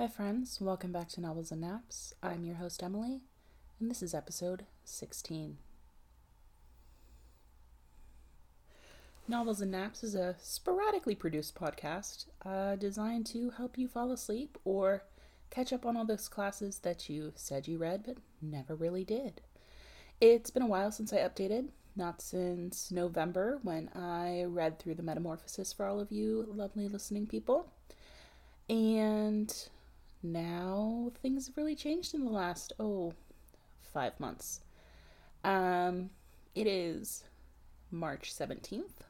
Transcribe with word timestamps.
Hi, 0.00 0.08
friends. 0.08 0.62
Welcome 0.62 0.92
back 0.92 1.10
to 1.10 1.20
Novels 1.20 1.52
and 1.52 1.60
Naps. 1.60 2.14
I'm 2.22 2.42
your 2.42 2.54
host, 2.54 2.82
Emily, 2.82 3.20
and 3.78 3.90
this 3.90 4.02
is 4.02 4.14
episode 4.14 4.64
16. 4.82 5.58
Novels 9.28 9.60
and 9.60 9.70
Naps 9.70 10.02
is 10.02 10.14
a 10.14 10.36
sporadically 10.40 11.14
produced 11.14 11.54
podcast 11.54 12.24
uh, 12.46 12.76
designed 12.76 13.26
to 13.26 13.50
help 13.50 13.76
you 13.76 13.86
fall 13.88 14.10
asleep 14.10 14.56
or 14.64 15.02
catch 15.50 15.70
up 15.70 15.84
on 15.84 15.98
all 15.98 16.06
those 16.06 16.28
classes 16.28 16.78
that 16.78 17.10
you 17.10 17.34
said 17.34 17.68
you 17.68 17.76
read 17.76 18.04
but 18.06 18.16
never 18.40 18.74
really 18.74 19.04
did. 19.04 19.42
It's 20.18 20.48
been 20.48 20.62
a 20.62 20.66
while 20.66 20.92
since 20.92 21.12
I 21.12 21.18
updated, 21.18 21.68
not 21.94 22.22
since 22.22 22.90
November 22.90 23.58
when 23.62 23.90
I 23.94 24.44
read 24.44 24.78
through 24.78 24.94
the 24.94 25.02
Metamorphosis 25.02 25.74
for 25.74 25.84
all 25.84 26.00
of 26.00 26.10
you 26.10 26.46
lovely 26.56 26.88
listening 26.88 27.26
people. 27.26 27.70
And 28.70 29.54
now 30.22 31.12
things 31.22 31.46
have 31.46 31.56
really 31.56 31.74
changed 31.74 32.14
in 32.14 32.24
the 32.24 32.30
last, 32.30 32.72
oh, 32.78 33.12
five 33.92 34.18
months. 34.20 34.60
Um, 35.44 36.10
it 36.54 36.66
is 36.66 37.24
March 37.90 38.34
17th, 38.34 39.00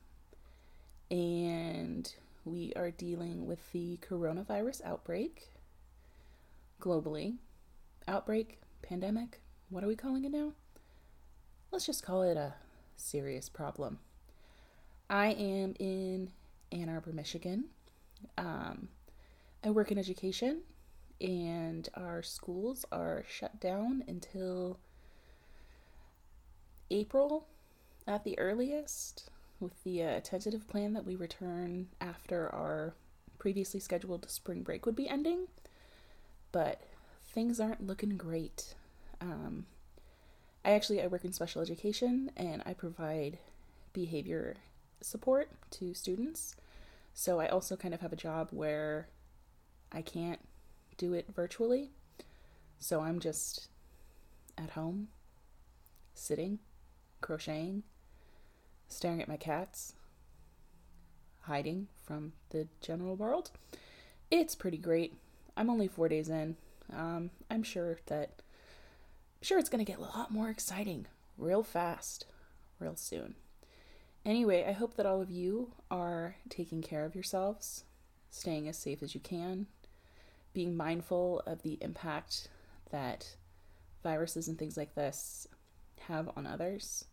and 1.10 2.14
we 2.44 2.72
are 2.76 2.90
dealing 2.90 3.46
with 3.46 3.72
the 3.72 3.98
coronavirus 3.98 4.84
outbreak 4.84 5.50
globally. 6.80 7.36
Outbreak, 8.08 8.60
pandemic, 8.82 9.40
what 9.68 9.84
are 9.84 9.88
we 9.88 9.96
calling 9.96 10.24
it 10.24 10.32
now? 10.32 10.52
Let's 11.70 11.86
just 11.86 12.04
call 12.04 12.22
it 12.22 12.36
a 12.36 12.54
serious 12.96 13.48
problem. 13.48 13.98
I 15.08 15.28
am 15.28 15.74
in 15.78 16.30
Ann 16.72 16.88
Arbor, 16.88 17.12
Michigan. 17.12 17.66
Um, 18.38 18.88
I 19.64 19.70
work 19.70 19.92
in 19.92 19.98
education, 19.98 20.62
and 21.20 21.88
our 21.94 22.22
schools 22.22 22.84
are 22.90 23.24
shut 23.28 23.60
down 23.60 24.04
until 24.08 24.78
April 26.90 27.46
at 28.06 28.24
the 28.24 28.38
earliest, 28.38 29.30
with 29.60 29.82
the 29.84 30.02
uh, 30.02 30.20
tentative 30.20 30.66
plan 30.68 30.94
that 30.94 31.04
we 31.04 31.14
return 31.14 31.88
after 32.00 32.48
our 32.54 32.94
previously 33.38 33.80
scheduled 33.80 34.28
spring 34.30 34.62
break 34.62 34.86
would 34.86 34.96
be 34.96 35.08
ending. 35.08 35.46
But 36.52 36.80
things 37.32 37.60
aren't 37.60 37.86
looking 37.86 38.16
great. 38.16 38.74
Um, 39.20 39.66
I 40.64 40.72
actually 40.72 41.02
I 41.02 41.06
work 41.06 41.24
in 41.24 41.32
special 41.32 41.62
education 41.62 42.30
and 42.36 42.62
I 42.66 42.74
provide 42.74 43.38
behavior 43.92 44.56
support 45.00 45.48
to 45.72 45.94
students. 45.94 46.56
So 47.14 47.40
I 47.40 47.48
also 47.48 47.76
kind 47.76 47.94
of 47.94 48.00
have 48.00 48.12
a 48.12 48.16
job 48.16 48.48
where 48.50 49.08
I 49.92 50.02
can't 50.02 50.40
do 51.00 51.14
it 51.14 51.26
virtually. 51.34 51.90
So 52.78 53.00
I'm 53.00 53.20
just 53.20 53.68
at 54.58 54.70
home, 54.70 55.08
sitting, 56.12 56.58
crocheting, 57.22 57.84
staring 58.86 59.22
at 59.22 59.28
my 59.28 59.38
cats, 59.38 59.94
hiding 61.40 61.88
from 62.04 62.34
the 62.50 62.68
general 62.82 63.16
world. 63.16 63.50
It's 64.30 64.54
pretty 64.54 64.76
great. 64.76 65.14
I'm 65.56 65.70
only 65.70 65.88
four 65.88 66.08
days 66.08 66.28
in. 66.28 66.56
Um, 66.94 67.30
I'm 67.50 67.62
sure 67.62 67.98
that 68.06 68.42
I'm 69.40 69.42
sure 69.42 69.58
it's 69.58 69.70
to 69.70 69.84
get 69.84 69.98
a 69.98 70.02
lot 70.02 70.30
more 70.30 70.50
exciting 70.50 71.06
real 71.38 71.62
fast, 71.62 72.26
real 72.78 72.96
soon. 72.96 73.36
Anyway, 74.26 74.66
I 74.68 74.72
hope 74.72 74.96
that 74.96 75.06
all 75.06 75.22
of 75.22 75.30
you 75.30 75.72
are 75.90 76.36
taking 76.50 76.82
care 76.82 77.06
of 77.06 77.14
yourselves, 77.14 77.84
staying 78.30 78.68
as 78.68 78.76
safe 78.76 79.02
as 79.02 79.14
you 79.14 79.20
can, 79.20 79.66
being 80.52 80.76
mindful 80.76 81.42
of 81.46 81.62
the 81.62 81.78
impact 81.80 82.48
that 82.90 83.36
viruses 84.02 84.48
and 84.48 84.58
things 84.58 84.76
like 84.76 84.94
this 84.94 85.46
have 86.08 86.30
on 86.36 86.46
others, 86.46 87.04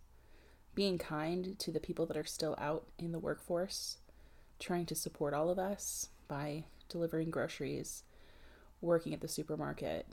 being 0.73 0.97
kind 0.97 1.57
to 1.59 1.71
the 1.71 1.79
people 1.79 2.05
that 2.05 2.17
are 2.17 2.25
still 2.25 2.55
out 2.57 2.85
in 2.97 3.11
the 3.11 3.19
workforce, 3.19 3.97
trying 4.59 4.85
to 4.85 4.95
support 4.95 5.33
all 5.33 5.49
of 5.49 5.59
us 5.59 6.09
by 6.27 6.63
delivering 6.89 7.29
groceries, 7.29 8.03
working 8.81 9.13
at 9.13 9.21
the 9.21 9.27
supermarket, 9.27 10.07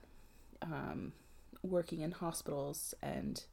um, 0.63 1.13
working 1.63 2.01
in 2.01 2.13
hospitals 2.13 2.95
and 3.03 3.45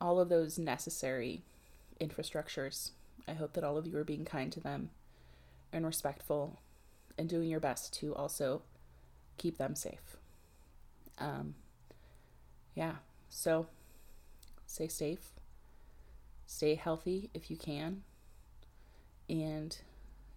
all 0.00 0.18
of 0.18 0.28
those 0.28 0.58
necessary 0.58 1.42
infrastructures. 2.00 2.90
I 3.26 3.34
hope 3.34 3.52
that 3.52 3.64
all 3.64 3.78
of 3.78 3.86
you 3.86 3.96
are 3.96 4.04
being 4.04 4.24
kind 4.24 4.50
to 4.52 4.60
them 4.60 4.90
and 5.72 5.86
respectful 5.86 6.60
and 7.16 7.28
doing 7.28 7.48
your 7.48 7.60
best 7.60 7.94
to 7.94 8.14
also 8.14 8.62
keep 9.36 9.58
them 9.58 9.74
safe. 9.74 10.16
Um, 11.18 11.54
yeah, 12.74 12.96
so 13.28 13.66
stay 14.66 14.88
safe, 14.88 15.30
stay 16.46 16.74
healthy 16.74 17.30
if 17.34 17.50
you 17.50 17.56
can, 17.56 18.02
and 19.28 19.76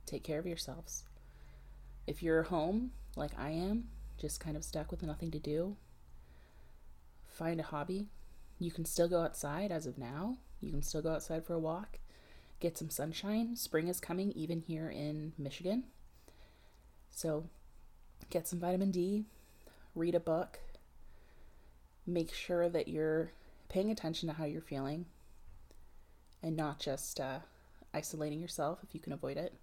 take 0.06 0.24
care 0.24 0.40
of 0.40 0.46
yourselves. 0.46 1.04
If 2.08 2.22
you're 2.22 2.44
home 2.44 2.92
like 3.16 3.32
I 3.38 3.50
am, 3.52 3.86
just 4.18 4.40
kind 4.40 4.56
of 4.56 4.64
stuck 4.64 4.92
with 4.92 5.04
nothing 5.04 5.32
to 5.32 5.40
do, 5.40 5.76
find 7.28 7.60
a 7.60 7.64
hobby. 7.64 8.10
You 8.60 8.72
can 8.72 8.86
still 8.86 9.10
go 9.10 9.22
outside 9.22 9.72
as 9.72 9.86
of 9.86 9.98
now. 9.98 10.38
You 10.62 10.72
can 10.72 10.84
still 10.84 11.02
go 11.02 11.14
outside 11.14 11.46
for 11.46 11.54
a 11.54 11.60
walk, 11.60 12.00
get 12.60 12.78
some 12.78 12.90
sunshine. 12.90 13.56
Spring 13.56 13.88
is 13.88 14.00
coming, 14.00 14.32
even 14.32 14.62
here 14.62 14.90
in 14.90 15.34
Michigan. 15.38 15.86
So 17.12 17.50
get 18.30 18.48
some 18.48 18.60
vitamin 18.60 18.92
D, 18.92 19.26
read 19.94 20.16
a 20.16 20.20
book, 20.20 20.60
make 22.06 22.34
sure 22.34 22.70
that 22.70 22.88
you're 22.88 23.32
paying 23.70 23.92
attention 23.92 24.28
to 24.30 24.36
how 24.36 24.46
you're 24.46 24.62
feeling 24.62 25.06
and 26.44 26.56
not 26.56 26.80
just 26.80 27.20
uh, 27.20 27.40
isolating 27.94 28.40
yourself 28.40 28.80
if 28.84 28.94
you 28.94 29.00
can 29.00 29.14
avoid 29.14 29.38
it. 29.38 29.54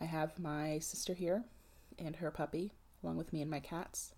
I 0.00 0.04
have 0.04 0.38
my 0.38 0.78
sister 0.78 1.14
here 1.14 1.44
and 1.98 2.16
her 2.16 2.30
puppy, 2.30 2.72
along 3.02 3.16
with 3.16 3.32
me 3.32 3.42
and 3.42 3.50
my 3.50 3.60
cats 3.60 4.12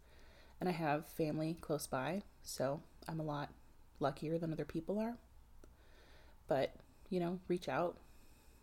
and 0.60 0.68
I 0.68 0.72
have 0.72 1.06
family 1.08 1.56
close 1.60 1.86
by, 1.86 2.22
so 2.42 2.82
I'm 3.08 3.18
a 3.18 3.24
lot 3.24 3.50
luckier 3.98 4.38
than 4.38 4.52
other 4.52 4.66
people 4.66 4.98
are. 4.98 5.16
But, 6.46 6.74
you 7.08 7.18
know, 7.18 7.40
reach 7.48 7.68
out, 7.68 7.96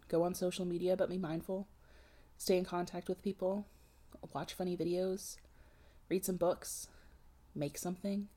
go 0.07 0.23
on 0.23 0.35
social 0.35 0.65
media, 0.65 0.95
but 0.95 1.09
be 1.09 1.17
mindful, 1.17 1.67
stay 2.37 2.57
in 2.57 2.65
contact 2.65 3.09
with 3.09 3.23
people, 3.23 3.65
watch 4.33 4.53
funny 4.53 4.77
videos, 4.77 5.38
read 6.09 6.25
some 6.25 6.38
books, 6.38 6.88
make 7.55 7.77
something. 7.77 8.27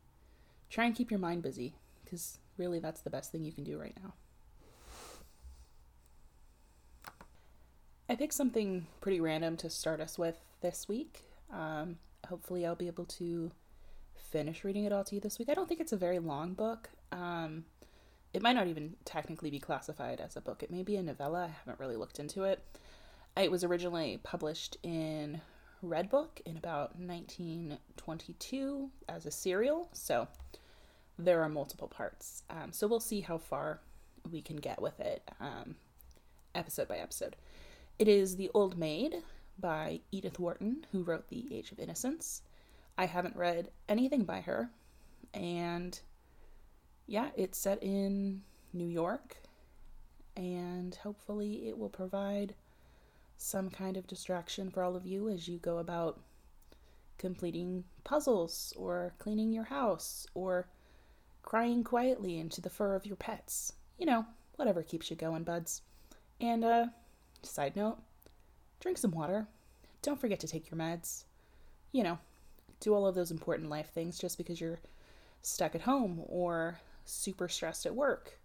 Try 0.68 0.86
and 0.86 0.94
keep 0.94 1.10
your 1.10 1.20
mind 1.20 1.42
busy, 1.42 1.74
because 2.04 2.38
really 2.56 2.78
that's 2.78 3.00
the 3.00 3.10
best 3.10 3.32
thing 3.32 3.44
you 3.44 3.52
can 3.52 3.64
do 3.64 3.78
right 3.78 3.96
now. 4.02 4.14
I 8.08 8.16
picked 8.16 8.34
something 8.34 8.86
pretty 9.00 9.20
random 9.20 9.56
to 9.58 9.70
start 9.70 10.00
us 10.00 10.18
with 10.18 10.36
this 10.62 10.88
week. 10.88 11.24
Um, 11.52 11.96
hopefully 12.28 12.66
I'll 12.66 12.74
be 12.74 12.88
able 12.88 13.04
to 13.04 13.52
finish 14.14 14.64
reading 14.64 14.84
it 14.84 14.92
all 14.92 15.04
to 15.04 15.14
you 15.14 15.20
this 15.20 15.38
week. 15.38 15.48
I 15.48 15.54
don't 15.54 15.68
think 15.68 15.80
it's 15.80 15.92
a 15.92 15.96
very 15.96 16.18
long 16.18 16.54
book. 16.54 16.90
Um, 17.12 17.64
it 18.32 18.42
might 18.42 18.54
not 18.54 18.68
even 18.68 18.94
technically 19.04 19.50
be 19.50 19.58
classified 19.58 20.20
as 20.20 20.36
a 20.36 20.40
book. 20.40 20.62
It 20.62 20.70
may 20.70 20.82
be 20.82 20.96
a 20.96 21.02
novella. 21.02 21.44
I 21.44 21.58
haven't 21.58 21.80
really 21.80 21.96
looked 21.96 22.18
into 22.18 22.44
it. 22.44 22.60
It 23.36 23.50
was 23.50 23.64
originally 23.64 24.18
published 24.22 24.76
in 24.82 25.40
Redbook 25.84 26.40
in 26.44 26.56
about 26.56 26.98
1922 26.98 28.90
as 29.08 29.26
a 29.26 29.30
serial, 29.30 29.88
so 29.92 30.28
there 31.18 31.42
are 31.42 31.48
multiple 31.48 31.88
parts. 31.88 32.42
Um, 32.50 32.72
so 32.72 32.86
we'll 32.86 33.00
see 33.00 33.20
how 33.20 33.38
far 33.38 33.80
we 34.30 34.42
can 34.42 34.56
get 34.56 34.80
with 34.80 35.00
it, 35.00 35.28
um, 35.40 35.76
episode 36.54 36.88
by 36.88 36.96
episode. 36.96 37.36
It 37.98 38.08
is 38.08 38.36
The 38.36 38.50
Old 38.54 38.78
Maid 38.78 39.22
by 39.58 40.00
Edith 40.10 40.38
Wharton, 40.38 40.86
who 40.92 41.02
wrote 41.02 41.28
The 41.28 41.54
Age 41.54 41.72
of 41.72 41.78
Innocence. 41.78 42.42
I 42.98 43.06
haven't 43.06 43.36
read 43.36 43.70
anything 43.88 44.24
by 44.24 44.40
her, 44.40 44.70
and 45.32 45.98
yeah, 47.06 47.30
it's 47.36 47.58
set 47.58 47.82
in 47.82 48.42
New 48.72 48.88
York, 48.88 49.36
and 50.36 50.94
hopefully 50.94 51.68
it 51.68 51.78
will 51.78 51.88
provide 51.88 52.54
some 53.42 53.70
kind 53.70 53.96
of 53.96 54.06
distraction 54.06 54.68
for 54.70 54.82
all 54.82 54.94
of 54.94 55.06
you 55.06 55.30
as 55.30 55.48
you 55.48 55.56
go 55.58 55.78
about 55.78 56.20
completing 57.16 57.84
puzzles 58.04 58.74
or 58.76 59.14
cleaning 59.18 59.50
your 59.50 59.64
house 59.64 60.26
or 60.34 60.68
crying 61.42 61.82
quietly 61.82 62.38
into 62.38 62.60
the 62.60 62.68
fur 62.68 62.94
of 62.94 63.06
your 63.06 63.16
pets. 63.16 63.72
You 63.98 64.04
know, 64.04 64.26
whatever 64.56 64.82
keeps 64.82 65.08
you 65.08 65.16
going, 65.16 65.44
buds. 65.44 65.80
And, 66.38 66.64
uh, 66.64 66.86
side 67.42 67.76
note, 67.76 67.98
drink 68.78 68.98
some 68.98 69.10
water. 69.10 69.48
Don't 70.02 70.20
forget 70.20 70.40
to 70.40 70.48
take 70.48 70.70
your 70.70 70.78
meds. 70.78 71.24
You 71.92 72.02
know, 72.02 72.18
do 72.78 72.94
all 72.94 73.06
of 73.06 73.14
those 73.14 73.30
important 73.30 73.70
life 73.70 73.90
things 73.90 74.18
just 74.18 74.36
because 74.36 74.60
you're 74.60 74.80
stuck 75.40 75.74
at 75.74 75.82
home 75.82 76.22
or 76.26 76.78
super 77.06 77.48
stressed 77.48 77.86
at 77.86 77.94
work. 77.94 78.38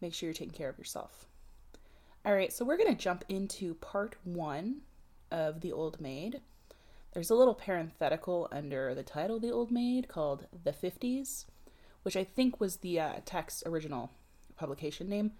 Make 0.00 0.12
sure 0.12 0.28
you're 0.28 0.34
taking 0.34 0.54
care 0.54 0.68
of 0.68 0.78
yourself. 0.78 1.26
All 2.28 2.34
right, 2.34 2.52
so 2.52 2.62
we're 2.62 2.76
going 2.76 2.94
to 2.94 3.02
jump 3.02 3.24
into 3.30 3.72
part 3.72 4.16
one 4.22 4.82
of 5.30 5.62
The 5.62 5.72
Old 5.72 5.98
Maid. 5.98 6.42
there's 7.14 7.30
a 7.30 7.34
little 7.34 7.54
parenthetical 7.54 8.48
under 8.52 8.94
the 8.94 9.02
title 9.02 9.40
the 9.40 9.50
old 9.50 9.70
maid 9.70 10.08
called 10.08 10.46
The 10.62 10.74
50s, 10.74 11.46
which 12.02 12.18
I 12.18 12.24
think 12.24 12.60
was 12.60 12.76
the 12.76 13.00
uh, 13.00 13.12
text's 13.24 13.62
original 13.64 14.10
publication 14.56 15.08
name, 15.08 15.32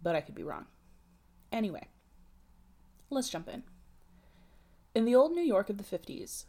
but 0.00 0.14
I 0.14 0.20
could 0.20 0.36
be 0.36 0.44
wrong. 0.44 0.66
Anyway, 1.50 1.88
let's 3.10 3.28
jump 3.28 3.48
in. 3.48 3.64
In 4.94 5.06
the 5.06 5.16
old 5.16 5.32
New 5.32 5.42
York 5.42 5.70
of 5.70 5.76
the 5.76 5.82
50s, 5.98 6.44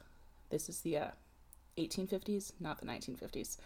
this 0.52 0.70
is 0.70 0.82
the 0.82 0.98
uh, 0.98 1.08
1850s, 1.80 2.52
not 2.60 2.80
the 2.80 2.86
1950s, 2.86 3.58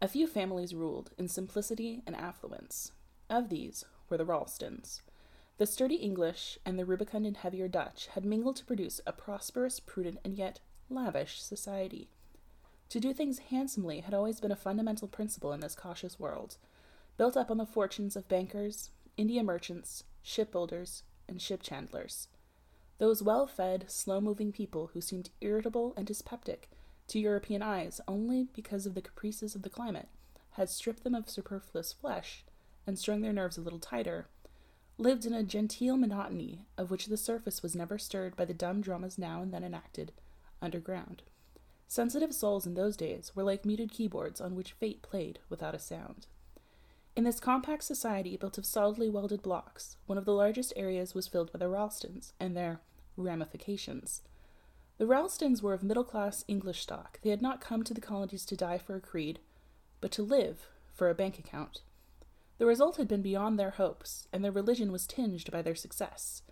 a 0.00 0.08
few 0.08 0.26
families 0.26 0.74
ruled 0.74 1.10
in 1.18 1.28
simplicity 1.28 2.02
and 2.06 2.16
affluence. 2.16 2.92
Of 3.28 3.50
these 3.50 3.84
were 4.08 4.16
the 4.16 4.24
Ralstons. 4.24 5.02
The 5.56 5.66
sturdy 5.66 5.96
English 5.96 6.58
and 6.64 6.78
the 6.78 6.84
rubicund 6.84 7.26
and 7.26 7.36
heavier 7.36 7.68
Dutch 7.68 8.08
had 8.08 8.24
mingled 8.24 8.56
to 8.56 8.64
produce 8.64 9.00
a 9.06 9.12
prosperous, 9.12 9.78
prudent, 9.78 10.18
and 10.24 10.34
yet 10.34 10.58
lavish 10.90 11.40
society. 11.40 12.08
To 12.88 12.98
do 12.98 13.12
things 13.12 13.38
handsomely 13.38 14.00
had 14.00 14.14
always 14.14 14.40
been 14.40 14.50
a 14.50 14.56
fundamental 14.56 15.06
principle 15.06 15.52
in 15.52 15.60
this 15.60 15.76
cautious 15.76 16.18
world, 16.18 16.56
built 17.16 17.36
up 17.36 17.50
on 17.50 17.58
the 17.58 17.66
fortunes 17.66 18.16
of 18.16 18.28
bankers, 18.28 18.90
India 19.16 19.44
merchants, 19.44 20.02
shipbuilders, 20.22 21.04
and 21.28 21.40
ship 21.40 21.62
chandlers. 21.62 22.28
Those 22.98 23.22
well 23.22 23.46
fed, 23.46 23.86
slow 23.88 24.20
moving 24.20 24.52
people 24.52 24.90
who 24.92 25.00
seemed 25.00 25.30
irritable 25.40 25.94
and 25.96 26.06
dyspeptic 26.06 26.68
to 27.08 27.20
European 27.20 27.62
eyes 27.62 28.00
only 28.08 28.48
because 28.54 28.86
of 28.86 28.94
the 28.94 29.02
caprices 29.02 29.54
of 29.54 29.62
the 29.62 29.70
climate 29.70 30.08
had 30.52 30.68
stripped 30.68 31.04
them 31.04 31.14
of 31.14 31.28
superfluous 31.28 31.92
flesh 31.92 32.44
and 32.86 32.98
strung 32.98 33.20
their 33.20 33.32
nerves 33.32 33.56
a 33.58 33.60
little 33.60 33.78
tighter, 33.78 34.26
lived 34.96 35.26
in 35.26 35.34
a 35.34 35.42
genteel 35.42 35.96
monotony 35.96 36.66
of 36.78 36.90
which 36.90 37.06
the 37.06 37.16
surface 37.16 37.62
was 37.62 37.74
never 37.74 37.98
stirred 37.98 38.36
by 38.36 38.44
the 38.44 38.54
dumb 38.54 38.80
dramas 38.80 39.18
now 39.18 39.42
and 39.42 39.52
then 39.52 39.64
enacted 39.64 40.12
underground. 40.62 41.22
Sensitive 41.88 42.34
souls 42.34 42.66
in 42.66 42.74
those 42.74 42.96
days 42.96 43.32
were 43.34 43.42
like 43.42 43.64
muted 43.64 43.90
keyboards 43.90 44.40
on 44.40 44.54
which 44.54 44.72
fate 44.72 45.02
played 45.02 45.38
without 45.48 45.74
a 45.74 45.78
sound. 45.78 46.26
In 47.16 47.24
this 47.24 47.38
compact 47.38 47.84
society 47.84 48.36
built 48.36 48.58
of 48.58 48.66
solidly 48.66 49.08
welded 49.08 49.42
blocks, 49.42 49.96
one 50.06 50.18
of 50.18 50.24
the 50.24 50.32
largest 50.32 50.72
areas 50.74 51.14
was 51.14 51.28
filled 51.28 51.52
by 51.52 51.58
the 51.58 51.68
Ralstons 51.68 52.32
and 52.40 52.56
their 52.56 52.80
ramifications. 53.16 54.22
The 54.98 55.06
Ralstons 55.06 55.62
were 55.62 55.74
of 55.74 55.82
middle 55.82 56.04
class 56.04 56.44
English 56.48 56.82
stock. 56.82 57.20
They 57.22 57.30
had 57.30 57.42
not 57.42 57.60
come 57.60 57.84
to 57.84 57.94
the 57.94 58.00
colonies 58.00 58.44
to 58.46 58.56
die 58.56 58.78
for 58.78 58.96
a 58.96 59.00
creed, 59.00 59.38
but 60.00 60.10
to 60.12 60.22
live 60.22 60.68
for 60.92 61.08
a 61.08 61.14
bank 61.14 61.38
account. 61.38 61.82
The 62.58 62.66
result 62.66 62.96
had 62.96 63.08
been 63.08 63.22
beyond 63.22 63.58
their 63.58 63.70
hopes, 63.70 64.28
and 64.32 64.44
their 64.44 64.52
religion 64.52 64.92
was 64.92 65.06
tinged 65.06 65.50
by 65.50 65.62
their 65.62 65.74
success. 65.74 66.42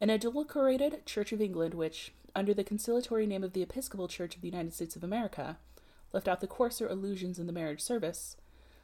An 0.00 0.10
adulterated 0.10 1.06
Church 1.06 1.32
of 1.32 1.40
England, 1.40 1.74
which, 1.74 2.12
under 2.34 2.52
the 2.52 2.64
conciliatory 2.64 3.26
name 3.26 3.42
of 3.42 3.52
the 3.52 3.62
Episcopal 3.62 4.08
Church 4.08 4.36
of 4.36 4.42
the 4.42 4.48
United 4.48 4.74
States 4.74 4.96
of 4.96 5.04
America, 5.04 5.58
left 6.12 6.28
out 6.28 6.40
the 6.40 6.46
coarser 6.46 6.86
allusions 6.86 7.38
in 7.38 7.46
the 7.46 7.52
marriage 7.52 7.80
service, 7.80 8.36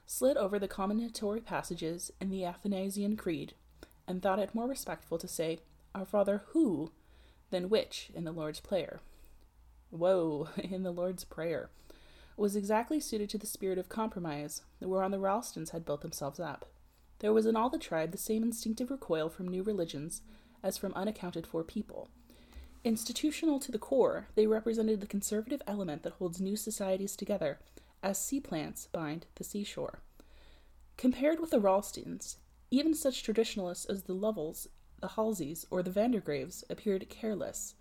slid 0.07 0.37
over 0.37 0.59
the 0.59 0.69
comminatory 0.69 1.41
passages 1.41 2.11
in 2.21 2.31
the 2.31 2.45
Athanasian 2.45 3.17
Creed, 3.17 3.55
and 4.07 4.23
thought 4.23 4.39
it 4.39 4.55
more 4.55 4.69
respectful 4.69 5.19
to 5.19 5.29
say, 5.29 5.59
Our 5.95 6.07
Father 6.07 6.43
who, 6.49 6.93
than 7.51 7.69
which 7.69 8.11
in 8.15 8.25
the 8.25 8.33
Lord's 8.33 8.61
Prayer. 8.61 9.01
Woe, 9.91 10.49
in 10.57 10.85
the 10.85 10.93
Lord's 10.93 11.25
Prayer 11.25 11.71
was 12.37 12.57
exactly 12.57 13.01
suited 13.01 13.31
to 13.31 13.39
the 13.39 13.47
spirit 13.47 13.79
of 13.79 13.89
compromise 13.89 14.63
whereon 14.81 15.11
the 15.11 15.19
Ralstons 15.19 15.71
had 15.71 15.85
built 15.85 16.03
themselves 16.03 16.39
up. 16.39 16.67
There 17.21 17.33
was 17.33 17.47
in 17.47 17.57
all 17.57 17.71
the 17.71 17.79
tribe 17.79 18.13
the 18.13 18.19
same 18.19 18.43
instinctive 18.43 18.91
recoil 18.91 19.29
from 19.29 19.49
new 19.49 19.63
religions 19.63 20.23
as 20.63 20.77
from 20.77 20.93
unaccounted 20.95 21.47
for 21.47 21.65
people. 21.65 22.09
Institutional 22.85 23.59
to 23.61 23.73
the 23.73 23.79
core, 23.79 24.29
they 24.35 24.47
represented 24.47 25.01
the 25.01 25.07
conservative 25.07 25.63
element 25.67 26.03
that 26.03 26.15
holds 26.15 26.41
new 26.41 26.57
societies 26.57 27.17
together, 27.17 27.59
as 28.03 28.19
sea 28.19 28.39
plants 28.39 28.89
bind 28.93 29.27
the 29.37 29.45
seashore. 29.45 30.01
Compared 30.97 31.41
with 31.41 31.51
the 31.51 31.61
Ralstons, 31.61 32.37
even 32.71 32.95
such 32.95 33.23
traditionalists 33.23 33.87
as 33.87 34.05
the 34.05 34.15
Lovells, 34.15 34.69
the 35.01 35.09
Halseys, 35.09 35.67
or 35.71 35.83
the 35.83 35.91
Vandergraves 35.91 36.65
appeared 36.71 37.09
careless, 37.09 37.75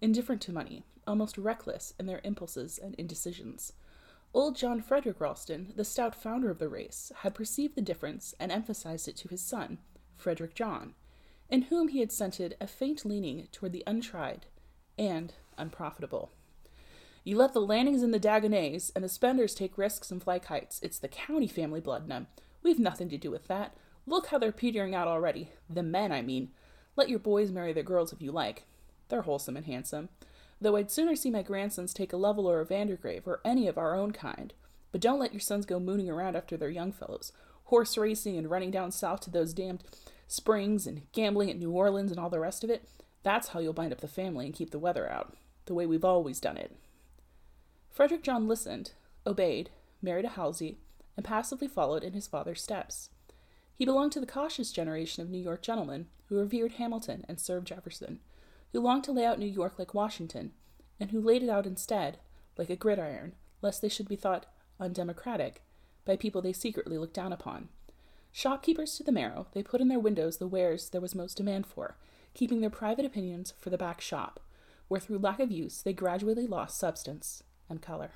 indifferent 0.00 0.42
to 0.42 0.52
money, 0.52 0.84
almost 1.06 1.38
reckless 1.38 1.94
in 1.98 2.06
their 2.06 2.20
impulses 2.24 2.78
and 2.78 2.94
indecisions. 2.96 3.72
Old 4.34 4.56
John 4.56 4.82
Frederick 4.82 5.20
Ralston, 5.20 5.72
the 5.74 5.84
stout 5.84 6.14
founder 6.14 6.50
of 6.50 6.58
the 6.58 6.68
race, 6.68 7.10
had 7.22 7.34
perceived 7.34 7.74
the 7.74 7.80
difference 7.80 8.34
and 8.38 8.52
emphasized 8.52 9.08
it 9.08 9.16
to 9.16 9.28
his 9.28 9.40
son, 9.40 9.78
Frederick 10.16 10.54
John, 10.54 10.94
in 11.48 11.62
whom 11.62 11.88
he 11.88 12.00
had 12.00 12.12
scented 12.12 12.54
a 12.60 12.66
faint 12.66 13.06
leaning 13.06 13.48
toward 13.52 13.72
the 13.72 13.84
untried 13.86 14.46
and 14.98 15.32
unprofitable. 15.56 16.30
You 17.24 17.36
let 17.36 17.54
the 17.54 17.60
Lannings 17.60 18.02
and 18.02 18.12
the 18.12 18.20
Dagonets 18.20 18.92
and 18.94 19.02
the 19.02 19.08
Spenders 19.08 19.54
take 19.54 19.78
risks 19.78 20.10
and 20.10 20.22
fly 20.22 20.38
kites. 20.38 20.78
It's 20.82 20.98
the 20.98 21.08
county 21.08 21.48
family 21.48 21.80
blood 21.80 22.02
in 22.02 22.08
them. 22.08 22.26
We've 22.62 22.78
nothing 22.78 23.08
to 23.08 23.18
do 23.18 23.30
with 23.30 23.48
that. 23.48 23.74
Look 24.06 24.26
how 24.28 24.38
they're 24.38 24.52
petering 24.52 24.94
out 24.94 25.08
already. 25.08 25.50
The 25.68 25.82
men, 25.82 26.12
I 26.12 26.22
mean. 26.22 26.50
Let 26.96 27.08
your 27.08 27.18
boys 27.18 27.50
marry 27.50 27.72
their 27.72 27.82
girls 27.82 28.12
if 28.12 28.20
you 28.20 28.32
like. 28.32 28.64
They're 29.08 29.22
wholesome 29.22 29.56
and 29.56 29.66
handsome 29.66 30.10
though 30.60 30.76
I'd 30.76 30.90
sooner 30.90 31.14
see 31.14 31.30
my 31.30 31.42
grandsons 31.42 31.94
take 31.94 32.12
a 32.12 32.16
Lovell 32.16 32.48
or 32.48 32.60
a 32.60 32.66
Vandergrave 32.66 33.26
or 33.26 33.40
any 33.44 33.68
of 33.68 33.78
our 33.78 33.94
own 33.94 34.12
kind. 34.12 34.52
But 34.90 35.00
don't 35.00 35.18
let 35.18 35.32
your 35.32 35.40
sons 35.40 35.66
go 35.66 35.78
mooning 35.78 36.08
around 36.08 36.36
after 36.36 36.56
their 36.56 36.70
young 36.70 36.92
fellows, 36.92 37.32
horse 37.64 37.98
racing 37.98 38.36
and 38.36 38.50
running 38.50 38.70
down 38.70 38.90
south 38.90 39.20
to 39.20 39.30
those 39.30 39.52
damned 39.52 39.84
springs 40.26 40.86
and 40.86 41.10
gambling 41.12 41.50
at 41.50 41.58
New 41.58 41.70
Orleans 41.70 42.10
and 42.10 42.18
all 42.18 42.30
the 42.30 42.40
rest 42.40 42.64
of 42.64 42.70
it. 42.70 42.88
That's 43.22 43.48
how 43.48 43.60
you'll 43.60 43.72
bind 43.72 43.92
up 43.92 44.00
the 44.00 44.08
family 44.08 44.46
and 44.46 44.54
keep 44.54 44.70
the 44.70 44.78
weather 44.78 45.10
out, 45.10 45.36
the 45.66 45.74
way 45.74 45.86
we've 45.86 46.04
always 46.04 46.40
done 46.40 46.56
it. 46.56 46.76
Frederick 47.90 48.22
John 48.22 48.46
listened, 48.48 48.92
obeyed, 49.26 49.70
married 50.00 50.24
a 50.24 50.30
Halsey, 50.30 50.78
and 51.16 51.24
passively 51.24 51.66
followed 51.66 52.04
in 52.04 52.12
his 52.12 52.28
father's 52.28 52.62
steps. 52.62 53.10
He 53.74 53.84
belonged 53.84 54.12
to 54.12 54.20
the 54.20 54.26
cautious 54.26 54.72
generation 54.72 55.22
of 55.22 55.30
New 55.30 55.38
York 55.38 55.62
gentlemen 55.62 56.06
who 56.26 56.38
revered 56.38 56.72
Hamilton 56.72 57.24
and 57.28 57.40
served 57.40 57.66
Jefferson, 57.66 58.20
who 58.72 58.80
longed 58.80 59.04
to 59.04 59.12
lay 59.12 59.24
out 59.24 59.38
New 59.38 59.46
York 59.46 59.78
like 59.78 59.94
Washington, 59.94 60.52
and 61.00 61.10
who 61.10 61.20
laid 61.20 61.42
it 61.42 61.48
out 61.48 61.66
instead, 61.66 62.18
like 62.56 62.70
a 62.70 62.76
gridiron, 62.76 63.34
lest 63.62 63.82
they 63.82 63.88
should 63.88 64.08
be 64.08 64.16
thought 64.16 64.46
undemocratic 64.80 65.62
by 66.04 66.16
people 66.16 66.40
they 66.42 66.52
secretly 66.52 66.98
looked 66.98 67.14
down 67.14 67.32
upon. 67.32 67.68
Shopkeepers 68.32 68.96
to 68.96 69.02
the 69.02 69.12
marrow, 69.12 69.46
they 69.52 69.62
put 69.62 69.80
in 69.80 69.88
their 69.88 69.98
windows 69.98 70.36
the 70.36 70.46
wares 70.46 70.90
there 70.90 71.00
was 71.00 71.14
most 71.14 71.36
demand 71.36 71.66
for, 71.66 71.96
keeping 72.34 72.60
their 72.60 72.70
private 72.70 73.04
opinions 73.04 73.52
for 73.58 73.70
the 73.70 73.78
back 73.78 74.00
shop, 74.00 74.40
where 74.88 75.00
through 75.00 75.18
lack 75.18 75.40
of 75.40 75.50
use 75.50 75.82
they 75.82 75.92
gradually 75.92 76.46
lost 76.46 76.78
substance 76.78 77.42
and 77.68 77.82
color. 77.82 78.12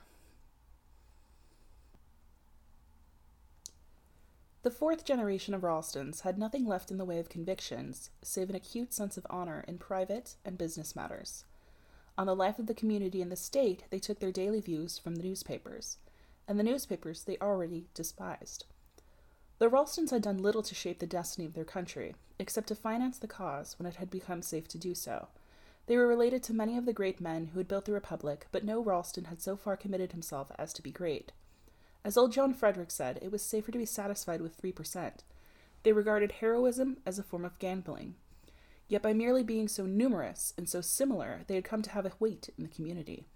The 4.62 4.70
fourth 4.70 5.04
generation 5.04 5.54
of 5.54 5.62
Ralstons 5.62 6.20
had 6.20 6.38
nothing 6.38 6.66
left 6.66 6.92
in 6.92 6.96
the 6.96 7.04
way 7.04 7.18
of 7.18 7.28
convictions, 7.28 8.10
save 8.22 8.48
an 8.48 8.54
acute 8.54 8.92
sense 8.92 9.16
of 9.16 9.26
honor 9.28 9.64
in 9.66 9.76
private 9.76 10.36
and 10.44 10.56
business 10.56 10.94
matters. 10.94 11.44
On 12.16 12.28
the 12.28 12.36
life 12.36 12.60
of 12.60 12.68
the 12.68 12.74
community 12.74 13.20
and 13.20 13.32
the 13.32 13.36
state, 13.36 13.82
they 13.90 13.98
took 13.98 14.20
their 14.20 14.30
daily 14.30 14.60
views 14.60 14.98
from 14.98 15.16
the 15.16 15.24
newspapers, 15.24 15.98
and 16.46 16.60
the 16.60 16.64
newspapers 16.64 17.24
they 17.24 17.38
already 17.38 17.88
despised. 17.92 18.66
The 19.58 19.68
Ralstons 19.68 20.10
had 20.12 20.22
done 20.22 20.38
little 20.38 20.62
to 20.62 20.76
shape 20.76 21.00
the 21.00 21.08
destiny 21.08 21.44
of 21.44 21.54
their 21.54 21.64
country, 21.64 22.14
except 22.38 22.68
to 22.68 22.76
finance 22.76 23.18
the 23.18 23.26
cause 23.26 23.76
when 23.80 23.86
it 23.86 23.96
had 23.96 24.10
become 24.10 24.42
safe 24.42 24.68
to 24.68 24.78
do 24.78 24.94
so. 24.94 25.26
They 25.86 25.96
were 25.96 26.06
related 26.06 26.44
to 26.44 26.54
many 26.54 26.78
of 26.78 26.86
the 26.86 26.92
great 26.92 27.20
men 27.20 27.46
who 27.46 27.58
had 27.58 27.66
built 27.66 27.86
the 27.86 27.92
Republic, 27.92 28.46
but 28.52 28.64
no 28.64 28.80
Ralston 28.80 29.24
had 29.24 29.42
so 29.42 29.56
far 29.56 29.76
committed 29.76 30.12
himself 30.12 30.52
as 30.56 30.72
to 30.74 30.82
be 30.82 30.92
great. 30.92 31.32
As 32.04 32.16
old 32.16 32.32
John 32.32 32.52
Frederick 32.52 32.90
said, 32.90 33.18
it 33.22 33.30
was 33.30 33.42
safer 33.42 33.70
to 33.70 33.78
be 33.78 33.86
satisfied 33.86 34.40
with 34.40 34.60
3%. 34.60 35.12
They 35.82 35.92
regarded 35.92 36.32
heroism 36.32 36.98
as 37.06 37.18
a 37.18 37.22
form 37.22 37.44
of 37.44 37.58
gambling. 37.58 38.16
Yet 38.88 39.02
by 39.02 39.12
merely 39.12 39.42
being 39.42 39.68
so 39.68 39.86
numerous 39.86 40.52
and 40.58 40.68
so 40.68 40.80
similar, 40.80 41.42
they 41.46 41.54
had 41.54 41.64
come 41.64 41.82
to 41.82 41.90
have 41.90 42.04
a 42.04 42.12
weight 42.18 42.50
in 42.58 42.64
the 42.64 42.70
community. 42.70 43.26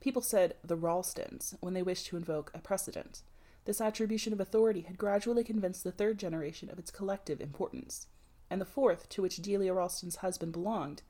People 0.00 0.22
said 0.22 0.54
the 0.62 0.76
Ralstons 0.76 1.54
when 1.60 1.74
they 1.74 1.82
wished 1.82 2.06
to 2.06 2.16
invoke 2.16 2.50
a 2.54 2.58
precedent. 2.58 3.22
This 3.64 3.80
attribution 3.80 4.32
of 4.32 4.40
authority 4.40 4.82
had 4.82 4.98
gradually 4.98 5.44
convinced 5.44 5.84
the 5.84 5.92
third 5.92 6.18
generation 6.18 6.70
of 6.70 6.78
its 6.78 6.90
collective 6.90 7.40
importance, 7.40 8.06
and 8.50 8.60
the 8.60 8.64
fourth, 8.64 9.08
to 9.10 9.22
which 9.22 9.36
Delia 9.36 9.74
Ralston's 9.74 10.16
husband 10.16 10.52
belonged, 10.52 11.02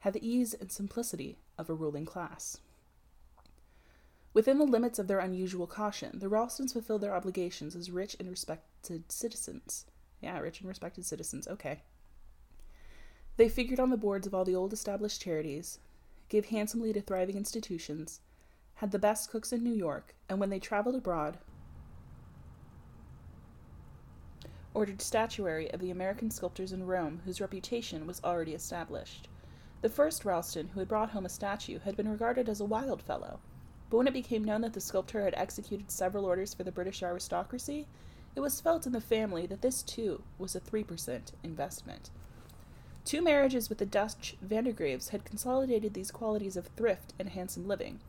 had 0.00 0.12
the 0.12 0.26
ease 0.26 0.54
and 0.54 0.70
simplicity 0.70 1.38
of 1.58 1.68
a 1.68 1.74
ruling 1.74 2.06
class. 2.06 2.58
Within 4.36 4.58
the 4.58 4.66
limits 4.66 4.98
of 4.98 5.06
their 5.06 5.20
unusual 5.20 5.66
caution, 5.66 6.18
the 6.18 6.28
Ralstons 6.28 6.74
fulfilled 6.74 7.00
their 7.00 7.14
obligations 7.14 7.74
as 7.74 7.90
rich 7.90 8.14
and 8.20 8.28
respected 8.28 9.10
citizens. 9.10 9.86
Yeah, 10.20 10.38
rich 10.40 10.60
and 10.60 10.68
respected 10.68 11.06
citizens, 11.06 11.48
okay. 11.48 11.84
They 13.38 13.48
figured 13.48 13.80
on 13.80 13.88
the 13.88 13.96
boards 13.96 14.26
of 14.26 14.34
all 14.34 14.44
the 14.44 14.54
old 14.54 14.74
established 14.74 15.22
charities, 15.22 15.78
gave 16.28 16.44
handsomely 16.50 16.92
to 16.92 17.00
thriving 17.00 17.38
institutions, 17.38 18.20
had 18.74 18.90
the 18.90 18.98
best 18.98 19.30
cooks 19.30 19.54
in 19.54 19.64
New 19.64 19.72
York, 19.72 20.14
and 20.28 20.38
when 20.38 20.50
they 20.50 20.60
traveled 20.60 20.96
abroad, 20.96 21.38
ordered 24.74 25.00
statuary 25.00 25.70
of 25.70 25.80
the 25.80 25.90
American 25.90 26.30
sculptors 26.30 26.72
in 26.72 26.84
Rome 26.84 27.22
whose 27.24 27.40
reputation 27.40 28.06
was 28.06 28.20
already 28.22 28.52
established. 28.52 29.28
The 29.80 29.88
first 29.88 30.26
Ralston 30.26 30.68
who 30.68 30.80
had 30.80 30.88
brought 30.88 31.12
home 31.12 31.24
a 31.24 31.30
statue 31.30 31.78
had 31.78 31.96
been 31.96 32.10
regarded 32.10 32.50
as 32.50 32.60
a 32.60 32.66
wild 32.66 33.00
fellow, 33.00 33.40
but 33.90 33.96
when 33.96 34.08
it 34.08 34.14
became 34.14 34.44
known 34.44 34.62
that 34.62 34.72
the 34.72 34.80
sculptor 34.80 35.22
had 35.22 35.34
executed 35.36 35.90
several 35.90 36.24
orders 36.24 36.54
for 36.54 36.64
the 36.64 36.72
British 36.72 37.02
aristocracy, 37.02 37.86
it 38.34 38.40
was 38.40 38.60
felt 38.60 38.86
in 38.86 38.92
the 38.92 39.00
family 39.00 39.46
that 39.46 39.62
this 39.62 39.82
too 39.82 40.22
was 40.38 40.54
a 40.54 40.60
3% 40.60 41.32
investment. 41.42 42.10
Two 43.04 43.22
marriages 43.22 43.68
with 43.68 43.78
the 43.78 43.86
Dutch 43.86 44.36
Vandergraves 44.44 45.10
had 45.10 45.24
consolidated 45.24 45.94
these 45.94 46.10
qualities 46.10 46.56
of 46.56 46.66
thrift 46.76 47.14
and 47.18 47.28
handsome 47.28 47.68
living, 47.68 48.00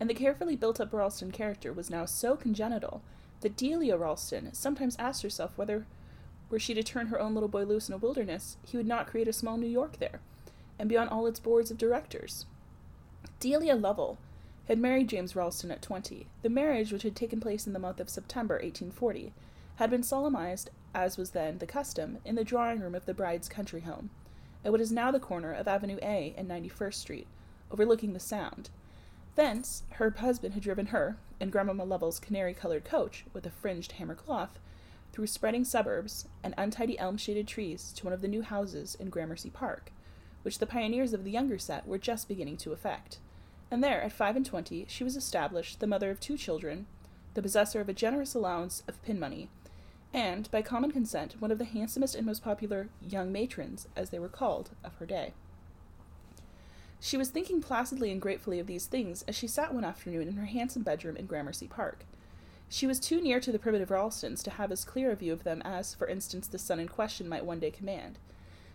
and 0.00 0.08
the 0.08 0.14
carefully 0.14 0.56
built 0.56 0.80
up 0.80 0.92
Ralston 0.92 1.30
character 1.30 1.72
was 1.72 1.90
now 1.90 2.06
so 2.06 2.34
congenital 2.34 3.02
that 3.40 3.56
Delia 3.56 3.96
Ralston 3.96 4.52
sometimes 4.54 4.96
asked 4.98 5.22
herself 5.22 5.52
whether, 5.56 5.86
were 6.48 6.58
she 6.58 6.72
to 6.74 6.82
turn 6.82 7.08
her 7.08 7.20
own 7.20 7.34
little 7.34 7.48
boy 7.48 7.64
loose 7.64 7.88
in 7.88 7.94
a 7.94 7.98
wilderness, 7.98 8.56
he 8.64 8.76
would 8.76 8.86
not 8.86 9.06
create 9.06 9.28
a 9.28 9.32
small 9.32 9.58
New 9.58 9.66
York 9.68 9.98
there, 9.98 10.20
and 10.78 10.88
be 10.88 10.96
on 10.96 11.08
all 11.08 11.26
its 11.26 11.40
boards 11.40 11.70
of 11.70 11.78
directors. 11.78 12.46
Delia 13.40 13.76
Lovell 13.76 14.18
had 14.68 14.78
married 14.78 15.08
James 15.08 15.34
Ralston 15.34 15.70
at 15.70 15.80
twenty. 15.80 16.26
The 16.42 16.50
marriage, 16.50 16.92
which 16.92 17.02
had 17.02 17.16
taken 17.16 17.40
place 17.40 17.66
in 17.66 17.72
the 17.72 17.78
month 17.78 18.00
of 18.00 18.10
September 18.10 18.56
1840, 18.56 19.32
had 19.76 19.88
been 19.88 20.02
solemnized, 20.02 20.68
as 20.94 21.16
was 21.16 21.30
then 21.30 21.56
the 21.56 21.66
custom, 21.66 22.18
in 22.22 22.34
the 22.34 22.44
drawing 22.44 22.80
room 22.80 22.94
of 22.94 23.06
the 23.06 23.14
bride's 23.14 23.48
country 23.48 23.80
home, 23.80 24.10
at 24.62 24.70
what 24.70 24.82
is 24.82 24.92
now 24.92 25.10
the 25.10 25.18
corner 25.18 25.54
of 25.54 25.66
Avenue 25.66 25.98
A 26.02 26.34
and 26.36 26.46
91st 26.50 26.94
Street, 26.94 27.26
overlooking 27.70 28.12
the 28.12 28.20
Sound. 28.20 28.68
Thence, 29.36 29.84
her 29.92 30.10
husband 30.10 30.52
had 30.52 30.62
driven 30.62 30.86
her, 30.86 31.16
in 31.40 31.50
Grandmamma 31.50 31.84
Lovell's 31.84 32.20
canary 32.20 32.52
colored 32.52 32.84
coach, 32.84 33.24
with 33.32 33.46
a 33.46 33.50
fringed 33.50 33.92
hammer 33.92 34.14
cloth, 34.14 34.58
through 35.12 35.28
spreading 35.28 35.64
suburbs 35.64 36.26
and 36.44 36.54
untidy 36.58 36.98
elm 36.98 37.16
shaded 37.16 37.48
trees 37.48 37.90
to 37.94 38.04
one 38.04 38.12
of 38.12 38.20
the 38.20 38.28
new 38.28 38.42
houses 38.42 38.96
in 38.96 39.08
Gramercy 39.08 39.48
Park, 39.48 39.92
which 40.42 40.58
the 40.58 40.66
pioneers 40.66 41.14
of 41.14 41.24
the 41.24 41.30
younger 41.30 41.56
set 41.56 41.86
were 41.86 41.96
just 41.96 42.28
beginning 42.28 42.58
to 42.58 42.72
effect. 42.72 43.18
And 43.70 43.84
there, 43.84 44.02
at 44.02 44.12
five 44.12 44.34
and 44.34 44.46
twenty, 44.46 44.86
she 44.88 45.04
was 45.04 45.16
established 45.16 45.80
the 45.80 45.86
mother 45.86 46.10
of 46.10 46.20
two 46.20 46.36
children, 46.36 46.86
the 47.34 47.42
possessor 47.42 47.80
of 47.80 47.88
a 47.88 47.92
generous 47.92 48.34
allowance 48.34 48.82
of 48.88 49.02
pin 49.02 49.20
money, 49.20 49.48
and, 50.12 50.50
by 50.50 50.62
common 50.62 50.90
consent, 50.90 51.36
one 51.38 51.50
of 51.50 51.58
the 51.58 51.66
handsomest 51.66 52.14
and 52.14 52.24
most 52.24 52.42
popular 52.42 52.88
young 53.06 53.30
matrons, 53.30 53.86
as 53.94 54.10
they 54.10 54.18
were 54.18 54.28
called, 54.28 54.70
of 54.82 54.94
her 54.96 55.06
day. 55.06 55.34
She 57.00 57.16
was 57.16 57.28
thinking 57.28 57.60
placidly 57.60 58.10
and 58.10 58.20
gratefully 58.20 58.58
of 58.58 58.66
these 58.66 58.86
things 58.86 59.22
as 59.28 59.36
she 59.36 59.46
sat 59.46 59.72
one 59.72 59.84
afternoon 59.84 60.26
in 60.28 60.36
her 60.36 60.46
handsome 60.46 60.82
bedroom 60.82 61.16
in 61.16 61.26
Gramercy 61.26 61.68
Park. 61.68 62.04
She 62.70 62.86
was 62.86 62.98
too 62.98 63.20
near 63.20 63.38
to 63.38 63.52
the 63.52 63.58
primitive 63.58 63.90
Ralstons 63.90 64.42
to 64.42 64.50
have 64.50 64.72
as 64.72 64.84
clear 64.84 65.10
a 65.10 65.16
view 65.16 65.32
of 65.32 65.44
them 65.44 65.62
as, 65.64 65.94
for 65.94 66.08
instance, 66.08 66.48
the 66.48 66.58
son 66.58 66.80
in 66.80 66.88
question 66.88 67.28
might 67.28 67.44
one 67.44 67.60
day 67.60 67.70
command. 67.70 68.18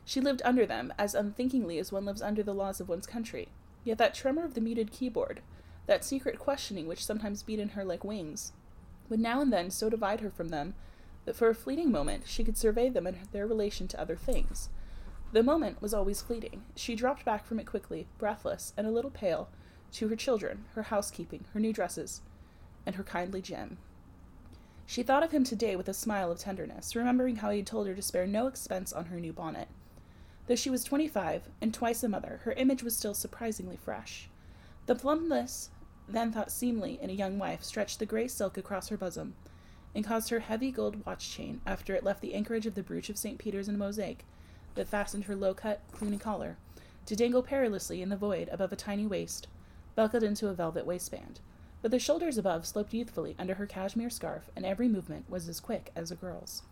She 0.05 0.21
lived 0.21 0.41
under 0.45 0.65
them 0.65 0.93
as 0.97 1.15
unthinkingly 1.15 1.79
as 1.79 1.91
one 1.91 2.05
lives 2.05 2.21
under 2.21 2.43
the 2.43 2.53
laws 2.53 2.79
of 2.79 2.89
one's 2.89 3.07
country. 3.07 3.49
Yet 3.83 3.97
that 3.97 4.13
tremor 4.13 4.45
of 4.45 4.53
the 4.53 4.61
muted 4.61 4.91
keyboard, 4.91 5.41
that 5.85 6.03
secret 6.03 6.39
questioning 6.39 6.87
which 6.87 7.05
sometimes 7.05 7.43
beat 7.43 7.59
in 7.59 7.69
her 7.69 7.83
like 7.83 8.03
wings, 8.03 8.53
would 9.09 9.19
now 9.19 9.41
and 9.41 9.51
then 9.51 9.69
so 9.69 9.89
divide 9.89 10.21
her 10.21 10.31
from 10.31 10.49
them 10.49 10.75
that 11.25 11.35
for 11.35 11.49
a 11.49 11.55
fleeting 11.55 11.91
moment 11.91 12.23
she 12.25 12.43
could 12.43 12.57
survey 12.57 12.89
them 12.89 13.07
in 13.07 13.17
their 13.31 13.47
relation 13.47 13.87
to 13.89 13.99
other 13.99 14.15
things. 14.15 14.69
The 15.31 15.43
moment 15.43 15.81
was 15.81 15.93
always 15.93 16.21
fleeting. 16.21 16.63
She 16.75 16.95
dropped 16.95 17.25
back 17.25 17.45
from 17.45 17.59
it 17.59 17.65
quickly, 17.65 18.07
breathless 18.17 18.73
and 18.77 18.85
a 18.85 18.91
little 18.91 19.11
pale, 19.11 19.49
to 19.93 20.07
her 20.07 20.15
children, 20.15 20.65
her 20.75 20.83
housekeeping, 20.83 21.45
her 21.53 21.59
new 21.59 21.73
dresses, 21.73 22.21
and 22.85 22.95
her 22.95 23.03
kindly 23.03 23.41
Jim. 23.41 23.77
She 24.85 25.01
thought 25.01 25.23
of 25.23 25.31
him 25.31 25.43
today 25.43 25.75
with 25.75 25.87
a 25.87 25.93
smile 25.93 26.31
of 26.31 26.39
tenderness, 26.39 26.95
remembering 26.95 27.37
how 27.37 27.49
he 27.49 27.57
had 27.57 27.67
told 27.67 27.87
her 27.87 27.95
to 27.95 28.01
spare 28.01 28.27
no 28.27 28.47
expense 28.47 28.91
on 28.91 29.05
her 29.05 29.19
new 29.19 29.33
bonnet. 29.33 29.69
Though 30.47 30.55
she 30.55 30.69
was 30.69 30.83
twenty 30.83 31.07
five 31.07 31.49
and 31.61 31.73
twice 31.73 32.03
a 32.03 32.09
mother, 32.09 32.41
her 32.43 32.51
image 32.53 32.83
was 32.83 32.95
still 32.95 33.13
surprisingly 33.13 33.77
fresh. 33.77 34.29
The 34.85 34.95
plumpness 34.95 35.69
then 36.07 36.31
thought 36.31 36.51
seemly 36.51 36.99
in 37.01 37.09
a 37.09 37.13
young 37.13 37.39
wife 37.39 37.63
stretched 37.63 37.99
the 37.99 38.05
gray 38.05 38.27
silk 38.27 38.57
across 38.57 38.89
her 38.89 38.97
bosom, 38.97 39.35
and 39.95 40.03
caused 40.03 40.29
her 40.29 40.39
heavy 40.39 40.71
gold 40.71 41.05
watch 41.05 41.29
chain, 41.29 41.61
after 41.65 41.95
it 41.95 42.03
left 42.03 42.21
the 42.21 42.33
anchorage 42.33 42.65
of 42.65 42.75
the 42.75 42.83
brooch 42.83 43.09
of 43.09 43.17
St. 43.17 43.37
Peter's 43.37 43.69
in 43.69 43.77
mosaic 43.77 44.25
that 44.75 44.87
fastened 44.87 45.25
her 45.25 45.35
low 45.35 45.53
cut, 45.53 45.81
clean 45.91 46.17
collar, 46.19 46.57
to 47.05 47.15
dangle 47.15 47.43
perilously 47.43 48.01
in 48.01 48.09
the 48.09 48.17
void 48.17 48.49
above 48.51 48.73
a 48.73 48.75
tiny 48.75 49.05
waist, 49.05 49.47
buckled 49.95 50.23
into 50.23 50.47
a 50.47 50.53
velvet 50.53 50.85
waistband. 50.85 51.39
But 51.81 51.91
the 51.91 51.99
shoulders 51.99 52.37
above 52.37 52.65
sloped 52.65 52.93
youthfully 52.93 53.35
under 53.37 53.55
her 53.55 53.65
cashmere 53.65 54.09
scarf, 54.09 54.49
and 54.55 54.65
every 54.65 54.87
movement 54.87 55.29
was 55.29 55.47
as 55.47 55.59
quick 55.59 55.91
as 55.95 56.11
a 56.11 56.15
girl's. 56.15 56.63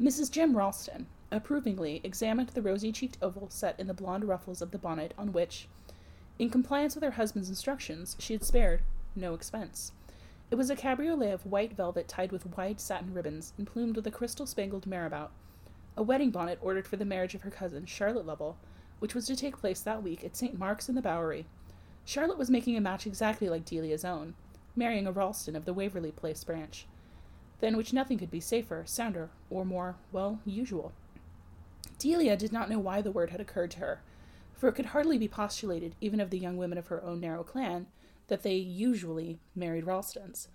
Mrs. 0.00 0.30
Jim 0.30 0.56
Ralston 0.56 1.06
approvingly 1.30 2.00
examined 2.04 2.50
the 2.50 2.62
rosy 2.62 2.92
cheeked 2.92 3.18
oval 3.20 3.48
set 3.50 3.78
in 3.78 3.86
the 3.86 3.94
blonde 3.94 4.24
ruffles 4.24 4.62
of 4.62 4.70
the 4.70 4.78
bonnet 4.78 5.14
on 5.18 5.32
which, 5.32 5.68
in 6.38 6.50
compliance 6.50 6.94
with 6.94 7.04
her 7.04 7.12
husband's 7.12 7.48
instructions, 7.48 8.16
she 8.18 8.32
had 8.32 8.44
spared 8.44 8.82
no 9.16 9.34
expense. 9.34 9.92
It 10.50 10.56
was 10.56 10.70
a 10.70 10.76
cabriolet 10.76 11.32
of 11.32 11.46
white 11.46 11.72
velvet 11.72 12.08
tied 12.08 12.32
with 12.32 12.56
wide 12.56 12.80
satin 12.80 13.14
ribbons 13.14 13.52
and 13.56 13.66
plumed 13.66 13.96
with 13.96 14.06
a 14.06 14.10
crystal 14.10 14.46
spangled 14.46 14.86
marabout, 14.86 15.32
a 15.96 16.02
wedding 16.02 16.30
bonnet 16.30 16.58
ordered 16.60 16.86
for 16.86 16.96
the 16.96 17.04
marriage 17.04 17.34
of 17.34 17.42
her 17.42 17.50
cousin, 17.50 17.86
Charlotte 17.86 18.26
Lovell, 18.26 18.56
which 18.98 19.14
was 19.14 19.26
to 19.26 19.36
take 19.36 19.58
place 19.58 19.80
that 19.80 20.02
week 20.02 20.24
at 20.24 20.36
St. 20.36 20.58
Mark's 20.58 20.88
in 20.88 20.94
the 20.94 21.02
Bowery. 21.02 21.46
Charlotte 22.04 22.38
was 22.38 22.50
making 22.50 22.76
a 22.76 22.80
match 22.80 23.06
exactly 23.06 23.48
like 23.48 23.64
Delia's 23.64 24.04
own, 24.04 24.34
marrying 24.76 25.06
a 25.06 25.12
Ralston 25.12 25.56
of 25.56 25.64
the 25.64 25.72
Waverly 25.72 26.10
Place 26.10 26.44
branch, 26.44 26.86
than 27.60 27.76
which 27.76 27.92
nothing 27.92 28.18
could 28.18 28.30
be 28.30 28.40
safer, 28.40 28.82
sounder, 28.86 29.30
or 29.50 29.64
more, 29.64 29.96
well, 30.12 30.40
usual. 30.44 30.92
Delia 31.98 32.36
did 32.36 32.52
not 32.52 32.68
know 32.68 32.78
why 32.78 33.00
the 33.00 33.10
word 33.10 33.30
had 33.30 33.40
occurred 33.40 33.70
to 33.72 33.80
her, 33.80 34.02
for 34.52 34.68
it 34.68 34.74
could 34.74 34.86
hardly 34.86 35.18
be 35.18 35.28
postulated, 35.28 35.94
even 36.00 36.20
of 36.20 36.30
the 36.30 36.38
young 36.38 36.56
women 36.56 36.78
of 36.78 36.88
her 36.88 37.02
own 37.02 37.20
narrow 37.20 37.42
clan, 37.42 37.86
that 38.28 38.42
they 38.42 38.54
usually 38.54 39.40
married 39.54 39.84
Ralstons. 39.84 40.48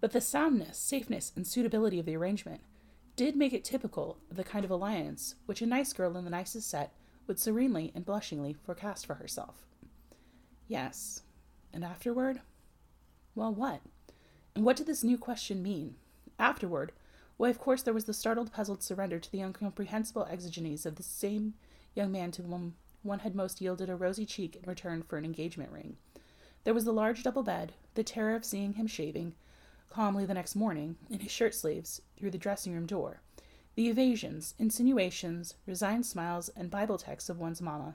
But 0.00 0.12
the 0.12 0.20
soundness, 0.20 0.78
safeness, 0.78 1.32
and 1.34 1.46
suitability 1.46 1.98
of 1.98 2.06
the 2.06 2.16
arrangement 2.16 2.60
did 3.16 3.36
make 3.36 3.52
it 3.52 3.64
typical 3.64 4.18
of 4.30 4.36
the 4.36 4.44
kind 4.44 4.64
of 4.64 4.70
alliance 4.70 5.36
which 5.46 5.62
a 5.62 5.66
nice 5.66 5.92
girl 5.92 6.16
in 6.16 6.24
the 6.24 6.30
nicest 6.30 6.68
set 6.68 6.92
would 7.26 7.38
serenely 7.38 7.92
and 7.94 8.04
blushingly 8.04 8.52
forecast 8.52 9.06
for 9.06 9.14
herself. 9.14 9.64
Yes. 10.68 11.22
And 11.72 11.84
afterward? 11.84 12.40
Well, 13.34 13.54
what? 13.54 13.80
And 14.54 14.64
what 14.64 14.76
did 14.76 14.86
this 14.86 15.04
new 15.04 15.18
question 15.18 15.62
mean? 15.62 15.96
Afterward? 16.38 16.92
Why, 17.36 17.50
of 17.50 17.58
course, 17.58 17.82
there 17.82 17.94
was 17.94 18.04
the 18.04 18.14
startled, 18.14 18.52
puzzled 18.52 18.82
surrender 18.82 19.18
to 19.18 19.32
the 19.32 19.40
incomprehensible 19.40 20.26
exigencies 20.30 20.86
of 20.86 20.96
the 20.96 21.02
same 21.02 21.54
young 21.94 22.12
man 22.12 22.30
to 22.32 22.42
whom 22.42 22.76
one 23.02 23.20
had 23.20 23.34
most 23.34 23.60
yielded 23.60 23.90
a 23.90 23.96
rosy 23.96 24.24
cheek 24.24 24.56
in 24.56 24.68
return 24.68 25.02
for 25.02 25.18
an 25.18 25.24
engagement 25.24 25.70
ring. 25.70 25.96
There 26.64 26.74
was 26.74 26.84
the 26.84 26.92
large 26.92 27.22
double 27.22 27.42
bed, 27.42 27.72
the 27.94 28.04
terror 28.04 28.34
of 28.34 28.44
seeing 28.44 28.74
him 28.74 28.86
shaving 28.86 29.34
calmly 29.90 30.24
the 30.24 30.34
next 30.34 30.56
morning, 30.56 30.96
in 31.08 31.20
his 31.20 31.30
shirt 31.30 31.54
sleeves, 31.54 32.02
through 32.16 32.32
the 32.32 32.38
dressing 32.38 32.72
room 32.72 32.84
door, 32.84 33.20
the 33.76 33.88
evasions, 33.88 34.54
insinuations, 34.58 35.54
resigned 35.66 36.04
smiles, 36.04 36.48
and 36.56 36.70
Bible 36.70 36.98
texts 36.98 37.30
of 37.30 37.38
one's 37.38 37.62
mamma, 37.62 37.94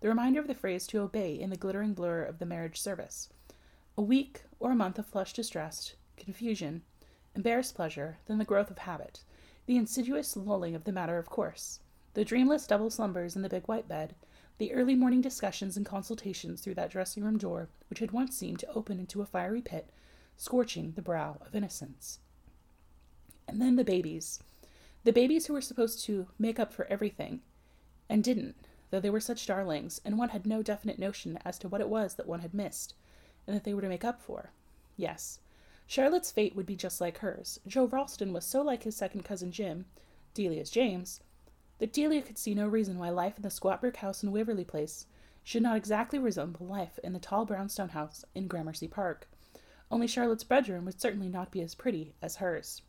the 0.00 0.08
reminder 0.08 0.38
of 0.38 0.46
the 0.46 0.54
phrase 0.54 0.86
to 0.86 1.00
obey 1.00 1.34
in 1.34 1.50
the 1.50 1.56
glittering 1.56 1.94
blur 1.94 2.22
of 2.22 2.38
the 2.38 2.46
marriage 2.46 2.80
service, 2.80 3.28
a 3.96 4.02
week 4.02 4.42
or 4.60 4.70
a 4.70 4.76
month 4.76 4.98
of 5.00 5.06
flushed 5.06 5.34
distress, 5.34 5.94
confusion, 6.16 6.82
embarrassed 7.34 7.74
pleasure, 7.74 8.18
then 8.26 8.38
the 8.38 8.44
growth 8.44 8.70
of 8.70 8.78
habit, 8.78 9.22
the 9.66 9.76
insidious 9.76 10.36
lulling 10.36 10.74
of 10.74 10.84
the 10.84 10.92
matter 10.92 11.18
of 11.18 11.30
course, 11.30 11.80
the 12.14 12.24
dreamless 12.24 12.66
double 12.66 12.90
slumbers 12.90 13.36
in 13.36 13.42
the 13.42 13.48
big 13.48 13.66
white 13.66 13.88
bed, 13.88 14.14
the 14.58 14.72
early 14.72 14.94
morning 14.94 15.20
discussions 15.20 15.76
and 15.76 15.86
consultations 15.86 16.60
through 16.60 16.74
that 16.74 16.90
dressing 16.90 17.24
room 17.24 17.38
door 17.38 17.68
which 17.88 18.00
had 18.00 18.12
once 18.12 18.36
seemed 18.36 18.58
to 18.58 18.72
open 18.72 18.98
into 18.98 19.22
a 19.22 19.26
fiery 19.26 19.62
pit, 19.62 19.88
scorching 20.36 20.92
the 20.94 21.02
brow 21.02 21.38
of 21.44 21.54
innocence. 21.54 22.18
And 23.48 23.60
then 23.60 23.76
the 23.76 23.84
babies. 23.84 24.42
The 25.04 25.12
babies 25.12 25.46
who 25.46 25.52
were 25.54 25.60
supposed 25.60 26.04
to 26.04 26.28
make 26.38 26.58
up 26.58 26.72
for 26.72 26.86
everything, 26.86 27.40
and 28.08 28.22
didn't, 28.22 28.56
though 28.90 29.00
they 29.00 29.10
were 29.10 29.20
such 29.20 29.46
darlings, 29.46 30.00
and 30.04 30.18
one 30.18 30.28
had 30.28 30.46
no 30.46 30.62
definite 30.62 30.98
notion 30.98 31.38
as 31.44 31.58
to 31.58 31.68
what 31.68 31.80
it 31.80 31.88
was 31.88 32.14
that 32.14 32.28
one 32.28 32.40
had 32.40 32.54
missed, 32.54 32.94
and 33.46 33.56
that 33.56 33.64
they 33.64 33.74
were 33.74 33.82
to 33.82 33.88
make 33.88 34.04
up 34.04 34.20
for. 34.20 34.52
Yes, 34.96 35.40
Charlotte's 35.92 36.30
fate 36.30 36.56
would 36.56 36.64
be 36.64 36.74
just 36.74 37.02
like 37.02 37.18
hers. 37.18 37.60
Joe 37.66 37.84
Ralston 37.84 38.32
was 38.32 38.46
so 38.46 38.62
like 38.62 38.84
his 38.84 38.96
second 38.96 39.26
cousin 39.26 39.52
Jim, 39.52 39.84
Delia's 40.32 40.70
James, 40.70 41.20
that 41.80 41.92
Delia 41.92 42.22
could 42.22 42.38
see 42.38 42.54
no 42.54 42.66
reason 42.66 42.98
why 42.98 43.10
life 43.10 43.36
in 43.36 43.42
the 43.42 43.50
squat 43.50 43.82
brick 43.82 43.96
house 43.96 44.22
in 44.22 44.32
Waverly 44.32 44.64
Place 44.64 45.04
should 45.44 45.62
not 45.62 45.76
exactly 45.76 46.18
resemble 46.18 46.64
life 46.64 46.98
in 47.04 47.12
the 47.12 47.18
tall 47.18 47.44
brownstone 47.44 47.90
house 47.90 48.24
in 48.34 48.48
Gramercy 48.48 48.88
Park. 48.88 49.28
Only 49.90 50.06
Charlotte's 50.06 50.44
bedroom 50.44 50.86
would 50.86 50.98
certainly 50.98 51.28
not 51.28 51.50
be 51.50 51.60
as 51.60 51.74
pretty 51.74 52.14
as 52.22 52.36
hers. 52.36 52.80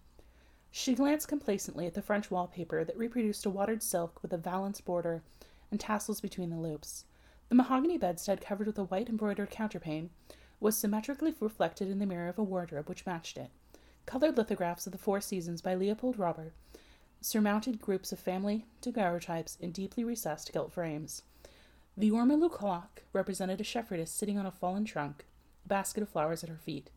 She 0.72 0.96
glanced 0.96 1.28
complacently 1.28 1.86
at 1.86 1.96
the 1.96 2.02
French 2.02 2.32
wallpaper 2.32 2.86
that 2.86 2.98
reproduced 2.98 3.46
a 3.46 3.50
watered 3.50 3.84
silk 3.84 4.22
with 4.22 4.32
a 4.32 4.38
valance 4.38 4.80
border 4.80 5.24
and 5.72 5.78
tassels 5.78 6.22
between 6.22 6.52
the 6.52 6.56
loops. 6.56 7.04
The 7.50 7.56
mahogany 7.56 7.98
bedstead, 7.98 8.40
covered 8.40 8.68
with 8.68 8.80
a 8.80 8.86
white 8.86 9.10
embroidered 9.10 9.52
counterpane, 9.52 10.08
was 10.64 10.78
symmetrically 10.78 11.36
reflected 11.42 11.90
in 11.90 12.00
the 12.00 12.06
mirror 12.06 12.30
of 12.30 12.40
a 12.40 12.44
wardrobe 12.44 12.88
which 12.88 13.06
matched 13.06 13.38
it. 13.38 13.50
Colored 14.06 14.38
lithographs 14.38 14.86
of 14.88 14.94
the 14.94 14.98
Four 14.98 15.20
Seasons 15.20 15.62
by 15.62 15.76
Leopold 15.76 16.18
Robert 16.18 16.54
surmounted 17.20 17.82
groups 17.82 18.14
of 18.14 18.20
family 18.20 18.66
daguerreotypes 18.82 19.58
in 19.60 19.72
deeply 19.72 20.06
recessed 20.06 20.54
gilt 20.54 20.72
frames. 20.72 21.22
The 21.98 22.12
ormolu 22.12 22.50
clock 22.50 23.04
represented 23.12 23.60
a 23.60 23.64
shepherdess 23.66 24.10
sitting 24.10 24.38
on 24.40 24.46
a 24.46 24.52
fallen 24.52 24.86
trunk, 24.86 25.26
a 25.66 25.68
basket 25.68 26.02
of 26.02 26.10
flowers 26.10 26.44
at 26.44 26.50
her 26.50 26.58
feet. 26.58 26.90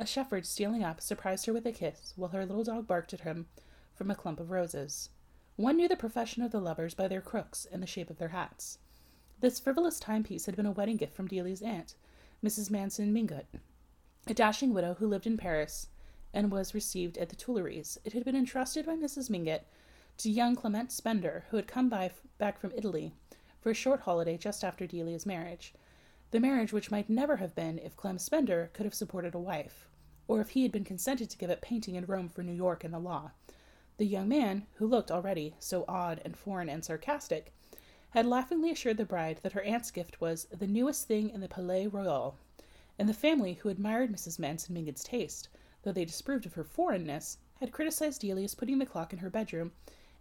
A 0.00 0.06
shepherd 0.06 0.44
stealing 0.44 0.82
up 0.82 1.00
surprised 1.00 1.46
her 1.46 1.52
with 1.52 1.64
a 1.64 1.72
kiss, 1.72 2.12
while 2.16 2.30
her 2.30 2.44
little 2.44 2.64
dog 2.64 2.88
barked 2.88 3.14
at 3.14 3.20
him 3.20 3.46
from 3.94 4.10
a 4.10 4.16
clump 4.16 4.40
of 4.40 4.50
roses. 4.50 5.10
One 5.54 5.76
knew 5.76 5.86
the 5.86 5.96
profession 5.96 6.42
of 6.42 6.50
the 6.50 6.60
lovers 6.60 6.94
by 6.94 7.06
their 7.06 7.20
crooks 7.20 7.68
and 7.70 7.80
the 7.80 7.86
shape 7.86 8.10
of 8.10 8.18
their 8.18 8.28
hats. 8.28 8.78
This 9.38 9.60
frivolous 9.60 10.00
timepiece 10.00 10.46
had 10.46 10.56
been 10.56 10.66
a 10.66 10.72
wedding 10.72 10.96
gift 10.96 11.14
from 11.14 11.28
Delia's 11.28 11.62
aunt, 11.62 11.94
Mrs. 12.44 12.72
Manson 12.72 13.12
Mingott, 13.12 13.46
a 14.26 14.34
dashing 14.34 14.74
widow 14.74 14.94
who 14.94 15.06
lived 15.06 15.28
in 15.28 15.36
Paris 15.36 15.86
and 16.34 16.50
was 16.50 16.74
received 16.74 17.16
at 17.16 17.28
the 17.28 17.36
Tuileries. 17.36 17.98
It 18.04 18.14
had 18.14 18.24
been 18.24 18.34
entrusted 18.34 18.84
by 18.84 18.96
Mrs. 18.96 19.30
Mingott 19.30 19.64
to 20.18 20.28
young 20.28 20.56
Clement 20.56 20.90
Spender, 20.90 21.44
who 21.50 21.56
had 21.56 21.68
come 21.68 21.88
by 21.88 22.10
back 22.38 22.58
from 22.58 22.72
Italy 22.74 23.12
for 23.60 23.70
a 23.70 23.74
short 23.74 24.00
holiday 24.00 24.36
just 24.36 24.64
after 24.64 24.88
Delia's 24.88 25.24
marriage. 25.24 25.72
The 26.32 26.40
marriage 26.40 26.72
which 26.72 26.90
might 26.90 27.08
never 27.08 27.36
have 27.36 27.54
been 27.54 27.78
if 27.78 27.96
Clem 27.96 28.18
Spender 28.18 28.70
could 28.72 28.86
have 28.86 28.94
supported 28.94 29.36
a 29.36 29.38
wife, 29.38 29.88
or 30.26 30.40
if 30.40 30.50
he 30.50 30.64
had 30.64 30.72
been 30.72 30.82
consented 30.82 31.30
to 31.30 31.38
give 31.38 31.50
up 31.50 31.60
painting 31.60 31.94
in 31.94 32.06
Rome 32.06 32.28
for 32.28 32.42
New 32.42 32.50
York 32.50 32.82
and 32.82 32.92
the 32.92 32.98
law. 32.98 33.30
The 33.98 34.06
young 34.06 34.28
man, 34.28 34.66
who 34.74 34.88
looked 34.88 35.12
already 35.12 35.54
so 35.60 35.84
odd 35.86 36.20
and 36.24 36.36
foreign 36.36 36.68
and 36.68 36.84
sarcastic, 36.84 37.52
had 38.12 38.26
laughingly 38.26 38.70
assured 38.70 38.98
the 38.98 39.06
bride 39.06 39.40
that 39.42 39.52
her 39.52 39.62
aunt's 39.62 39.90
gift 39.90 40.20
was 40.20 40.44
the 40.46 40.66
newest 40.66 41.08
thing 41.08 41.30
in 41.30 41.40
the 41.40 41.48
Palais 41.48 41.86
Royal, 41.86 42.36
and 42.98 43.08
the 43.08 43.14
family, 43.14 43.54
who 43.54 43.70
admired 43.70 44.12
Mrs. 44.12 44.38
Manson 44.38 44.74
Mingott's 44.74 45.02
taste, 45.02 45.48
though 45.82 45.92
they 45.92 46.04
disapproved 46.04 46.44
of 46.44 46.52
her 46.52 46.62
foreignness, 46.62 47.38
had 47.58 47.72
criticized 47.72 48.20
Delia's 48.20 48.54
putting 48.54 48.78
the 48.78 48.84
clock 48.84 49.14
in 49.14 49.20
her 49.20 49.30
bedroom 49.30 49.72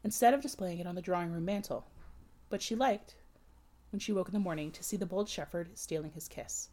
instead 0.06 0.34
of 0.34 0.42
displaying 0.42 0.80
it 0.80 0.88
on 0.88 0.96
the 0.96 1.02
drawing 1.02 1.34
room 1.34 1.44
mantel. 1.44 1.86
But 2.50 2.62
she 2.62 2.76
liked, 2.76 3.16
when 3.92 4.00
she 4.00 4.14
woke 4.14 4.30
in 4.30 4.34
the 4.34 4.40
morning, 4.40 4.72
to 4.72 4.84
see 4.84 4.96
the 4.96 5.06
bold 5.06 5.28
shepherd 5.28 5.78
stealing 5.78 6.12
his 6.12 6.30
kiss. 6.30 6.70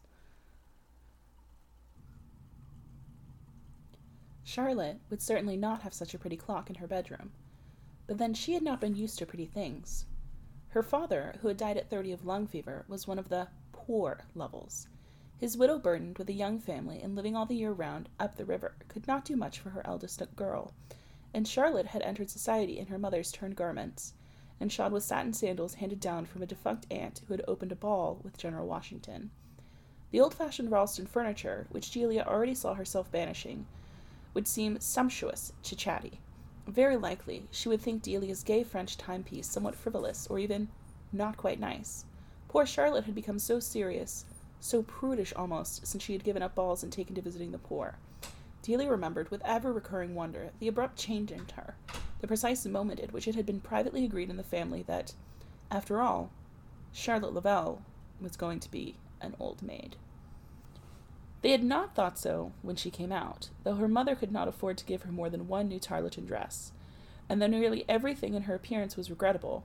Charlotte 4.45 5.01
would 5.11 5.21
certainly 5.21 5.57
not 5.57 5.83
have 5.83 5.93
such 5.93 6.15
a 6.15 6.19
pretty 6.19 6.37
clock 6.37 6.71
in 6.71 6.77
her 6.77 6.87
bedroom, 6.87 7.33
but 8.07 8.19
then 8.19 8.35
she 8.35 8.55
had 8.55 8.63
not 8.63 8.81
been 8.81 8.95
used 8.95 9.19
to 9.19 9.27
pretty 9.27 9.47
things. 9.47 10.07
Her 10.71 10.83
father, 10.83 11.37
who 11.41 11.49
had 11.49 11.57
died 11.57 11.79
at 11.79 11.89
thirty 11.89 12.13
of 12.13 12.27
lung 12.27 12.47
fever, 12.47 12.85
was 12.89 13.07
one 13.07 13.19
of 13.19 13.31
the 13.31 13.49
poor 13.73 14.25
Lovells. 14.35 14.87
His 15.39 15.57
widow, 15.57 15.79
burdened 15.79 16.19
with 16.19 16.29
a 16.29 16.35
young 16.35 16.59
family 16.59 17.01
and 17.01 17.15
living 17.15 17.35
all 17.35 17.47
the 17.47 17.57
year 17.57 17.73
round 17.73 18.09
up 18.21 18.37
the 18.37 18.45
river, 18.45 18.75
could 18.89 19.07
not 19.07 19.25
do 19.25 19.35
much 19.37 19.59
for 19.61 19.71
her 19.71 19.87
eldest 19.87 20.23
girl, 20.37 20.75
and 21.33 21.49
Charlotte 21.49 21.87
had 21.87 22.03
entered 22.03 22.29
society 22.29 22.79
in 22.79 22.89
her 22.89 22.99
mother's 22.99 23.33
turned 23.33 23.57
garments, 23.57 24.13
and 24.61 24.71
shod 24.71 24.93
with 24.93 25.05
satin 25.05 25.33
sandals 25.33 25.75
handed 25.75 26.01
down 26.01 26.27
from 26.27 26.43
a 26.43 26.47
defunct 26.47 26.87
aunt 26.91 27.23
who 27.27 27.35
had 27.35 27.45
opened 27.49 27.73
a 27.73 27.77
ball 27.77 28.21
with 28.23 28.37
General 28.37 28.67
Washington. 28.67 29.31
The 30.11 30.21
old 30.21 30.35
fashioned 30.35 30.71
Ralston 30.71 31.07
furniture, 31.07 31.67
which 31.71 31.91
Delia 31.91 32.25
already 32.25 32.55
saw 32.55 32.75
herself 32.75 33.11
banishing, 33.11 33.67
would 34.35 34.47
seem 34.47 34.81
sumptuous 34.81 35.53
to 35.63 35.77
Chatty. 35.77 36.21
Very 36.69 36.99
likely 36.99 37.49
she 37.51 37.71
would 37.71 37.81
think 37.81 38.03
Delia's 38.03 38.43
gay 38.43 38.63
French 38.63 38.99
timepiece 38.99 39.47
somewhat 39.47 39.75
frivolous 39.75 40.27
or 40.27 40.39
even 40.39 40.69
not 41.15 41.39
quite 41.39 41.59
nice. 41.59 42.05
Poor 42.47 42.67
Charlotte 42.67 43.05
had 43.05 43.15
become 43.15 43.39
so 43.39 43.59
serious, 43.59 44.27
so 44.61 44.83
prudish 44.83 45.33
almost, 45.35 45.87
since 45.87 46.03
she 46.03 46.13
had 46.13 46.25
given 46.25 46.43
up 46.43 46.55
balls 46.55 46.83
and 46.83 46.93
taken 46.93 47.15
to 47.15 47.23
visiting 47.23 47.53
the 47.53 47.59
poor. 47.59 47.97
Delia 48.61 48.91
remembered 48.91 49.31
with 49.31 49.41
ever 49.47 49.73
recurring 49.73 50.15
wonder 50.15 50.51
the 50.59 50.69
abrupt 50.69 50.99
change 50.99 51.33
in 51.33 51.47
her, 51.57 51.75
the 52.21 52.27
precise 52.27 52.67
moment 52.67 53.01
at 53.01 53.15
which 53.15 53.27
it 53.27 53.35
had 53.35 53.47
been 53.47 53.61
privately 53.61 54.05
agreed 54.05 54.29
in 54.29 54.37
the 54.37 54.43
family 54.43 54.83
that, 54.83 55.15
after 55.71 56.03
all, 56.03 56.31
Charlotte 56.93 57.33
Lovell 57.33 57.81
was 58.21 58.37
going 58.37 58.61
to 58.61 58.71
be 58.71 58.97
an 59.23 59.35
old 59.41 59.63
maid. 59.63 59.97
They 61.41 61.53
had 61.53 61.63
not 61.63 61.95
thought 61.95 62.19
so 62.19 62.53
when 62.63 62.77
she 62.77 62.91
came 62.91 63.13
out, 63.13 63.51
though 63.63 63.77
her 63.77 63.89
mother 63.89 64.17
could 64.17 64.33
not 64.33 64.49
afford 64.49 64.77
to 64.79 64.85
give 64.85 65.03
her 65.03 65.13
more 65.13 65.31
than 65.31 65.49
one 65.49 65.69
new 65.69 65.79
tarlatan 65.79 66.27
dress, 66.27 66.73
and 67.29 67.41
though 67.41 67.47
nearly 67.47 67.85
everything 67.89 68.35
in 68.35 68.43
her 68.43 68.55
appearance 68.55 68.97
was 68.97 69.11
regrettable, 69.11 69.65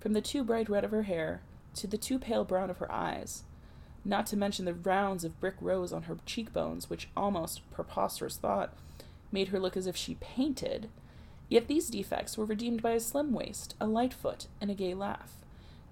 from 0.00 0.14
the 0.14 0.22
too 0.22 0.42
bright 0.42 0.68
red 0.68 0.84
of 0.84 0.92
her 0.92 1.02
hair 1.02 1.42
to 1.74 1.86
the 1.86 1.98
too 1.98 2.18
pale 2.18 2.44
brown 2.44 2.70
of 2.70 2.78
her 2.78 2.90
eyes, 2.90 3.44
not 4.04 4.26
to 4.26 4.36
mention 4.36 4.64
the 4.64 4.74
rounds 4.74 5.24
of 5.24 5.38
brick 5.40 5.56
rose 5.60 5.92
on 5.92 6.04
her 6.04 6.16
cheekbones, 6.24 6.88
which 6.88 7.08
almost 7.16 7.70
preposterous 7.70 8.36
thought 8.36 8.72
made 9.30 9.48
her 9.48 9.60
look 9.60 9.76
as 9.76 9.86
if 9.86 9.96
she 9.96 10.14
painted. 10.20 10.88
Yet 11.48 11.68
these 11.68 11.90
defects 11.90 12.38
were 12.38 12.44
redeemed 12.44 12.80
by 12.80 12.92
a 12.92 13.00
slim 13.00 13.32
waist, 13.32 13.74
a 13.80 13.86
light 13.86 14.14
foot, 14.14 14.46
and 14.60 14.70
a 14.70 14.74
gay 14.74 14.94
laugh. 14.94 15.34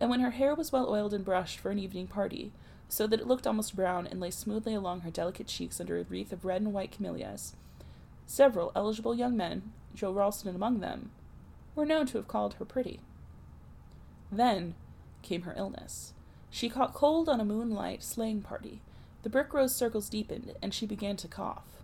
And 0.01 0.09
when 0.09 0.21
her 0.21 0.31
hair 0.31 0.55
was 0.55 0.73
well 0.73 0.89
oiled 0.89 1.13
and 1.13 1.25
brushed 1.25 1.59
for 1.59 1.71
an 1.71 1.79
evening 1.79 2.07
party, 2.07 2.53
so 2.89 3.07
that 3.07 3.21
it 3.21 3.27
looked 3.27 3.47
almost 3.47 3.77
brown 3.77 4.07
and 4.07 4.19
lay 4.19 4.31
smoothly 4.31 4.75
along 4.75 5.01
her 5.01 5.11
delicate 5.11 5.47
cheeks 5.47 5.81
under 5.81 5.99
a 5.99 6.05
wreath 6.05 6.33
of 6.33 6.45
red 6.45 6.63
and 6.63 6.73
white 6.73 6.91
camellias. 6.91 7.55
Several 8.27 8.73
eligible 8.75 9.15
young 9.15 9.37
men, 9.37 9.73
Joe 9.95 10.13
Ralston 10.13 10.55
among 10.55 10.81
them, 10.81 11.11
were 11.75 11.87
known 11.87 12.07
to 12.07 12.19
have 12.19 12.29
called 12.29 12.55
her 12.55 12.65
pretty. 12.65 13.01
Then 14.33 14.75
came 15.23 15.43
her 15.43 15.55
illness. 15.57 16.13
She 16.51 16.69
caught 16.69 16.95
cold 16.95 17.29
on 17.29 17.41
a 17.41 17.45
moonlight 17.45 18.03
sleighing 18.03 18.43
party. 18.43 18.81
The 19.23 19.29
brick 19.29 19.53
rose 19.53 19.75
circles 19.75 20.09
deepened, 20.09 20.55
and 20.63 20.73
she 20.73 20.87
began 20.87 21.17
to 21.17 21.29
cough. 21.29 21.83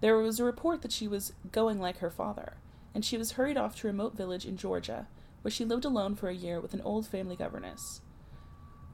There 0.00 0.16
was 0.16 0.38
a 0.38 0.44
report 0.44 0.82
that 0.82 0.92
she 0.92 1.08
was 1.08 1.32
going 1.52 1.80
like 1.80 1.98
her 1.98 2.10
father, 2.10 2.54
and 2.94 3.04
she 3.04 3.18
was 3.18 3.32
hurried 3.32 3.56
off 3.56 3.76
to 3.76 3.88
a 3.88 3.90
remote 3.90 4.16
village 4.16 4.46
in 4.46 4.56
Georgia, 4.56 5.06
where 5.42 5.52
she 5.52 5.64
lived 5.64 5.84
alone 5.84 6.14
for 6.14 6.28
a 6.28 6.34
year 6.34 6.60
with 6.60 6.74
an 6.74 6.80
old 6.82 7.06
family 7.06 7.36
governess. 7.36 8.00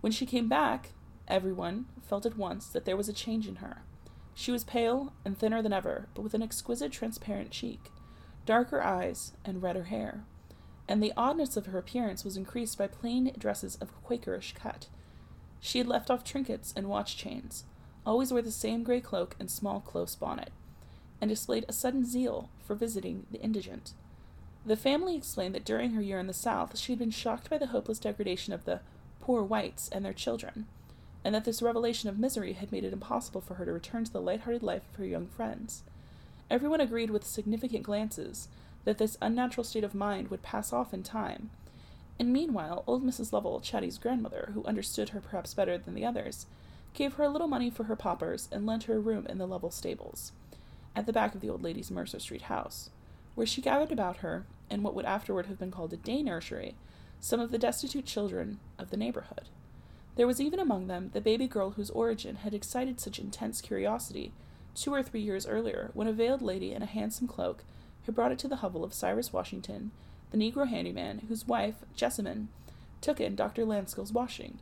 When 0.01 0.13
she 0.13 0.27
came 0.27 0.49
back, 0.49 0.91
Everyone 1.27 1.87
felt 2.03 2.27
at 2.27 2.37
once 2.37 2.67
that 2.69 2.85
there 2.85 2.97
was 2.97 3.09
a 3.09 3.13
change 3.13 3.49
in 3.49 3.57
her. 3.57 3.83
She 4.35 4.53
was 4.53 4.65
pale 4.65 5.13
and 5.25 5.39
thinner 5.39 5.63
than 5.63 5.73
ever, 5.73 6.09
but 6.15 6.23
with 6.23 6.35
an 6.35 6.43
exquisite 6.43 6.93
transparent 6.93 7.51
cheek, 7.51 7.91
darker 8.45 8.83
eyes, 8.83 9.33
and 9.45 9.63
redder 9.63 9.85
hair. 9.85 10.25
And 10.87 11.03
the 11.03 11.15
oddness 11.17 11.57
of 11.57 11.67
her 11.67 11.79
appearance 11.79 12.25
was 12.25 12.37
increased 12.37 12.77
by 12.77 12.89
plain 12.89 13.33
dresses 13.39 13.77
of 13.77 13.95
Quakerish 14.05 14.55
cut. 14.55 14.89
She 15.61 15.79
had 15.79 15.87
left 15.87 16.11
off 16.11 16.25
trinkets 16.25 16.75
and 16.77 16.89
watch 16.89 17.17
chains, 17.17 17.65
always 18.05 18.31
wore 18.31 18.43
the 18.43 18.51
same 18.51 18.83
gray 18.83 19.01
cloak 19.01 19.35
and 19.41 19.51
small 19.51 19.81
close 19.81 20.15
bonnet, 20.15 20.51
and 21.23 21.31
displayed 21.31 21.65
a 21.69 21.73
sudden 21.73 22.05
zeal 22.05 22.51
for 22.63 22.75
visiting 22.75 23.27
the 23.31 23.41
indigent. 23.41 23.95
The 24.67 24.77
family 24.77 25.17
explained 25.17 25.55
that 25.55 25.65
during 25.65 25.93
her 25.93 26.03
year 26.03 26.19
in 26.19 26.27
the 26.27 26.35
South 26.35 26.77
she 26.77 26.93
had 26.93 26.99
been 26.99 27.11
shocked 27.11 27.49
by 27.49 27.57
the 27.57 27.69
hopeless 27.69 27.99
degradation 27.99 28.53
of 28.53 28.67
the 28.67 28.81
poor 29.21 29.43
whites 29.43 29.89
and 29.89 30.05
their 30.05 30.13
children 30.13 30.67
and 31.25 31.35
that 31.35 31.45
this 31.45 31.63
revelation 31.63 32.09
of 32.09 32.19
misery 32.19 32.53
had 32.53 32.71
made 32.71 32.85
it 32.85 32.93
impossible 32.93 33.41
for 33.41 33.55
her 33.55 33.65
to 33.65 33.73
return 33.73 34.05
to 34.05 34.13
the 34.13 34.21
light-hearted 34.21 34.63
life 34.63 34.83
of 34.91 34.99
her 34.99 35.07
young 35.07 35.27
friends. 35.27 35.83
Everyone 36.51 36.81
agreed 36.81 37.11
with 37.11 37.27
significant 37.27 37.83
glances 37.83 38.49
that 38.85 38.99
this 38.99 39.17
unnatural 39.23 39.65
state 39.65 39.85
of 39.85 39.95
mind 39.95 40.29
would 40.29 40.43
pass 40.43 40.73
off 40.73 40.93
in 40.93 41.03
time. 41.03 41.51
And 42.19 42.33
meanwhile, 42.33 42.85
old 42.87 43.05
Mrs. 43.05 43.33
Lovell, 43.33 43.61
Chatty's 43.61 43.99
grandmother, 43.99 44.51
who 44.53 44.65
understood 44.65 45.09
her 45.09 45.21
perhaps 45.21 45.55
better 45.55 45.79
than 45.79 45.95
the 45.95 46.05
others, 46.05 46.47
gave 46.93 47.15
her 47.15 47.25
a 47.25 47.29
little 47.29 47.49
money 47.49 47.71
for 47.71 47.85
her 47.85 47.97
paupers 47.97 48.49
and 48.53 48.67
lent 48.67 48.85
her 48.85 48.97
a 48.97 49.01
room 49.01 49.27
in 49.27 49.39
the 49.39 49.47
Lovell 49.47 49.71
stables, 49.71 50.33
at 50.95 51.07
the 51.07 51.13
back 51.13 51.35
of 51.35 51.41
the 51.41 51.51
old 51.51 51.63
lady's 51.63 51.91
Mercer 51.91 52.21
Street 52.21 52.43
house, 52.43 52.91
where 53.35 53.47
she 53.47 53.63
gathered 53.63 53.91
about 53.91 54.19
her, 54.19 54.45
in 54.71 54.83
what 54.83 54.95
would 54.95 55.05
afterward 55.05 55.47
have 55.47 55.59
been 55.59 55.71
called 55.71 55.93
a 55.93 55.97
day 55.97 56.23
nursery, 56.23 56.75
some 57.21 57.41
of 57.41 57.51
the 57.51 57.59
destitute 57.59 58.07
children 58.07 58.61
of 58.79 58.91
the 58.91 58.97
neighborhood. 58.97 59.49
There 60.17 60.27
was 60.27 60.41
even 60.41 60.61
among 60.61 60.87
them 60.87 61.11
the 61.13 61.21
baby 61.21 61.49
girl 61.49 61.71
whose 61.71 61.91
origin 61.91 62.37
had 62.37 62.55
excited 62.55 63.01
such 63.01 63.19
intense 63.19 63.61
curiosity 63.61 64.33
two 64.75 64.93
or 64.93 65.03
three 65.03 65.21
years 65.21 65.47
earlier 65.47 65.91
when 65.95 66.07
a 66.07 66.13
veiled 66.13 66.43
lady 66.43 66.73
in 66.73 66.83
a 66.83 66.87
handsome 66.87 67.27
cloak 67.27 67.65
had 68.07 68.15
brought 68.15 68.33
it 68.33 68.39
to 68.41 68.49
the 68.49 68.57
hovel 68.57 68.85
of 68.85 68.95
Cyrus 68.95 69.33
Washington, 69.33 69.91
the 70.31 70.39
Negro 70.39 70.69
handyman, 70.69 71.23
whose 71.29 71.49
wife, 71.49 71.77
Jessamine, 71.97 72.49
took 73.01 73.21
in 73.21 73.35
Dr. 73.35 73.65
Lanskell's 73.65 74.13
washing. 74.13 74.59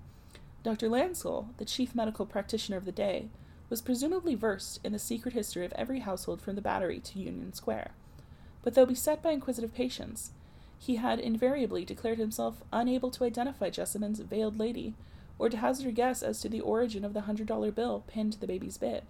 Dr. 0.63 0.89
Lansell, 0.89 1.49
the 1.59 1.65
chief 1.65 1.95
medical 1.95 2.25
practitioner 2.25 2.77
of 2.77 2.85
the 2.85 2.93
day, 2.93 3.29
was 3.69 3.83
presumably 3.83 4.35
versed 4.35 4.81
in 4.85 4.93
the 4.93 4.99
secret 4.99 5.35
history 5.35 5.65
of 5.65 5.73
every 5.73 6.01
household 6.01 6.41
from 6.41 6.55
the 6.57 6.63
Battery 6.63 7.01
to 7.01 7.19
Union 7.19 7.53
Square. 7.53 7.93
But 8.63 8.75
though 8.75 8.87
beset 8.87 9.23
by 9.23 9.33
inquisitive 9.33 9.75
patients, 9.75 10.33
he 10.79 10.97
had 10.97 11.19
invariably 11.19 11.85
declared 11.85 12.19
himself 12.19 12.63
unable 12.73 13.11
to 13.13 13.25
identify 13.25 13.71
Jessamine's 13.71 14.21
veiled 14.21 14.59
lady 14.59 14.95
or 15.43 15.49
to 15.49 15.57
hazard 15.57 15.89
a 15.89 15.91
guess 15.91 16.23
as 16.23 16.41
to 16.41 16.49
the 16.49 16.61
origin 16.61 17.05
of 17.05 17.15
the 17.15 17.23
hundred 17.23 17.49
dollar 17.49 17.73
bill 17.73 18.05
pinned 18.07 18.33
to 18.33 18.39
the 18.39 18.47
baby's 18.47 18.79
bib. 18.79 19.03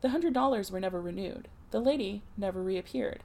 The 0.00 0.08
hundred 0.08 0.32
dollars 0.32 0.72
were 0.72 0.80
never 0.80 0.98
renewed. 0.98 1.46
The 1.72 1.80
lady 1.80 2.22
never 2.38 2.62
reappeared. 2.62 3.22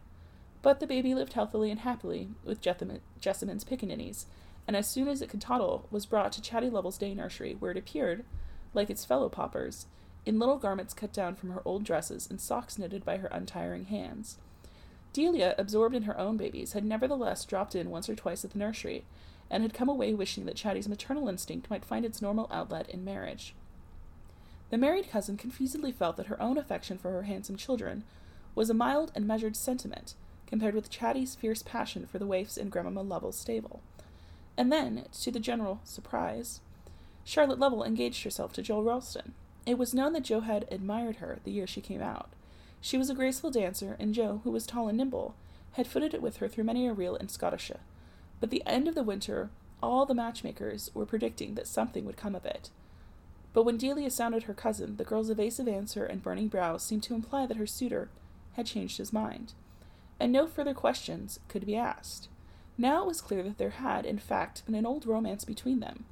But 0.62 0.82
the 0.82 0.88
baby 0.88 1.16
lived 1.16 1.32
healthily 1.34 1.72
and 1.72 1.80
happily 1.80 2.28
with 2.44 2.60
Jessamine's 2.60 3.64
pickaninnies, 3.64 4.26
and 4.68 4.76
as 4.76 4.90
soon 4.90 5.08
as 5.08 5.22
it 5.22 5.30
could 5.30 5.40
toddle, 5.40 5.88
was 5.90 6.06
brought 6.06 6.34
to 6.34 6.42
Chatty 6.42 6.70
Lovell's 6.70 6.98
day 6.98 7.14
nursery, 7.14 7.56
where 7.58 7.72
it 7.72 7.78
appeared, 7.78 8.26
like 8.74 8.90
its 8.90 9.06
fellow 9.06 9.30
paupers, 9.30 9.86
in 10.26 10.38
little 10.38 10.58
garments 10.58 10.94
cut 10.94 11.14
down 11.14 11.34
from 11.36 11.52
her 11.52 11.62
old 11.64 11.86
dresses 11.86 12.28
and 12.30 12.42
socks 12.42 12.78
knitted 12.78 13.06
by 13.06 13.18
her 13.18 13.30
untiring 13.30 13.86
hands. 13.86 14.38
Delia, 15.14 15.56
absorbed 15.58 15.96
in 15.96 16.04
her 16.04 16.20
own 16.20 16.36
babies, 16.36 16.74
had 16.74 16.84
nevertheless 16.84 17.46
dropped 17.46 17.74
in 17.74 17.90
once 17.90 18.10
or 18.10 18.16
twice 18.16 18.44
at 18.44 18.52
the 18.52 18.60
nursery, 18.60 19.06
and 19.50 19.64
had 19.64 19.74
come 19.74 19.90
away 19.90 20.14
wishing 20.14 20.46
that 20.46 20.56
Chatty's 20.56 20.90
maternal 20.90 21.28
instinct 21.28 21.70
might 21.70 21.86
find 21.86 22.06
its 22.06 22.22
normal 22.22 22.48
outlet 22.52 22.90
in 22.90 23.06
marriage. 23.06 23.54
The 24.70 24.78
married 24.78 25.10
cousin 25.10 25.38
confusedly 25.38 25.92
felt 25.92 26.18
that 26.18 26.28
her 26.28 26.42
own 26.42 26.58
affection 26.58 26.98
for 26.98 27.12
her 27.12 27.24
handsome 27.24 27.56
children 27.56 28.04
was 28.56 28.70
a 28.70 28.74
mild 28.74 29.12
and 29.16 29.28
measured 29.28 29.56
sentiment 29.56 30.16
compared 30.48 30.76
with 30.76 30.90
Chatty's 30.90 31.36
fierce 31.36 31.64
passion 31.64 32.06
for 32.06 32.20
the 32.20 32.26
waifs 32.26 32.58
in 32.58 32.70
Grandmama 32.70 33.02
Lovell's 33.02 33.38
stable. 33.38 33.82
And 34.58 34.72
then, 34.72 35.06
to 35.22 35.32
the 35.32 35.40
general 35.40 35.82
surprise, 35.84 36.62
Charlotte 37.24 37.60
Lovell 37.60 37.84
engaged 37.84 38.24
herself 38.24 38.54
to 38.54 38.62
Joe 38.62 38.82
Ralston. 38.82 39.34
It 39.66 39.78
was 39.78 39.94
known 39.94 40.14
that 40.14 40.24
Joe 40.24 40.42
had 40.42 40.68
admired 40.72 41.18
her 41.18 41.40
the 41.44 41.52
year 41.52 41.68
she 41.68 41.82
came 41.82 42.02
out. 42.02 42.30
She 42.80 42.98
was 42.98 43.10
a 43.10 43.16
graceful 43.16 43.50
dancer, 43.50 43.96
and 44.00 44.14
Joe, 44.14 44.42
who 44.44 44.52
was 44.52 44.68
tall 44.68 44.88
and 44.88 44.98
nimble, 44.98 45.36
had 45.74 45.88
footed 45.88 46.14
it 46.14 46.22
with 46.22 46.38
her 46.38 46.48
through 46.48 46.64
many 46.66 46.88
a 46.88 46.94
reel 46.94 47.16
in 47.16 47.28
Schottische. 47.28 47.78
But 48.40 48.50
the 48.50 48.64
end 48.66 48.88
of 48.88 48.96
the 48.96 49.04
winter, 49.04 49.50
all 49.82 50.06
the 50.06 50.14
matchmakers 50.14 50.90
were 50.94 51.06
predicting 51.06 51.56
that 51.56 51.68
something 51.68 52.06
would 52.06 52.18
come 52.18 52.36
of 52.36 52.46
it. 52.46 52.70
But 53.54 53.64
when 53.64 53.78
Delia 53.78 54.10
sounded 54.10 54.44
her 54.44 54.54
cousin, 54.54 54.98
the 54.98 55.06
girl's 55.06 55.30
evasive 55.30 55.68
answer 55.68 56.04
and 56.04 56.22
burning 56.22 56.50
brow 56.50 56.78
seemed 56.78 57.04
to 57.04 57.16
imply 57.16 57.46
that 57.46 57.58
her 57.58 57.68
suitor 57.68 58.10
had 58.54 58.66
changed 58.66 58.98
his 58.98 59.14
mind, 59.14 59.54
and 60.20 60.32
no 60.32 60.48
further 60.48 60.74
questions 60.74 61.40
could 61.48 61.66
be 61.66 61.76
asked. 61.76 62.28
Now 62.78 63.04
it 63.04 63.08
was 63.08 63.22
clear 63.22 63.44
that 63.44 63.58
there 63.58 63.70
had, 63.70 64.06
in 64.06 64.20
fact, 64.20 64.66
been 64.66 64.76
an 64.76 64.86
old 64.86 65.06
romance 65.06 65.46
between 65.46 65.80
them, 65.80 66.06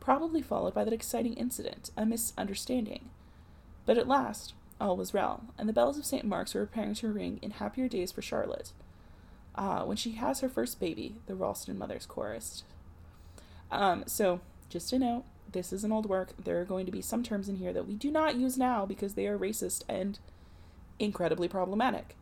probably 0.00 0.40
followed 0.40 0.72
by 0.72 0.84
that 0.84 0.92
exciting 0.92 1.34
incident, 1.34 1.90
a 1.96 2.06
misunderstanding. 2.06 3.10
But 3.84 3.98
at 3.98 4.08
last, 4.08 4.54
all 4.80 4.96
was 4.96 5.12
well, 5.12 5.44
and 5.58 5.68
the 5.68 5.74
bells 5.74 5.98
of 5.98 6.06
St. 6.06 6.24
Mark's 6.24 6.54
were 6.54 6.64
preparing 6.64 6.94
to 6.94 7.12
ring 7.12 7.38
in 7.42 7.52
happier 7.52 7.88
days 7.88 8.12
for 8.12 8.22
Charlotte. 8.22 8.72
Ah, 9.56 9.84
when 9.84 9.96
she 9.96 10.12
has 10.12 10.40
her 10.40 10.48
first 10.48 10.78
baby, 10.78 11.16
the 11.26 11.34
Ralston 11.34 11.78
mothers 11.78 12.06
Chorus. 12.06 12.64
Um, 13.70 14.04
so, 14.06 14.40
just 14.68 14.92
a 14.92 14.98
note, 14.98 15.24
this 15.50 15.72
is 15.72 15.84
an 15.84 15.92
old 15.92 16.06
work. 16.06 16.32
There 16.42 16.60
are 16.60 16.64
going 16.64 16.86
to 16.86 16.92
be 16.92 17.00
some 17.00 17.22
terms 17.22 17.48
in 17.48 17.56
here 17.56 17.72
that 17.72 17.86
we 17.86 17.94
do 17.94 18.10
not 18.10 18.36
use 18.36 18.58
now 18.58 18.84
because 18.84 19.14
they 19.14 19.26
are 19.26 19.38
racist 19.38 19.82
and 19.88 20.18
incredibly 20.98 21.48
problematic. 21.48 22.16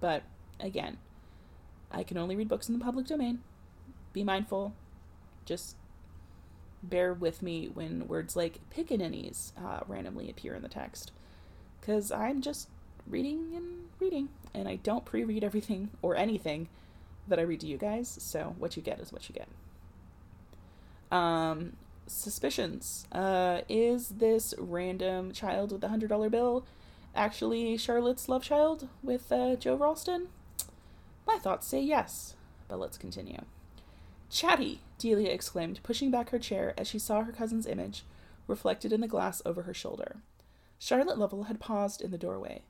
But 0.00 0.22
again, 0.58 0.98
I 1.90 2.02
can 2.02 2.16
only 2.16 2.36
read 2.36 2.48
books 2.48 2.68
in 2.68 2.78
the 2.78 2.84
public 2.84 3.06
domain. 3.06 3.40
Be 4.12 4.24
mindful. 4.24 4.72
Just 5.44 5.76
bear 6.82 7.12
with 7.12 7.42
me 7.42 7.68
when 7.72 8.08
words 8.08 8.36
like 8.36 8.60
pickaninnies 8.74 9.52
uh, 9.62 9.80
randomly 9.86 10.30
appear 10.30 10.54
in 10.54 10.62
the 10.62 10.68
text. 10.68 11.12
Because 11.80 12.10
I'm 12.10 12.40
just 12.40 12.68
reading 13.06 13.52
and 13.54 13.88
reading, 13.98 14.28
and 14.54 14.68
I 14.68 14.76
don't 14.76 15.04
pre 15.04 15.24
read 15.24 15.44
everything 15.44 15.90
or 16.02 16.16
anything 16.16 16.68
that 17.28 17.38
I 17.38 17.42
read 17.42 17.60
to 17.60 17.66
you 17.66 17.76
guys, 17.76 18.16
so 18.20 18.54
what 18.58 18.76
you 18.76 18.82
get 18.82 19.00
is 19.00 19.12
what 19.12 19.28
you 19.28 19.34
get. 19.34 19.48
Um, 21.16 21.74
suspicions. 22.06 23.06
Uh, 23.12 23.60
is 23.68 24.08
this 24.08 24.54
random 24.58 25.32
child 25.32 25.72
with 25.72 25.84
a 25.84 25.88
hundred 25.88 26.08
dollar 26.08 26.28
bill 26.28 26.64
actually 27.14 27.76
Charlotte's 27.76 28.28
love 28.28 28.42
child 28.42 28.88
with 29.02 29.30
uh, 29.32 29.56
Joe 29.56 29.76
Ralston? 29.76 30.28
My 31.26 31.38
thoughts 31.38 31.66
say 31.66 31.80
yes, 31.80 32.34
but 32.68 32.78
let's 32.78 32.98
continue. 32.98 33.42
Chatty, 34.30 34.80
Delia 34.98 35.30
exclaimed, 35.30 35.80
pushing 35.82 36.10
back 36.10 36.30
her 36.30 36.38
chair 36.38 36.74
as 36.78 36.86
she 36.86 36.98
saw 36.98 37.22
her 37.22 37.32
cousin's 37.32 37.66
image 37.66 38.04
reflected 38.46 38.92
in 38.92 39.00
the 39.00 39.08
glass 39.08 39.42
over 39.44 39.62
her 39.62 39.74
shoulder. 39.74 40.16
Charlotte 40.78 41.18
Lovell 41.18 41.44
had 41.44 41.60
paused 41.60 42.00
in 42.00 42.10
the 42.10 42.18
doorway. 42.18 42.62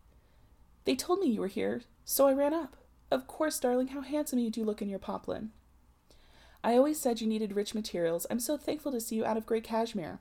They 0.85 0.97
told 0.97 1.21
me 1.21 1.29
you 1.29 1.41
were 1.41 1.47
here, 1.49 1.83
so 2.05 2.27
I 2.27 2.33
ran 2.33 2.55
up. 2.55 2.77
Of 3.11 3.27
course, 3.27 3.59
darling, 3.59 3.89
how 3.89 4.01
handsome 4.01 4.39
you 4.39 4.51
do 4.51 4.65
look 4.65 4.81
in 4.81 4.89
your 4.89 4.99
poplin. 4.99 5.51
I 6.63 6.77
always 6.77 7.01
said 7.01 7.21
you 7.21 7.27
needed 7.27 7.55
rich 7.55 7.75
materials. 7.75 8.27
I'm 8.31 8.41
so 8.41 8.57
thankful 8.57 8.93
to 8.93 9.01
see 9.01 9.17
you 9.17 9.25
out 9.25 9.37
of 9.37 9.47
grey 9.47 9.61
cashmere. 9.61 10.21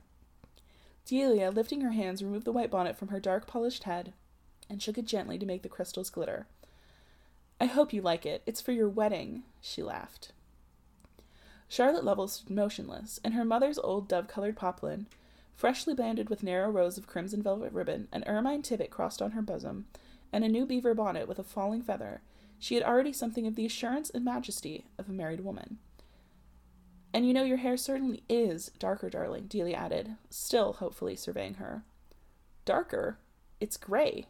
Delia, 1.04 1.50
lifting 1.50 1.80
her 1.82 1.92
hands, 1.92 2.22
removed 2.22 2.44
the 2.44 2.52
white 2.52 2.70
bonnet 2.70 2.96
from 2.96 3.08
her 3.08 3.20
dark 3.20 3.46
polished 3.46 3.84
head 3.84 4.12
and 4.68 4.80
shook 4.80 4.96
it 4.96 5.04
gently 5.04 5.38
to 5.38 5.46
make 5.46 5.62
the 5.62 5.68
crystals 5.68 6.10
glitter. 6.10 6.46
I 7.60 7.66
hope 7.66 7.92
you 7.92 8.00
like 8.00 8.24
it. 8.24 8.42
It's 8.46 8.60
for 8.60 8.72
your 8.72 8.88
wedding, 8.88 9.42
she 9.60 9.82
laughed. 9.82 10.32
Charlotte 11.68 12.04
Lovell 12.04 12.28
stood 12.28 12.50
motionless, 12.50 13.20
and 13.22 13.34
her 13.34 13.44
mother's 13.44 13.78
old 13.78 14.08
dove 14.08 14.28
colored 14.28 14.56
poplin, 14.56 15.06
freshly 15.54 15.94
banded 15.94 16.30
with 16.30 16.42
narrow 16.42 16.70
rows 16.70 16.96
of 16.96 17.06
crimson 17.06 17.42
velvet 17.42 17.72
ribbon, 17.72 18.08
an 18.12 18.24
ermine 18.26 18.62
tippet 18.62 18.90
crossed 18.90 19.20
on 19.20 19.32
her 19.32 19.42
bosom, 19.42 19.86
and 20.32 20.44
a 20.44 20.48
new 20.48 20.66
beaver 20.66 20.94
bonnet 20.94 21.28
with 21.28 21.38
a 21.38 21.44
falling 21.44 21.82
feather, 21.82 22.22
she 22.58 22.74
had 22.74 22.84
already 22.84 23.12
something 23.12 23.46
of 23.46 23.56
the 23.56 23.66
assurance 23.66 24.10
and 24.10 24.24
majesty 24.24 24.84
of 24.98 25.08
a 25.08 25.12
married 25.12 25.40
woman. 25.40 25.78
And 27.12 27.26
you 27.26 27.34
know 27.34 27.42
your 27.42 27.56
hair 27.56 27.76
certainly 27.76 28.22
is 28.28 28.70
darker, 28.78 29.10
darling, 29.10 29.46
Delia 29.46 29.76
added, 29.76 30.16
still 30.28 30.74
hopefully 30.74 31.16
surveying 31.16 31.54
her. 31.54 31.82
Darker? 32.64 33.18
It's 33.60 33.76
gray. 33.76 34.26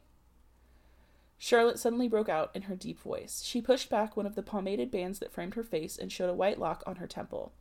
Charlotte 1.36 1.78
suddenly 1.78 2.08
broke 2.08 2.28
out 2.28 2.50
in 2.54 2.62
her 2.62 2.76
deep 2.76 3.00
voice. 3.00 3.42
She 3.44 3.60
pushed 3.60 3.90
back 3.90 4.16
one 4.16 4.26
of 4.26 4.34
the 4.34 4.42
pomaded 4.42 4.90
bands 4.90 5.18
that 5.18 5.32
framed 5.32 5.54
her 5.54 5.62
face 5.62 5.96
and 5.96 6.12
showed 6.12 6.30
a 6.30 6.34
white 6.34 6.58
lock 6.58 6.82
on 6.86 6.96
her 6.96 7.06
temple. 7.06 7.52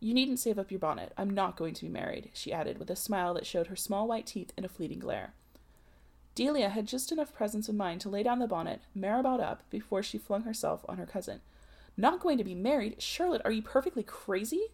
You 0.00 0.14
needn't 0.14 0.38
save 0.38 0.58
up 0.58 0.70
your 0.70 0.80
bonnet. 0.80 1.12
I'm 1.16 1.30
not 1.30 1.56
going 1.56 1.74
to 1.74 1.84
be 1.84 1.90
married, 1.90 2.30
she 2.34 2.52
added, 2.52 2.78
with 2.78 2.90
a 2.90 2.96
smile 2.96 3.34
that 3.34 3.46
showed 3.46 3.68
her 3.68 3.76
small 3.76 4.06
white 4.06 4.26
teeth 4.26 4.52
in 4.56 4.64
a 4.64 4.68
fleeting 4.68 4.98
glare. 4.98 5.34
Delia 6.34 6.68
had 6.68 6.86
just 6.86 7.12
enough 7.12 7.32
presence 7.32 7.68
of 7.68 7.74
mind 7.74 8.00
to 8.00 8.08
lay 8.08 8.22
down 8.22 8.40
the 8.40 8.46
bonnet, 8.46 8.80
marabout 8.94 9.40
up, 9.40 9.62
before 9.70 10.02
she 10.02 10.18
flung 10.18 10.42
herself 10.42 10.84
on 10.88 10.96
her 10.96 11.06
cousin. 11.06 11.40
Not 11.96 12.20
going 12.20 12.38
to 12.38 12.44
be 12.44 12.54
married? 12.54 13.00
Charlotte, 13.00 13.42
are 13.44 13.52
you 13.52 13.62
perfectly 13.62 14.02
crazy? 14.02 14.64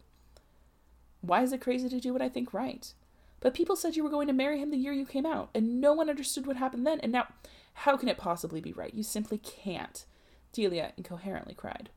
Why 1.20 1.42
is 1.42 1.52
it 1.52 1.60
crazy 1.60 1.88
to 1.88 2.00
do 2.00 2.12
what 2.12 2.22
I 2.22 2.30
think 2.30 2.54
right? 2.54 2.92
But 3.40 3.54
people 3.54 3.76
said 3.76 3.96
you 3.96 4.04
were 4.04 4.10
going 4.10 4.26
to 4.26 4.32
marry 4.32 4.58
him 4.58 4.70
the 4.70 4.78
year 4.78 4.92
you 4.92 5.04
came 5.04 5.26
out, 5.26 5.50
and 5.54 5.80
no 5.80 5.92
one 5.92 6.08
understood 6.08 6.46
what 6.46 6.56
happened 6.56 6.86
then, 6.86 7.00
and 7.00 7.12
now 7.12 7.28
how 7.74 7.96
can 7.96 8.08
it 8.08 8.18
possibly 8.18 8.60
be 8.60 8.72
right? 8.72 8.94
You 8.94 9.02
simply 9.02 9.38
can't. 9.38 10.04
Delia 10.52 10.92
incoherently 10.96 11.54
cried. 11.54 11.90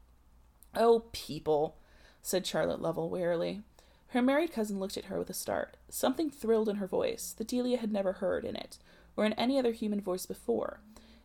Oh, 0.75 1.05
people, 1.11 1.77
said 2.21 2.45
Charlotte 2.45 2.81
Lovell 2.81 3.09
wearily. 3.09 3.61
Her 4.07 4.21
married 4.21 4.53
cousin 4.53 4.79
looked 4.79 4.97
at 4.97 5.05
her 5.05 5.17
with 5.17 5.29
a 5.29 5.33
start. 5.33 5.75
Something 5.89 6.29
thrilled 6.29 6.69
in 6.69 6.75
her 6.77 6.87
voice 6.87 7.33
that 7.37 7.47
Delia 7.47 7.77
had 7.77 7.91
never 7.91 8.13
heard 8.13 8.45
in 8.45 8.55
it, 8.55 8.77
or 9.15 9.25
in 9.25 9.33
any 9.33 9.57
other 9.57 9.71
human 9.71 10.01
voice 10.01 10.25
before. 10.25 10.79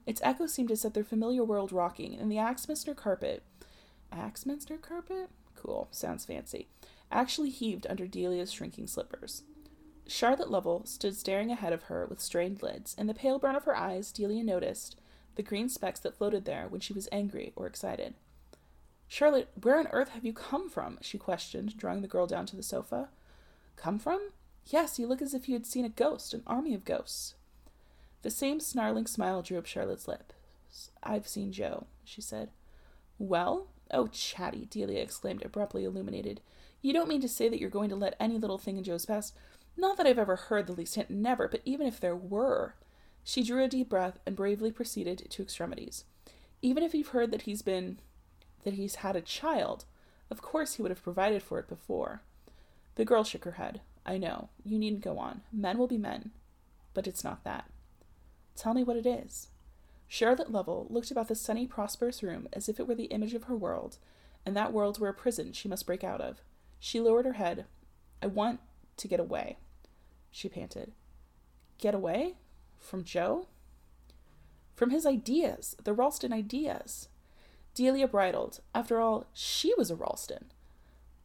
Its 0.06 0.20
echo 0.24 0.46
seemed 0.46 0.68
to 0.68 0.76
set 0.76 0.94
their 0.94 1.04
familiar 1.04 1.44
world 1.44 1.72
rocking, 1.72 2.14
and 2.14 2.30
the 2.30 2.38
Axminster 2.38 2.94
carpet 2.94 3.42
Axminster 4.10 4.78
carpet? 4.78 5.30
Cool, 5.54 5.88
sounds 5.90 6.24
fancy. 6.24 6.68
Actually 7.10 7.50
heaved 7.50 7.86
under 7.88 8.06
Delia's 8.06 8.52
shrinking 8.52 8.86
slippers. 8.86 9.42
Charlotte 10.06 10.50
Lovell 10.50 10.86
stood 10.86 11.14
staring 11.14 11.50
ahead 11.50 11.72
of 11.72 11.84
her 11.84 12.06
with 12.06 12.20
strained 12.20 12.62
lids. 12.62 12.94
In 12.98 13.06
the 13.06 13.14
pale 13.14 13.38
brown 13.38 13.56
of 13.56 13.64
her 13.64 13.76
eyes, 13.76 14.10
Delia 14.10 14.42
noticed 14.42 14.96
the 15.34 15.42
green 15.42 15.68
specks 15.68 16.00
that 16.00 16.16
floated 16.16 16.44
there 16.44 16.66
when 16.68 16.80
she 16.80 16.92
was 16.92 17.08
angry 17.12 17.52
or 17.54 17.66
excited. 17.66 18.14
Charlotte, 19.06 19.48
where 19.62 19.78
on 19.78 19.86
earth 19.88 20.10
have 20.10 20.24
you 20.24 20.32
come 20.32 20.68
from? 20.68 20.98
she 21.00 21.18
questioned, 21.18 21.76
drawing 21.76 22.02
the 22.02 22.08
girl 22.08 22.26
down 22.26 22.46
to 22.46 22.56
the 22.56 22.62
sofa. 22.62 23.08
Come 23.76 23.98
from? 23.98 24.30
Yes, 24.66 24.98
you 24.98 25.06
look 25.06 25.22
as 25.22 25.34
if 25.34 25.48
you 25.48 25.54
had 25.54 25.66
seen 25.66 25.84
a 25.84 25.90
ghost, 25.90 26.34
an 26.34 26.42
army 26.46 26.74
of 26.74 26.84
ghosts. 26.84 27.34
The 28.22 28.30
same 28.30 28.60
snarling 28.60 29.06
smile 29.06 29.42
drew 29.42 29.58
up 29.58 29.66
Charlotte's 29.66 30.08
lips. 30.08 30.90
I've 31.02 31.28
seen 31.28 31.52
Joe, 31.52 31.86
she 32.04 32.20
said. 32.20 32.50
Well? 33.18 33.68
Oh, 33.90 34.08
Chatty, 34.08 34.66
Delia 34.66 35.00
exclaimed, 35.00 35.44
abruptly 35.44 35.84
illuminated. 35.84 36.40
You 36.82 36.92
don't 36.92 37.08
mean 37.08 37.20
to 37.22 37.28
say 37.28 37.48
that 37.48 37.58
you're 37.58 37.70
going 37.70 37.88
to 37.90 37.96
let 37.96 38.16
any 38.20 38.38
little 38.38 38.58
thing 38.58 38.76
in 38.76 38.84
Joe's 38.84 39.06
past 39.06 39.34
not 39.78 39.96
that 39.96 40.06
I've 40.06 40.18
ever 40.18 40.34
heard 40.34 40.66
the 40.66 40.72
least 40.72 40.96
hint, 40.96 41.08
never, 41.08 41.46
but 41.46 41.62
even 41.64 41.86
if 41.86 42.00
there 42.00 42.16
were. 42.16 42.74
She 43.22 43.44
drew 43.44 43.62
a 43.62 43.68
deep 43.68 43.88
breath 43.88 44.18
and 44.26 44.34
bravely 44.34 44.72
proceeded 44.72 45.30
to 45.30 45.42
extremities. 45.42 46.04
Even 46.60 46.82
if 46.82 46.94
you've 46.94 47.08
heard 47.08 47.30
that 47.30 47.42
he's 47.42 47.62
been. 47.62 48.00
that 48.64 48.74
he's 48.74 48.96
had 48.96 49.14
a 49.14 49.20
child, 49.20 49.84
of 50.30 50.42
course 50.42 50.74
he 50.74 50.82
would 50.82 50.90
have 50.90 51.02
provided 51.02 51.44
for 51.44 51.60
it 51.60 51.68
before. 51.68 52.22
The 52.96 53.04
girl 53.04 53.22
shook 53.22 53.44
her 53.44 53.52
head. 53.52 53.80
I 54.04 54.18
know. 54.18 54.48
You 54.64 54.78
needn't 54.78 55.02
go 55.04 55.18
on. 55.18 55.42
Men 55.52 55.78
will 55.78 55.86
be 55.86 55.96
men. 55.96 56.32
But 56.92 57.06
it's 57.06 57.22
not 57.22 57.44
that. 57.44 57.70
Tell 58.58 58.74
me 58.74 58.82
what 58.82 58.96
it 58.96 59.06
is. 59.06 59.48
Charlotte 60.08 60.50
Lovell 60.50 60.88
looked 60.90 61.12
about 61.12 61.28
the 61.28 61.34
sunny, 61.36 61.66
prosperous 61.66 62.22
room 62.22 62.48
as 62.52 62.68
if 62.68 62.80
it 62.80 62.88
were 62.88 62.94
the 62.96 63.04
image 63.04 63.34
of 63.34 63.44
her 63.44 63.56
world, 63.56 63.98
and 64.44 64.56
that 64.56 64.72
world 64.72 64.98
were 64.98 65.08
a 65.08 65.14
prison 65.14 65.52
she 65.52 65.68
must 65.68 65.86
break 65.86 66.02
out 66.02 66.20
of. 66.20 66.42
She 66.80 66.98
lowered 66.98 67.24
her 67.24 67.34
head. 67.34 67.66
I 68.20 68.26
want 68.26 68.58
to 68.96 69.06
get 69.06 69.20
away 69.20 69.58
she 70.30 70.48
panted. 70.48 70.92
Get 71.78 71.94
away? 71.94 72.34
From 72.78 73.04
Joe? 73.04 73.46
From 74.74 74.90
his 74.90 75.06
ideas, 75.06 75.76
the 75.82 75.92
Ralston 75.92 76.32
ideas. 76.32 77.08
Delia 77.74 78.08
bridled. 78.08 78.60
After 78.74 79.00
all, 79.00 79.26
she 79.32 79.72
was 79.76 79.90
a 79.90 79.96
Ralston. 79.96 80.46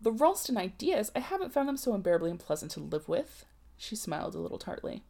The 0.01 0.11
Ralston 0.11 0.57
ideas, 0.57 1.11
I 1.15 1.19
haven't 1.19 1.53
found 1.53 1.67
them 1.67 1.77
so 1.77 1.93
unbearably 1.93 2.31
unpleasant 2.31 2.71
to 2.73 2.79
live 2.79 3.07
with. 3.07 3.45
She 3.77 3.95
smiled 3.95 4.35
a 4.35 4.39
little 4.39 4.59
tartly. 4.59 5.03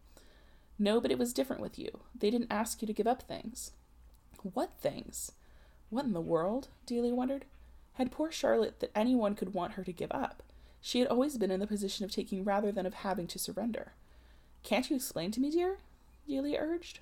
No, 0.79 0.99
but 0.99 1.11
it 1.11 1.19
was 1.19 1.33
different 1.33 1.61
with 1.61 1.77
you. 1.77 1.89
They 2.17 2.29
didn't 2.29 2.51
ask 2.51 2.81
you 2.81 2.87
to 2.87 2.93
give 2.93 3.07
up 3.07 3.21
things. 3.21 3.71
What 4.41 4.73
things? 4.73 5.31
What 5.89 6.05
in 6.05 6.13
the 6.13 6.21
world? 6.21 6.69
Delia 6.85 7.13
wondered. 7.13 7.45
Had 7.93 8.11
poor 8.11 8.31
Charlotte 8.31 8.79
that 8.79 8.91
anyone 8.95 9.35
could 9.35 9.53
want 9.53 9.73
her 9.73 9.83
to 9.83 9.91
give 9.91 10.11
up? 10.11 10.41
She 10.81 10.99
had 10.99 11.07
always 11.07 11.37
been 11.37 11.51
in 11.51 11.59
the 11.59 11.67
position 11.67 12.03
of 12.03 12.11
taking 12.11 12.43
rather 12.43 12.71
than 12.71 12.85
of 12.85 12.95
having 12.95 13.27
to 13.27 13.39
surrender. 13.39 13.93
Can't 14.63 14.89
you 14.89 14.95
explain 14.95 15.31
to 15.31 15.39
me, 15.39 15.51
dear? 15.51 15.77
Delia 16.27 16.57
urged. 16.59 16.99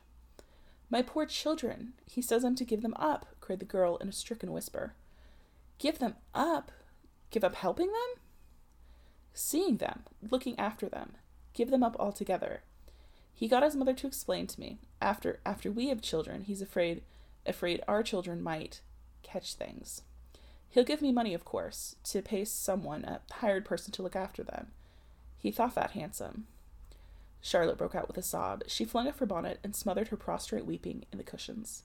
My 0.90 1.02
poor 1.02 1.26
children. 1.26 1.94
He 2.06 2.22
says 2.22 2.44
I'm 2.44 2.56
to 2.56 2.66
give 2.66 2.82
them 2.82 2.94
up, 2.98 3.26
cried 3.40 3.60
the 3.60 3.66
girl 3.66 3.98
in 3.98 4.10
a 4.10 4.12
stricken 4.12 4.52
whisper. 4.52 4.94
Give 5.80 5.98
them 5.98 6.16
up? 6.36 6.72
Give 7.32 7.44
up 7.44 7.56
helping 7.56 7.88
them? 7.88 8.22
Seeing 9.34 9.78
them, 9.78 10.04
looking 10.30 10.60
after 10.60 10.90
them. 10.90 11.14
Give 11.54 11.72
them 11.72 11.82
up 11.82 11.96
altogether. 11.98 12.62
He 13.42 13.48
got 13.48 13.64
his 13.64 13.76
mother 13.76 13.96
to 13.96 14.06
explain 14.06 14.46
to 14.46 14.60
me. 14.60 14.78
After 15.02 15.40
after 15.44 15.72
we 15.72 15.88
have 15.88 16.00
children, 16.00 16.44
he's 16.44 16.62
afraid 16.62 17.02
afraid 17.44 17.82
our 17.88 18.04
children 18.04 18.40
might 18.40 18.82
catch 19.24 19.56
things. 19.56 20.04
He'll 20.70 20.84
give 20.84 21.02
me 21.02 21.12
money, 21.12 21.34
of 21.34 21.44
course, 21.44 21.96
to 22.04 22.22
pay 22.22 22.46
someone, 22.46 23.04
a 23.04 23.22
hired 23.34 23.66
person, 23.66 23.92
to 23.94 24.04
look 24.04 24.16
after 24.16 24.44
them. 24.44 24.68
He 25.40 25.50
thought 25.50 25.74
that 25.74 25.92
handsome. 25.92 26.46
Charlotte 27.42 27.80
broke 27.80 27.96
out 27.96 28.08
with 28.08 28.20
a 28.20 28.22
sob. 28.22 28.62
She 28.68 28.86
flung 28.86 29.08
off 29.08 29.18
her 29.18 29.26
bonnet 29.26 29.60
and 29.64 29.76
smothered 29.76 30.10
her 30.10 30.18
prostrate 30.18 30.68
weeping 30.68 31.06
in 31.12 31.18
the 31.18 31.24
cushions. 31.24 31.82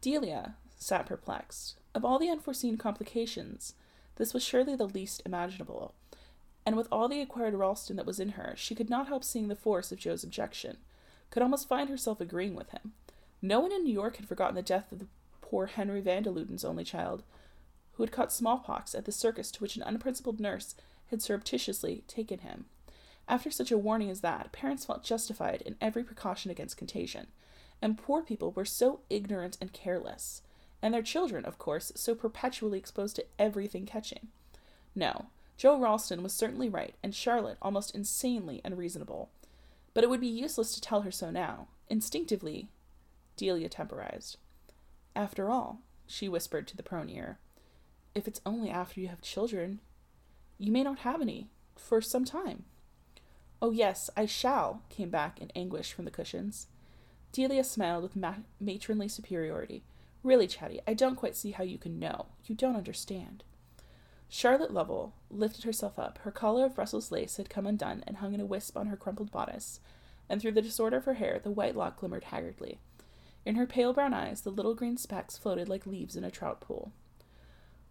Delia 0.00 0.56
sat 0.76 1.06
perplexed. 1.06 1.76
Of 1.94 2.04
all 2.04 2.18
the 2.18 2.28
unforeseen 2.28 2.76
complications, 2.76 3.74
this 4.16 4.34
was 4.34 4.42
surely 4.42 4.74
the 4.74 4.88
least 4.88 5.22
imaginable, 5.24 5.94
and 6.64 6.76
with 6.76 6.88
all 6.92 7.08
the 7.08 7.20
acquired 7.20 7.54
Ralston 7.54 7.96
that 7.96 8.06
was 8.06 8.20
in 8.20 8.30
her, 8.30 8.54
she 8.56 8.74
could 8.74 8.90
not 8.90 9.08
help 9.08 9.24
seeing 9.24 9.48
the 9.48 9.56
force 9.56 9.90
of 9.90 9.98
Joe's 9.98 10.22
objection, 10.22 10.76
could 11.30 11.42
almost 11.42 11.68
find 11.68 11.88
herself 11.88 12.20
agreeing 12.20 12.54
with 12.54 12.70
him. 12.70 12.92
No 13.40 13.60
one 13.60 13.72
in 13.72 13.82
New 13.82 13.92
York 13.92 14.16
had 14.16 14.28
forgotten 14.28 14.54
the 14.54 14.62
death 14.62 14.92
of 14.92 15.00
the 15.00 15.06
poor 15.40 15.66
Henry 15.66 16.00
Van 16.00 16.22
der 16.22 16.30
Luyden's 16.30 16.64
only 16.64 16.84
child, 16.84 17.24
who 17.94 18.02
had 18.02 18.12
caught 18.12 18.32
smallpox 18.32 18.94
at 18.94 19.04
the 19.04 19.12
circus 19.12 19.50
to 19.50 19.60
which 19.60 19.76
an 19.76 19.82
unprincipled 19.82 20.40
nurse 20.40 20.74
had 21.10 21.20
surreptitiously 21.20 22.04
taken 22.06 22.38
him. 22.38 22.66
After 23.28 23.50
such 23.50 23.70
a 23.70 23.78
warning 23.78 24.10
as 24.10 24.20
that, 24.20 24.52
parents 24.52 24.84
felt 24.84 25.04
justified 25.04 25.62
in 25.62 25.76
every 25.80 26.04
precaution 26.04 26.50
against 26.50 26.76
contagion, 26.76 27.26
and 27.80 27.98
poor 27.98 28.22
people 28.22 28.52
were 28.52 28.64
so 28.64 29.00
ignorant 29.10 29.58
and 29.60 29.72
careless, 29.72 30.42
and 30.80 30.94
their 30.94 31.02
children, 31.02 31.44
of 31.44 31.58
course, 31.58 31.92
so 31.94 32.14
perpetually 32.14 32.78
exposed 32.78 33.16
to 33.16 33.26
everything 33.38 33.86
catching. 33.86 34.28
No, 34.94 35.26
Joe 35.56 35.78
Ralston 35.78 36.22
was 36.22 36.32
certainly 36.32 36.68
right, 36.68 36.94
and 37.02 37.14
Charlotte 37.14 37.58
almost 37.62 37.94
insanely 37.94 38.60
unreasonable. 38.64 39.30
But 39.94 40.04
it 40.04 40.10
would 40.10 40.20
be 40.20 40.26
useless 40.26 40.74
to 40.74 40.80
tell 40.80 41.02
her 41.02 41.10
so 41.10 41.30
now. 41.30 41.68
Instinctively, 41.88 42.68
Delia 43.36 43.68
temporized. 43.68 44.38
After 45.14 45.50
all, 45.50 45.80
she 46.06 46.28
whispered 46.28 46.66
to 46.68 46.76
the 46.76 46.82
prone 46.82 47.10
ear, 47.10 47.38
if 48.14 48.28
it's 48.28 48.40
only 48.44 48.70
after 48.70 49.00
you 49.00 49.08
have 49.08 49.22
children, 49.22 49.80
you 50.58 50.70
may 50.70 50.82
not 50.82 51.00
have 51.00 51.20
any 51.20 51.48
for 51.76 52.00
some 52.00 52.24
time. 52.24 52.64
Oh, 53.60 53.70
yes, 53.70 54.10
I 54.16 54.26
shall, 54.26 54.82
came 54.88 55.08
back 55.08 55.40
in 55.40 55.52
anguish 55.54 55.92
from 55.92 56.04
the 56.04 56.10
cushions. 56.10 56.66
Delia 57.30 57.64
smiled 57.64 58.02
with 58.02 58.16
ma- 58.16 58.34
matronly 58.60 59.08
superiority. 59.08 59.84
Really, 60.22 60.46
Chatty, 60.46 60.80
I 60.86 60.94
don't 60.94 61.16
quite 61.16 61.36
see 61.36 61.52
how 61.52 61.64
you 61.64 61.78
can 61.78 61.98
know. 61.98 62.26
You 62.44 62.54
don't 62.54 62.76
understand. 62.76 63.44
Charlotte 64.34 64.72
Lovell 64.72 65.12
lifted 65.30 65.64
herself 65.64 65.98
up. 65.98 66.18
Her 66.22 66.30
collar 66.30 66.64
of 66.64 66.74
Brussels 66.74 67.12
lace 67.12 67.36
had 67.36 67.50
come 67.50 67.66
undone 67.66 68.02
and 68.06 68.16
hung 68.16 68.32
in 68.32 68.40
a 68.40 68.46
wisp 68.46 68.78
on 68.78 68.86
her 68.86 68.96
crumpled 68.96 69.30
bodice, 69.30 69.78
and 70.26 70.40
through 70.40 70.52
the 70.52 70.62
disorder 70.62 70.96
of 70.96 71.04
her 71.04 71.14
hair 71.14 71.38
the 71.38 71.50
white 71.50 71.76
lock 71.76 71.98
glimmered 72.00 72.24
haggardly. 72.24 72.78
In 73.44 73.56
her 73.56 73.66
pale 73.66 73.92
brown 73.92 74.14
eyes 74.14 74.40
the 74.40 74.50
little 74.50 74.74
green 74.74 74.96
specks 74.96 75.36
floated 75.36 75.68
like 75.68 75.84
leaves 75.84 76.16
in 76.16 76.24
a 76.24 76.30
trout 76.30 76.62
pool. 76.62 76.92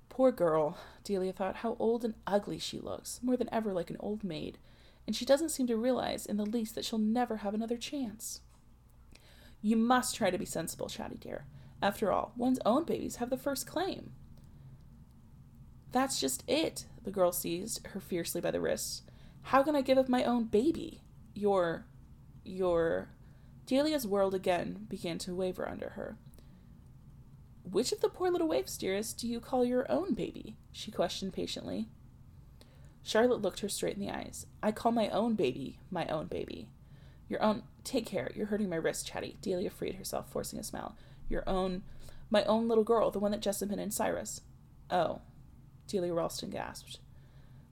Poor 0.10 0.32
girl, 0.32 0.80
Delia 1.04 1.32
thought, 1.32 1.58
how 1.58 1.76
old 1.78 2.04
and 2.04 2.16
ugly 2.26 2.58
she 2.58 2.80
looks, 2.80 3.20
more 3.22 3.38
than 3.38 3.48
ever 3.54 3.72
like 3.72 3.92
an 3.92 3.98
old 4.00 4.24
maid, 4.24 4.58
and 5.06 5.16
she 5.16 5.26
doesn't 5.26 5.50
seem 5.50 5.68
to 5.68 5.78
realize 5.78 6.26
in 6.26 6.38
the 6.38 6.44
least 6.44 6.74
that 6.74 6.86
she'll 6.86 6.98
never 6.98 7.38
have 7.38 7.54
another 7.54 7.78
chance. 7.78 8.42
You 9.62 9.78
must 9.78 10.16
try 10.16 10.32
to 10.32 10.40
be 10.40 10.46
sensible, 10.46 10.90
Chatty 10.90 11.18
dear. 11.18 11.46
After 11.84 12.12
all, 12.12 12.34
one's 12.36 12.60
own 12.66 12.84
babies 12.84 13.18
have 13.18 13.30
the 13.30 13.38
first 13.38 13.68
claim. 13.68 14.14
That's 15.92 16.20
just 16.20 16.44
it, 16.48 16.86
the 17.04 17.12
girl 17.12 17.32
seized 17.32 17.86
her 17.88 18.00
fiercely 18.00 18.42
by 18.42 18.52
the 18.52 18.62
wrists. 18.62 19.04
How 19.44 19.64
can 19.64 19.76
I 19.76 19.82
give 19.82 19.98
up 19.98 20.08
my 20.08 20.24
own 20.24 20.46
baby? 20.46 21.02
Your. 21.34 21.86
your. 22.44 23.10
Delia's 23.66 24.08
world 24.08 24.34
again 24.34 24.86
began 24.90 25.18
to 25.20 25.36
waver 25.36 25.68
under 25.68 25.90
her. 25.90 26.18
Which 27.64 27.92
of 27.92 28.02
the 28.02 28.10
poor 28.10 28.32
little 28.32 28.48
waifs, 28.48 28.78
dearest, 28.78 29.18
do 29.20 29.28
you 29.28 29.40
call 29.40 29.64
your 29.64 29.90
own 29.92 30.14
baby? 30.14 30.58
she 30.72 30.92
questioned 30.92 31.34
patiently. 31.34 31.88
Charlotte 33.04 33.42
looked 33.42 33.62
her 33.62 33.70
straight 33.70 33.96
in 33.96 34.02
the 34.02 34.12
eyes. 34.12 34.46
I 34.62 34.72
call 34.72 34.92
my 34.92 35.10
own 35.10 35.36
baby 35.36 35.80
my 35.90 36.06
own 36.08 36.28
baby. 36.28 36.70
Your 37.28 37.42
own. 37.42 37.64
Take 37.84 38.06
care. 38.06 38.30
You're 38.36 38.48
hurting 38.48 38.70
my 38.70 38.76
wrist, 38.76 39.08
Chatty. 39.08 39.38
Delia 39.42 39.70
freed 39.70 39.96
herself, 39.96 40.30
forcing 40.30 40.60
a 40.60 40.64
smile. 40.64 40.96
Your 41.30 41.48
own. 41.48 41.84
My 42.30 42.44
own 42.44 42.68
little 42.68 42.84
girl, 42.84 43.10
the 43.10 43.20
one 43.20 43.32
that 43.32 43.42
Jessamine 43.42 43.80
and 43.80 43.94
Cyrus. 43.94 44.42
Oh, 44.90 45.22
Delia 45.92 46.14
Ralston 46.14 46.50
gasped. 46.50 47.00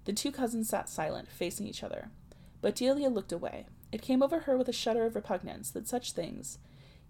The 0.04 0.12
two 0.14 0.32
cousins 0.32 0.68
sat 0.68 0.90
silent, 0.90 1.30
facing 1.30 1.68
each 1.68 1.84
other. 1.84 2.10
But 2.62 2.76
Delia 2.76 3.10
looked 3.10 3.32
away. 3.32 3.66
It 3.92 4.02
came 4.02 4.22
over 4.22 4.42
her 4.42 4.58
with 4.58 4.68
a 4.68 4.74
shudder 4.74 5.06
of 5.06 5.16
repugnance 5.16 5.72
that 5.72 5.88
such 5.88 6.12
things, 6.12 6.58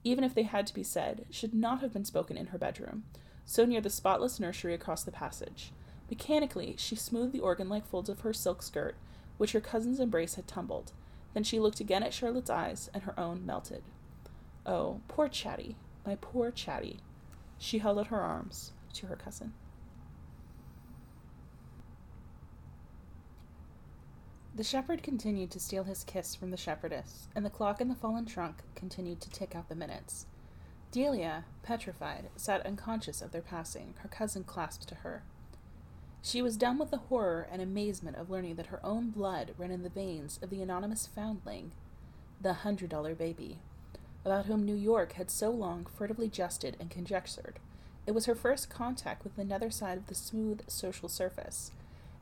even 0.04 0.24
if 0.24 0.36
they 0.36 0.44
had 0.44 0.68
to 0.68 0.74
be 0.74 0.84
said, 0.84 1.26
should 1.32 1.54
not 1.54 1.82
have 1.82 1.92
been 1.92 2.06
spoken 2.06 2.38
in 2.38 2.48
her 2.48 2.58
bedroom, 2.58 3.06
so 3.46 3.66
near 3.66 3.82
the 3.82 3.90
spotless 3.90 4.40
nursery 4.40 4.74
across 4.74 5.04
the 5.04 5.12
passage. 5.12 5.72
Mechanically, 6.10 6.76
she 6.78 6.96
smoothed 6.96 7.34
the 7.34 7.40
organ 7.40 7.70
like 7.70 7.88
folds 7.88 8.10
of 8.10 8.22
her 8.22 8.34
silk 8.34 8.62
skirt, 8.62 8.96
which 9.38 9.54
her 9.54 9.62
cousin's 9.62 10.00
embrace 10.00 10.36
had 10.36 10.48
tumbled. 10.48 10.92
Then 11.34 11.44
she 11.44 11.60
looked 11.60 11.80
again 11.80 12.04
at 12.04 12.14
Charlotte's 12.14 12.50
eyes, 12.50 12.90
and 12.94 13.04
her 13.04 13.20
own 13.20 13.46
melted. 13.46 13.84
Oh, 14.66 15.02
poor 15.08 15.28
Chatty, 15.28 15.76
my 16.06 16.18
poor 16.22 16.52
Chatty. 16.52 17.00
She 17.58 17.80
held 17.80 17.98
out 18.00 18.08
her 18.08 18.22
arms 18.22 18.72
to 18.94 19.08
her 19.08 19.16
cousin. 19.16 19.54
The 24.56 24.64
shepherd 24.64 25.04
continued 25.04 25.52
to 25.52 25.60
steal 25.60 25.84
his 25.84 26.04
kiss 26.04 26.36
from 26.36 26.52
the 26.52 26.58
shepherdess, 26.58 27.28
and 27.36 27.46
the 27.46 27.50
clock 27.50 27.80
in 27.80 27.88
the 27.88 27.96
fallen 27.96 28.26
trunk 28.26 28.58
continued 28.76 29.22
to 29.22 29.30
tick 29.30 29.56
out 29.56 29.70
the 29.70 29.76
minutes. 29.76 30.26
Delia, 30.92 31.46
petrified, 31.62 32.30
sat 32.36 32.66
unconscious 32.66 33.22
of 33.22 33.32
their 33.32 33.42
passing, 33.42 33.94
her 34.00 34.10
cousin 34.10 34.44
clasped 34.44 34.88
to 34.90 34.96
her. 34.96 35.24
She 36.22 36.42
was 36.42 36.58
dumb 36.58 36.80
with 36.80 36.90
the 36.90 36.98
horror 36.98 37.48
and 37.52 37.62
amazement 37.62 38.18
of 38.18 38.30
learning 38.30 38.56
that 38.56 38.68
her 38.68 38.84
own 38.84 39.12
blood 39.12 39.54
ran 39.58 39.72
in 39.72 39.84
the 39.84 39.90
veins 39.90 40.40
of 40.42 40.50
the 40.50 40.62
anonymous 40.62 41.08
foundling, 41.08 41.72
the 42.42 42.54
hundred 42.54 42.90
dollar 42.90 43.16
baby, 43.16 43.60
about 44.26 44.48
whom 44.48 44.66
New 44.66 44.76
York 44.76 45.14
had 45.14 45.30
so 45.32 45.52
long 45.52 45.86
furtively 45.86 46.28
jested 46.28 46.76
and 46.80 46.90
conjectured. 46.90 47.60
It 48.06 48.12
was 48.12 48.26
her 48.26 48.36
first 48.36 48.70
contact 48.70 49.24
with 49.24 49.38
another 49.38 49.70
side 49.70 49.98
of 49.98 50.08
the 50.08 50.16
smooth 50.16 50.68
social 50.68 51.08
surface, 51.08 51.72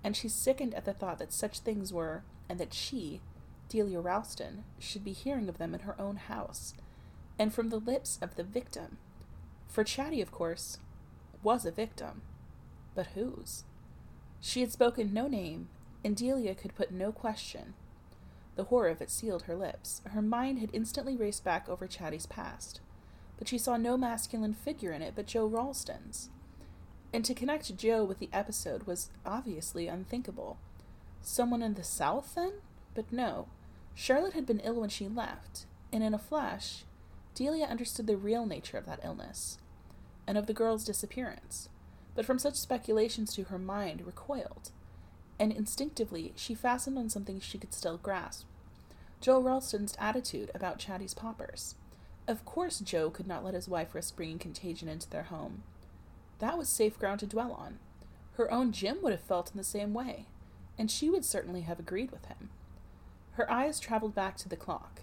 and 0.07 0.15
she 0.15 0.29
sickened 0.29 0.73
at 0.73 0.85
the 0.85 0.93
thought 0.93 1.19
that 1.19 1.33
such 1.33 1.59
things 1.59 1.91
were, 1.91 2.23
and 2.47 2.57
that 2.61 2.73
she, 2.73 3.19
Delia 3.67 3.99
Ralston, 3.99 4.63
should 4.79 5.03
be 5.03 5.11
hearing 5.11 5.49
of 5.49 5.57
them 5.57 5.73
in 5.73 5.81
her 5.81 5.99
own 5.99 6.15
house, 6.15 6.73
and 7.37 7.53
from 7.53 7.67
the 7.67 7.81
lips 7.81 8.17
of 8.21 8.37
the 8.37 8.43
victim. 8.45 8.99
For 9.67 9.83
Chatty, 9.83 10.21
of 10.21 10.31
course, 10.31 10.77
was 11.43 11.65
a 11.65 11.71
victim. 11.71 12.21
But 12.95 13.07
whose? 13.15 13.65
She 14.39 14.61
had 14.61 14.71
spoken 14.71 15.13
no 15.13 15.27
name, 15.27 15.67
and 16.05 16.15
Delia 16.15 16.55
could 16.55 16.73
put 16.73 16.89
no 16.89 17.11
question. 17.11 17.73
The 18.55 18.63
horror 18.63 18.87
of 18.87 19.01
it 19.01 19.09
sealed 19.09 19.41
her 19.41 19.55
lips. 19.55 20.01
Her 20.11 20.21
mind 20.21 20.59
had 20.59 20.69
instantly 20.71 21.17
raced 21.17 21.43
back 21.43 21.67
over 21.67 21.85
Chatty's 21.85 22.27
past, 22.27 22.79
but 23.37 23.49
she 23.49 23.57
saw 23.57 23.75
no 23.75 23.97
masculine 23.97 24.53
figure 24.53 24.93
in 24.93 25.01
it 25.01 25.15
but 25.17 25.25
Joe 25.27 25.47
Ralston's 25.47 26.29
and 27.13 27.23
to 27.25 27.33
connect 27.33 27.77
Joe 27.77 28.03
with 28.03 28.19
the 28.19 28.29
episode 28.33 28.83
was 28.83 29.09
obviously 29.25 29.87
unthinkable. 29.87 30.57
Someone 31.21 31.61
in 31.61 31.73
the 31.73 31.83
South, 31.83 32.35
then? 32.35 32.53
But 32.93 33.11
no. 33.11 33.47
Charlotte 33.95 34.33
had 34.33 34.45
been 34.45 34.59
ill 34.59 34.81
when 34.81 34.89
she 34.89 35.07
left, 35.07 35.65
and 35.91 36.03
in 36.03 36.13
a 36.13 36.19
flash, 36.19 36.83
Delia 37.33 37.65
understood 37.65 38.07
the 38.07 38.17
real 38.17 38.45
nature 38.45 38.77
of 38.77 38.85
that 38.85 39.01
illness, 39.03 39.57
and 40.27 40.37
of 40.37 40.47
the 40.47 40.53
girl's 40.53 40.83
disappearance. 40.83 41.69
But 42.15 42.25
from 42.25 42.39
such 42.39 42.55
speculations 42.55 43.33
to 43.35 43.45
her 43.45 43.59
mind 43.59 44.05
recoiled, 44.05 44.71
and 45.39 45.51
instinctively 45.51 46.33
she 46.35 46.55
fastened 46.55 46.97
on 46.97 47.09
something 47.09 47.39
she 47.39 47.57
could 47.57 47.73
still 47.73 47.97
grasp 47.97 48.45
Joe 49.19 49.39
Ralston's 49.41 49.95
attitude 49.99 50.51
about 50.53 50.79
Chatty's 50.79 51.13
paupers. 51.13 51.75
Of 52.27 52.45
course, 52.45 52.79
Joe 52.79 53.09
could 53.09 53.27
not 53.27 53.43
let 53.43 53.55
his 53.55 53.67
wife 53.67 53.95
risk 53.95 54.15
bringing 54.15 54.37
contagion 54.37 54.87
into 54.87 55.09
their 55.09 55.23
home. 55.23 55.63
That 56.39 56.57
was 56.57 56.69
safe 56.69 56.99
ground 56.99 57.19
to 57.21 57.25
dwell 57.25 57.51
on. 57.53 57.79
Her 58.33 58.51
own 58.51 58.71
Jim 58.71 58.99
would 59.01 59.11
have 59.11 59.21
felt 59.21 59.51
in 59.51 59.57
the 59.57 59.63
same 59.63 59.93
way, 59.93 60.25
and 60.77 60.91
she 60.91 61.09
would 61.09 61.25
certainly 61.25 61.61
have 61.61 61.79
agreed 61.79 62.11
with 62.11 62.25
him. 62.25 62.49
Her 63.33 63.49
eyes 63.51 63.79
traveled 63.79 64.13
back 64.13 64.37
to 64.37 64.49
the 64.49 64.55
clock. 64.55 65.01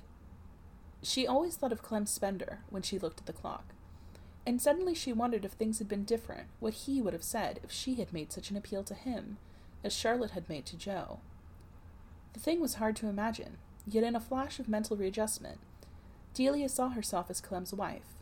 She 1.03 1.27
always 1.27 1.57
thought 1.57 1.73
of 1.73 1.83
Clem 1.83 2.07
Spender 2.07 2.61
when 2.71 2.83
she 2.83 2.99
looked 2.99 3.21
at 3.21 3.27
the 3.27 3.33
clock. 3.33 3.75
And 4.47 4.61
suddenly 4.61 4.95
she 4.95 5.13
wondered 5.13 5.45
if 5.45 5.53
things 5.53 5.79
had 5.79 5.89
been 5.89 6.05
different, 6.05 6.49
what 6.61 6.75
he 6.75 7.01
would 7.01 7.13
have 7.13 7.23
said 7.23 7.61
if 7.63 7.71
she 7.71 7.95
had 7.97 8.13
made 8.13 8.33
such 8.33 8.51
an 8.51 8.57
appeal 8.57 8.85
to 8.85 8.95
him, 8.95 9.39
as 9.83 9.93
Charlotte 9.93 10.33
had 10.33 10.49
made 10.49 10.67
to 10.67 10.77
Joe. 10.77 11.21
The 12.35 12.41
thing 12.41 12.61
was 12.61 12.75
hard 12.75 12.97
to 12.97 13.09
imagine, 13.09 13.59
yet 13.87 14.05
in 14.05 14.17
a 14.17 14.21
flash 14.21 14.59
of 14.59 14.69
mental 14.69 14.97
readjustment, 14.97 15.59
Delia 16.35 16.69
saw 16.69 16.91
herself 16.91 17.31
as 17.31 17.41
Clem's 17.41 17.73
wife. 17.73 18.15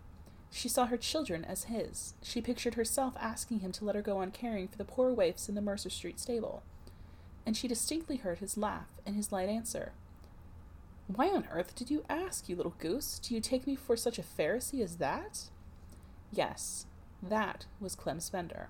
She 0.54 0.68
saw 0.68 0.86
her 0.86 0.98
children 0.98 1.46
as 1.46 1.64
his. 1.64 2.12
She 2.22 2.42
pictured 2.42 2.74
herself 2.74 3.14
asking 3.18 3.60
him 3.60 3.72
to 3.72 3.86
let 3.86 3.94
her 3.94 4.02
go 4.02 4.18
on 4.18 4.30
caring 4.30 4.68
for 4.68 4.76
the 4.76 4.84
poor 4.84 5.10
waifs 5.12 5.48
in 5.48 5.54
the 5.54 5.62
Mercer 5.62 5.88
Street 5.88 6.20
stable. 6.20 6.62
And 7.46 7.56
she 7.56 7.66
distinctly 7.66 8.16
heard 8.16 8.38
his 8.38 8.58
laugh 8.58 8.90
and 9.06 9.16
his 9.16 9.32
light 9.32 9.48
answer. 9.48 9.92
Why 11.06 11.28
on 11.28 11.48
earth 11.50 11.74
did 11.74 11.90
you 11.90 12.04
ask, 12.08 12.48
you 12.48 12.54
little 12.54 12.74
goose? 12.78 13.18
Do 13.18 13.34
you 13.34 13.40
take 13.40 13.66
me 13.66 13.74
for 13.74 13.96
such 13.96 14.18
a 14.18 14.22
Pharisee 14.22 14.82
as 14.82 14.96
that? 14.98 15.48
Yes, 16.30 16.86
that 17.22 17.64
was 17.80 17.94
Clem 17.94 18.20
Spender. 18.20 18.68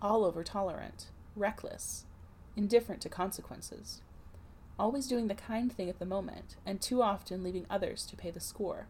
All 0.00 0.24
over 0.24 0.44
tolerant, 0.44 1.08
reckless, 1.34 2.04
indifferent 2.56 3.02
to 3.02 3.08
consequences. 3.08 4.02
Always 4.78 5.08
doing 5.08 5.26
the 5.26 5.34
kind 5.34 5.72
thing 5.72 5.88
at 5.88 5.98
the 5.98 6.06
moment, 6.06 6.54
and 6.64 6.80
too 6.80 7.02
often 7.02 7.42
leaving 7.42 7.66
others 7.68 8.06
to 8.06 8.16
pay 8.16 8.30
the 8.30 8.40
score. 8.40 8.86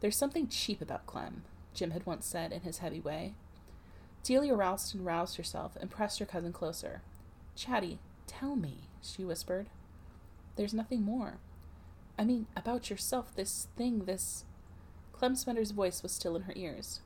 There's 0.00 0.16
something 0.16 0.48
cheap 0.48 0.80
about 0.80 1.06
Clem, 1.06 1.42
Jim 1.74 1.90
had 1.90 2.06
once 2.06 2.26
said 2.26 2.52
in 2.52 2.60
his 2.62 2.78
heavy 2.78 3.00
way. 3.00 3.34
Delia 4.22 4.54
Ralston 4.54 5.04
roused 5.04 5.36
herself 5.36 5.76
and 5.80 5.90
pressed 5.90 6.18
her 6.18 6.26
cousin 6.26 6.52
closer. 6.52 7.02
Chatty, 7.54 7.98
tell 8.26 8.56
me, 8.56 8.88
she 9.00 9.24
whispered. 9.24 9.68
There's 10.56 10.74
nothing 10.74 11.02
more. 11.02 11.38
I 12.18 12.24
mean, 12.24 12.46
about 12.56 12.90
yourself, 12.90 13.34
this 13.34 13.68
thing, 13.76 14.04
this. 14.04 14.44
Clem 15.12 15.34
Spender's 15.34 15.70
voice 15.70 16.02
was 16.02 16.12
still 16.12 16.36
in 16.36 16.42
her 16.42 16.52
ears. 16.56 17.00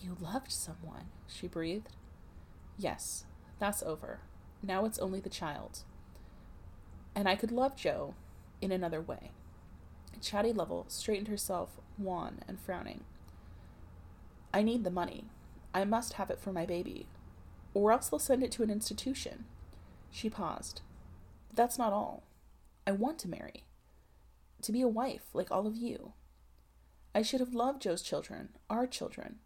You 0.00 0.16
loved 0.20 0.52
someone, 0.52 1.06
she 1.26 1.46
breathed. 1.46 1.96
Yes, 2.78 3.24
that's 3.58 3.82
over. 3.82 4.20
Now 4.62 4.84
it's 4.84 4.98
only 4.98 5.20
the 5.20 5.28
child. 5.28 5.80
And 7.14 7.28
I 7.28 7.36
could 7.36 7.52
love 7.52 7.76
Joe 7.76 8.14
in 8.60 8.72
another 8.72 9.00
way. 9.00 9.32
Chatty 10.20 10.52
Lovell 10.52 10.84
straightened 10.88 11.28
herself, 11.28 11.80
wan 11.98 12.40
and 12.46 12.60
frowning. 12.60 13.04
I 14.52 14.62
need 14.62 14.84
the 14.84 14.90
money. 14.90 15.24
I 15.72 15.84
must 15.84 16.14
have 16.14 16.30
it 16.30 16.40
for 16.40 16.52
my 16.52 16.66
baby, 16.66 17.06
or 17.74 17.92
else 17.92 18.08
they'll 18.08 18.18
send 18.18 18.42
it 18.42 18.50
to 18.52 18.62
an 18.62 18.70
institution. 18.70 19.44
She 20.10 20.28
paused. 20.28 20.82
That's 21.54 21.78
not 21.78 21.92
all. 21.92 22.24
I 22.86 22.92
want 22.92 23.18
to 23.20 23.28
marry. 23.28 23.64
To 24.62 24.72
be 24.72 24.82
a 24.82 24.88
wife, 24.88 25.26
like 25.32 25.50
all 25.50 25.66
of 25.66 25.76
you. 25.76 26.12
I 27.14 27.22
should 27.22 27.40
have 27.40 27.54
loved 27.54 27.82
Joe's 27.82 28.02
children, 28.02 28.50
our 28.68 28.86
children. 28.86 29.36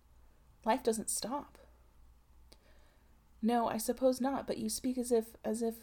Life 0.65 0.83
doesn't 0.83 1.11
stop. 1.11 1.59
No, 3.43 3.69
I 3.69 3.77
suppose 3.77 4.21
not, 4.21 4.47
but 4.47 4.59
you 4.59 4.69
speak 4.69 4.97
as 4.97 5.13
if, 5.13 5.27
as 5.45 5.61
if 5.61 5.75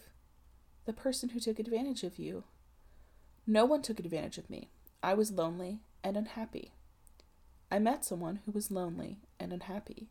the 0.86 0.94
person 0.94 1.30
who 1.30 1.40
took 1.40 1.60
advantage 1.60 2.04
of 2.04 2.18
you. 2.18 2.44
No 3.48 3.66
one 3.66 3.82
took 3.82 4.00
advantage 4.00 4.38
of 4.38 4.50
me. 4.50 4.70
I 5.02 5.14
was 5.14 5.32
lonely 5.32 5.80
and 6.04 6.16
unhappy. 6.16 6.74
I 7.72 7.80
met 7.80 8.06
someone 8.06 8.40
who 8.46 8.52
was 8.52 8.72
lonely 8.72 9.20
and 9.40 9.52
unhappy. 9.52 10.10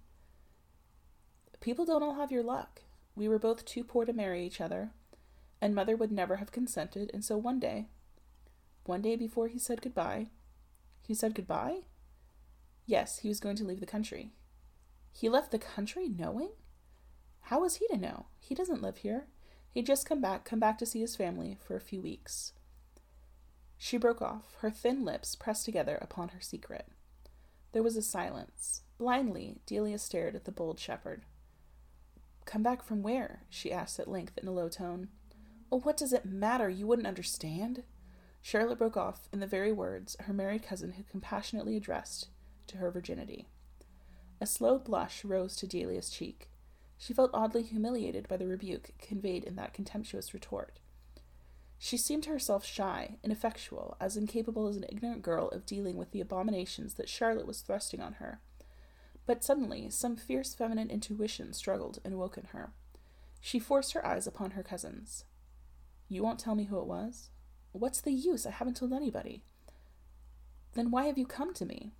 People 1.60 1.84
don't 1.84 2.02
all 2.02 2.14
have 2.14 2.32
your 2.32 2.42
luck. 2.42 2.82
We 3.14 3.28
were 3.28 3.38
both 3.38 3.64
too 3.64 3.84
poor 3.84 4.04
to 4.04 4.12
marry 4.12 4.44
each 4.44 4.60
other, 4.60 4.90
and 5.60 5.74
mother 5.74 5.96
would 5.96 6.10
never 6.10 6.36
have 6.36 6.52
consented, 6.52 7.10
and 7.12 7.24
so 7.24 7.36
one 7.36 7.60
day, 7.60 7.88
one 8.84 9.02
day 9.02 9.14
before 9.14 9.48
he 9.48 9.58
said 9.58 9.82
goodbye, 9.82 10.28
he 11.06 11.14
said 11.14 11.34
goodbye? 11.34 11.80
Yes, 12.86 13.18
he 13.18 13.28
was 13.28 13.40
going 13.40 13.56
to 13.56 13.64
leave 13.64 13.80
the 13.80 13.86
country. 13.86 14.32
He 15.12 15.28
left 15.28 15.50
the 15.50 15.58
country 15.58 16.08
knowing? 16.08 16.50
How 17.42 17.60
was 17.60 17.76
he 17.76 17.86
to 17.88 17.96
know? 17.96 18.26
He 18.38 18.54
doesn't 18.54 18.82
live 18.82 18.98
here. 18.98 19.26
He'd 19.70 19.86
just 19.86 20.08
come 20.08 20.20
back, 20.20 20.44
come 20.44 20.60
back 20.60 20.78
to 20.78 20.86
see 20.86 21.00
his 21.00 21.16
family 21.16 21.58
for 21.60 21.76
a 21.76 21.80
few 21.80 22.00
weeks. 22.00 22.52
She 23.82 23.96
broke 23.96 24.20
off, 24.20 24.56
her 24.58 24.70
thin 24.70 25.06
lips 25.06 25.34
pressed 25.34 25.64
together 25.64 25.96
upon 26.02 26.28
her 26.28 26.40
secret. 26.42 26.86
There 27.72 27.82
was 27.82 27.96
a 27.96 28.02
silence. 28.02 28.82
Blindly, 28.98 29.56
Delia 29.64 29.96
stared 29.96 30.36
at 30.36 30.44
the 30.44 30.52
bold 30.52 30.78
shepherd. 30.78 31.22
Come 32.44 32.62
back 32.62 32.82
from 32.82 33.02
where? 33.02 33.44
she 33.48 33.72
asked 33.72 33.98
at 33.98 34.06
length 34.06 34.36
in 34.36 34.46
a 34.46 34.52
low 34.52 34.68
tone. 34.68 35.08
Oh, 35.72 35.80
what 35.80 35.96
does 35.96 36.12
it 36.12 36.26
matter? 36.26 36.68
You 36.68 36.86
wouldn't 36.86 37.08
understand. 37.08 37.82
Charlotte 38.42 38.76
broke 38.76 38.98
off 38.98 39.30
in 39.32 39.40
the 39.40 39.46
very 39.46 39.72
words 39.72 40.14
her 40.20 40.34
married 40.34 40.62
cousin 40.62 40.92
had 40.92 41.08
compassionately 41.08 41.74
addressed 41.74 42.28
to 42.66 42.76
her 42.76 42.90
virginity. 42.90 43.48
A 44.42 44.46
slow 44.46 44.78
blush 44.78 45.24
rose 45.24 45.56
to 45.56 45.66
Delia's 45.66 46.10
cheek. 46.10 46.50
She 46.98 47.14
felt 47.14 47.30
oddly 47.32 47.62
humiliated 47.62 48.28
by 48.28 48.36
the 48.36 48.46
rebuke 48.46 48.90
conveyed 48.98 49.42
in 49.42 49.56
that 49.56 49.72
contemptuous 49.72 50.34
retort. 50.34 50.80
She 51.82 51.96
seemed 51.96 52.24
to 52.24 52.30
herself 52.30 52.62
shy, 52.62 53.16
ineffectual, 53.24 53.96
as 53.98 54.14
incapable 54.14 54.68
as 54.68 54.76
an 54.76 54.84
ignorant 54.90 55.22
girl 55.22 55.48
of 55.48 55.64
dealing 55.64 55.96
with 55.96 56.10
the 56.10 56.20
abominations 56.20 56.94
that 56.94 57.08
Charlotte 57.08 57.46
was 57.46 57.62
thrusting 57.62 58.02
on 58.02 58.14
her. 58.14 58.38
But 59.24 59.42
suddenly, 59.42 59.88
some 59.88 60.14
fierce 60.14 60.52
feminine 60.52 60.90
intuition 60.90 61.54
struggled 61.54 61.98
and 62.04 62.18
woke 62.18 62.36
in 62.36 62.44
her. 62.52 62.74
She 63.40 63.58
forced 63.58 63.94
her 63.94 64.06
eyes 64.06 64.26
upon 64.26 64.50
her 64.50 64.62
cousin's. 64.62 65.24
You 66.06 66.22
won't 66.22 66.38
tell 66.38 66.54
me 66.54 66.64
who 66.64 66.78
it 66.78 66.86
was? 66.86 67.30
What's 67.72 68.02
the 68.02 68.12
use? 68.12 68.44
I 68.44 68.50
haven't 68.50 68.76
told 68.76 68.92
anybody. 68.92 69.42
Then 70.74 70.90
why 70.90 71.06
have 71.06 71.16
you 71.16 71.26
come 71.26 71.54
to 71.54 71.64
me? 71.64 71.92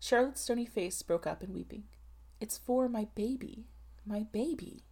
Charlotte's 0.00 0.40
stony 0.40 0.66
face 0.66 1.00
broke 1.02 1.26
up 1.26 1.44
in 1.44 1.54
weeping. 1.54 1.84
It's 2.40 2.58
for 2.58 2.88
my 2.88 3.06
baby. 3.14 3.68
My 4.04 4.24
baby. 4.32 4.82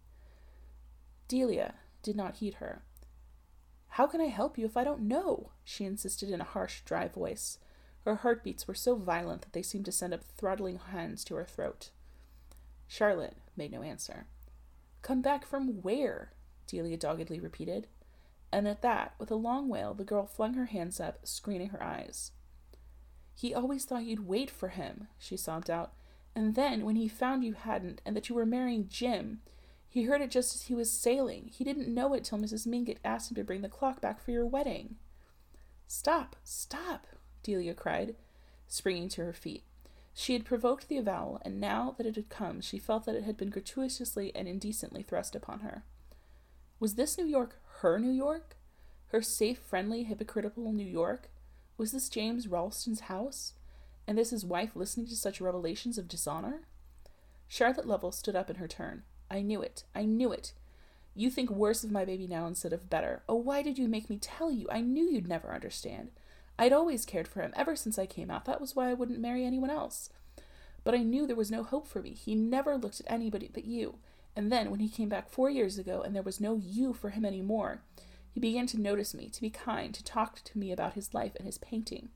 Delia 1.27 1.73
did 2.01 2.15
not 2.15 2.37
heed 2.37 2.55
her. 2.55 2.83
How 3.95 4.07
can 4.07 4.21
I 4.21 4.27
help 4.27 4.57
you 4.57 4.65
if 4.65 4.77
I 4.77 4.85
don't 4.85 5.01
know? 5.01 5.51
she 5.65 5.83
insisted 5.83 6.29
in 6.29 6.39
a 6.39 6.45
harsh, 6.45 6.81
dry 6.85 7.09
voice. 7.09 7.57
Her 8.05 8.15
heartbeats 8.15 8.65
were 8.67 8.73
so 8.73 8.95
violent 8.95 9.41
that 9.41 9.51
they 9.51 9.61
seemed 9.61 9.83
to 9.85 9.91
send 9.91 10.13
up 10.13 10.23
throttling 10.23 10.77
hands 10.77 11.25
to 11.25 11.35
her 11.35 11.43
throat. 11.43 11.89
Charlotte 12.87 13.35
made 13.57 13.71
no 13.71 13.81
answer. 13.81 14.27
Come 15.01 15.21
back 15.21 15.45
from 15.45 15.81
where? 15.81 16.31
Delia 16.67 16.95
doggedly 16.95 17.39
repeated. 17.39 17.87
And 18.49 18.65
at 18.65 18.81
that, 18.81 19.13
with 19.19 19.29
a 19.29 19.35
long 19.35 19.67
wail, 19.67 19.93
the 19.93 20.05
girl 20.05 20.25
flung 20.25 20.53
her 20.53 20.65
hands 20.65 21.01
up, 21.01 21.19
screening 21.27 21.69
her 21.69 21.83
eyes. 21.83 22.31
He 23.35 23.53
always 23.53 23.83
thought 23.83 24.05
you'd 24.05 24.27
wait 24.27 24.49
for 24.49 24.69
him, 24.69 25.07
she 25.19 25.35
sobbed 25.35 25.69
out. 25.69 25.91
And 26.33 26.55
then, 26.55 26.85
when 26.85 26.95
he 26.95 27.09
found 27.09 27.43
you 27.43 27.53
hadn't, 27.53 28.01
and 28.05 28.15
that 28.15 28.29
you 28.29 28.35
were 28.35 28.45
marrying 28.45 28.87
Jim, 28.87 29.41
he 29.91 30.03
heard 30.03 30.21
it 30.21 30.31
just 30.31 30.55
as 30.55 30.61
he 30.63 30.73
was 30.73 30.89
sailing. 30.89 31.49
He 31.53 31.65
didn't 31.65 31.93
know 31.93 32.13
it 32.13 32.23
till 32.23 32.37
Mrs. 32.37 32.65
Mingott 32.65 32.99
asked 33.03 33.29
him 33.29 33.35
to 33.35 33.43
bring 33.43 33.61
the 33.61 33.67
clock 33.67 33.99
back 33.99 34.23
for 34.23 34.31
your 34.31 34.45
wedding. 34.45 34.95
Stop, 35.85 36.37
stop, 36.45 37.07
Delia 37.43 37.73
cried, 37.73 38.15
springing 38.69 39.09
to 39.09 39.25
her 39.25 39.33
feet. 39.33 39.65
She 40.13 40.31
had 40.31 40.45
provoked 40.45 40.87
the 40.87 40.95
avowal, 40.95 41.41
and 41.43 41.59
now 41.59 41.93
that 41.97 42.07
it 42.07 42.15
had 42.15 42.29
come, 42.29 42.61
she 42.61 42.79
felt 42.79 43.03
that 43.03 43.15
it 43.15 43.25
had 43.25 43.35
been 43.35 43.49
gratuitously 43.49 44.33
and 44.33 44.47
indecently 44.47 45.03
thrust 45.03 45.35
upon 45.35 45.59
her. 45.59 45.83
Was 46.79 46.95
this 46.95 47.17
New 47.17 47.25
York 47.25 47.59
her 47.81 47.99
New 47.99 48.11
York? 48.11 48.55
Her 49.07 49.21
safe, 49.21 49.59
friendly, 49.59 50.03
hypocritical 50.03 50.71
New 50.71 50.87
York? 50.87 51.29
Was 51.75 51.91
this 51.91 52.07
James 52.07 52.47
Ralston's 52.47 53.01
house? 53.01 53.55
And 54.07 54.17
this 54.17 54.29
his 54.29 54.45
wife 54.45 54.73
listening 54.73 55.07
to 55.07 55.17
such 55.17 55.41
revelations 55.41 55.97
of 55.97 56.07
dishonor? 56.07 56.61
Charlotte 57.49 57.85
Lovell 57.85 58.13
stood 58.13 58.37
up 58.37 58.49
in 58.49 58.55
her 58.55 58.69
turn. 58.69 59.03
I 59.31 59.41
knew 59.41 59.61
it. 59.61 59.85
I 59.95 60.03
knew 60.03 60.33
it. 60.33 60.51
You 61.15 61.29
think 61.29 61.49
worse 61.49 61.83
of 61.83 61.91
my 61.91 62.03
baby 62.03 62.27
now 62.27 62.45
instead 62.47 62.73
of 62.73 62.89
better. 62.89 63.23
Oh, 63.27 63.35
why 63.35 63.61
did 63.61 63.77
you 63.77 63.87
make 63.87 64.09
me 64.09 64.17
tell 64.17 64.51
you? 64.51 64.67
I 64.69 64.81
knew 64.81 65.05
you'd 65.05 65.27
never 65.27 65.53
understand. 65.53 66.11
I'd 66.59 66.73
always 66.73 67.05
cared 67.05 67.27
for 67.27 67.41
him 67.41 67.53
ever 67.55 67.75
since 67.75 67.97
I 67.97 68.05
came 68.05 68.29
out. 68.29 68.45
That 68.45 68.61
was 68.61 68.75
why 68.75 68.89
I 68.89 68.93
wouldn't 68.93 69.19
marry 69.19 69.45
anyone 69.45 69.69
else. 69.69 70.09
But 70.83 70.95
I 70.95 71.03
knew 71.03 71.25
there 71.25 71.35
was 71.35 71.49
no 71.49 71.63
hope 71.63 71.87
for 71.87 72.01
me. 72.01 72.11
He 72.11 72.35
never 72.35 72.77
looked 72.77 72.99
at 72.99 73.11
anybody 73.11 73.49
but 73.51 73.65
you. 73.65 73.95
And 74.35 74.51
then, 74.51 74.69
when 74.69 74.79
he 74.79 74.89
came 74.89 75.09
back 75.09 75.29
four 75.29 75.49
years 75.49 75.77
ago 75.77 76.01
and 76.01 76.15
there 76.15 76.21
was 76.21 76.39
no 76.39 76.55
you 76.55 76.93
for 76.93 77.09
him 77.09 77.25
any 77.25 77.41
more, 77.41 77.81
he 78.29 78.39
began 78.39 78.67
to 78.67 78.79
notice 78.79 79.13
me, 79.13 79.29
to 79.29 79.41
be 79.41 79.49
kind, 79.49 79.93
to 79.93 80.03
talk 80.03 80.41
to 80.43 80.57
me 80.57 80.71
about 80.71 80.93
his 80.93 81.13
life 81.13 81.33
and 81.35 81.45
his 81.45 81.57
painting. 81.57 82.09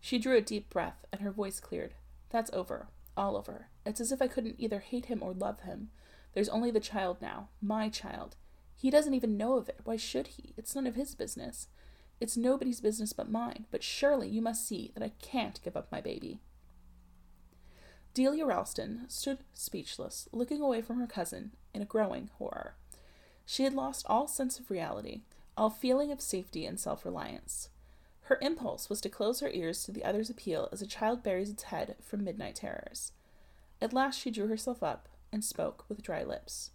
She 0.00 0.18
drew 0.18 0.36
a 0.36 0.40
deep 0.40 0.70
breath, 0.70 1.04
and 1.12 1.20
her 1.20 1.30
voice 1.30 1.60
cleared. 1.60 1.94
That's 2.30 2.50
over. 2.52 2.88
All 3.16 3.36
over. 3.36 3.66
It's 3.84 4.00
as 4.00 4.12
if 4.12 4.22
I 4.22 4.28
couldn't 4.28 4.56
either 4.58 4.80
hate 4.80 5.06
him 5.06 5.20
or 5.22 5.32
love 5.32 5.60
him. 5.60 5.90
There's 6.34 6.48
only 6.48 6.70
the 6.70 6.80
child 6.80 7.18
now, 7.20 7.48
my 7.60 7.88
child. 7.88 8.36
He 8.74 8.90
doesn't 8.90 9.14
even 9.14 9.36
know 9.36 9.56
of 9.56 9.68
it. 9.68 9.80
Why 9.84 9.96
should 9.96 10.28
he? 10.28 10.54
It's 10.56 10.74
none 10.74 10.86
of 10.86 10.94
his 10.94 11.14
business. 11.14 11.68
It's 12.20 12.36
nobody's 12.36 12.80
business 12.80 13.12
but 13.12 13.30
mine. 13.30 13.66
But 13.70 13.82
surely 13.82 14.28
you 14.28 14.42
must 14.42 14.66
see 14.66 14.92
that 14.94 15.02
I 15.02 15.12
can't 15.20 15.62
give 15.62 15.76
up 15.76 15.90
my 15.92 16.00
baby. 16.00 16.40
Delia 18.14 18.44
Ralston 18.44 19.06
stood 19.08 19.38
speechless, 19.54 20.28
looking 20.32 20.60
away 20.60 20.82
from 20.82 20.98
her 20.98 21.06
cousin 21.06 21.52
in 21.72 21.80
a 21.80 21.86
growing 21.86 22.28
horror. 22.38 22.74
She 23.46 23.64
had 23.64 23.74
lost 23.74 24.06
all 24.08 24.28
sense 24.28 24.58
of 24.58 24.70
reality, 24.70 25.22
all 25.56 25.70
feeling 25.70 26.12
of 26.12 26.20
safety 26.20 26.66
and 26.66 26.78
self 26.78 27.04
reliance. 27.04 27.70
Her 28.22 28.38
impulse 28.40 28.88
was 28.88 29.00
to 29.02 29.08
close 29.08 29.40
her 29.40 29.50
ears 29.50 29.82
to 29.84 29.92
the 29.92 30.04
other's 30.04 30.30
appeal 30.30 30.68
as 30.72 30.80
a 30.82 30.86
child 30.86 31.22
buries 31.22 31.50
its 31.50 31.64
head 31.64 31.96
from 32.00 32.24
midnight 32.24 32.56
terrors. 32.56 33.12
At 33.80 33.92
last 33.92 34.18
she 34.18 34.30
drew 34.30 34.46
herself 34.46 34.82
up 34.82 35.08
and 35.32 35.44
spoke 35.44 35.84
with 35.88 36.02
dry 36.02 36.22
lips. 36.22 36.70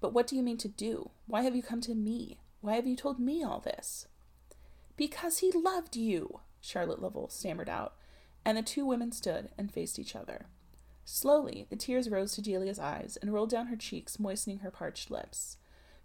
But 0.00 0.12
what 0.12 0.26
do 0.26 0.36
you 0.36 0.42
mean 0.42 0.58
to 0.58 0.68
do? 0.68 1.10
Why 1.26 1.42
have 1.42 1.56
you 1.56 1.62
come 1.62 1.80
to 1.82 1.94
me? 1.94 2.38
Why 2.60 2.74
have 2.74 2.86
you 2.86 2.96
told 2.96 3.18
me 3.18 3.42
all 3.42 3.60
this? 3.60 4.06
Because 4.96 5.38
he 5.38 5.50
loved 5.52 5.96
you, 5.96 6.40
Charlotte 6.60 7.00
Lovell 7.00 7.28
stammered 7.28 7.68
out, 7.68 7.94
and 8.44 8.58
the 8.58 8.62
two 8.62 8.84
women 8.84 9.12
stood 9.12 9.50
and 9.56 9.72
faced 9.72 9.98
each 9.98 10.16
other. 10.16 10.46
Slowly, 11.04 11.66
the 11.70 11.76
tears 11.76 12.10
rose 12.10 12.32
to 12.32 12.42
Delia's 12.42 12.78
eyes 12.78 13.16
and 13.20 13.32
rolled 13.32 13.50
down 13.50 13.68
her 13.68 13.76
cheeks, 13.76 14.18
moistening 14.18 14.58
her 14.58 14.70
parched 14.70 15.10
lips. 15.10 15.56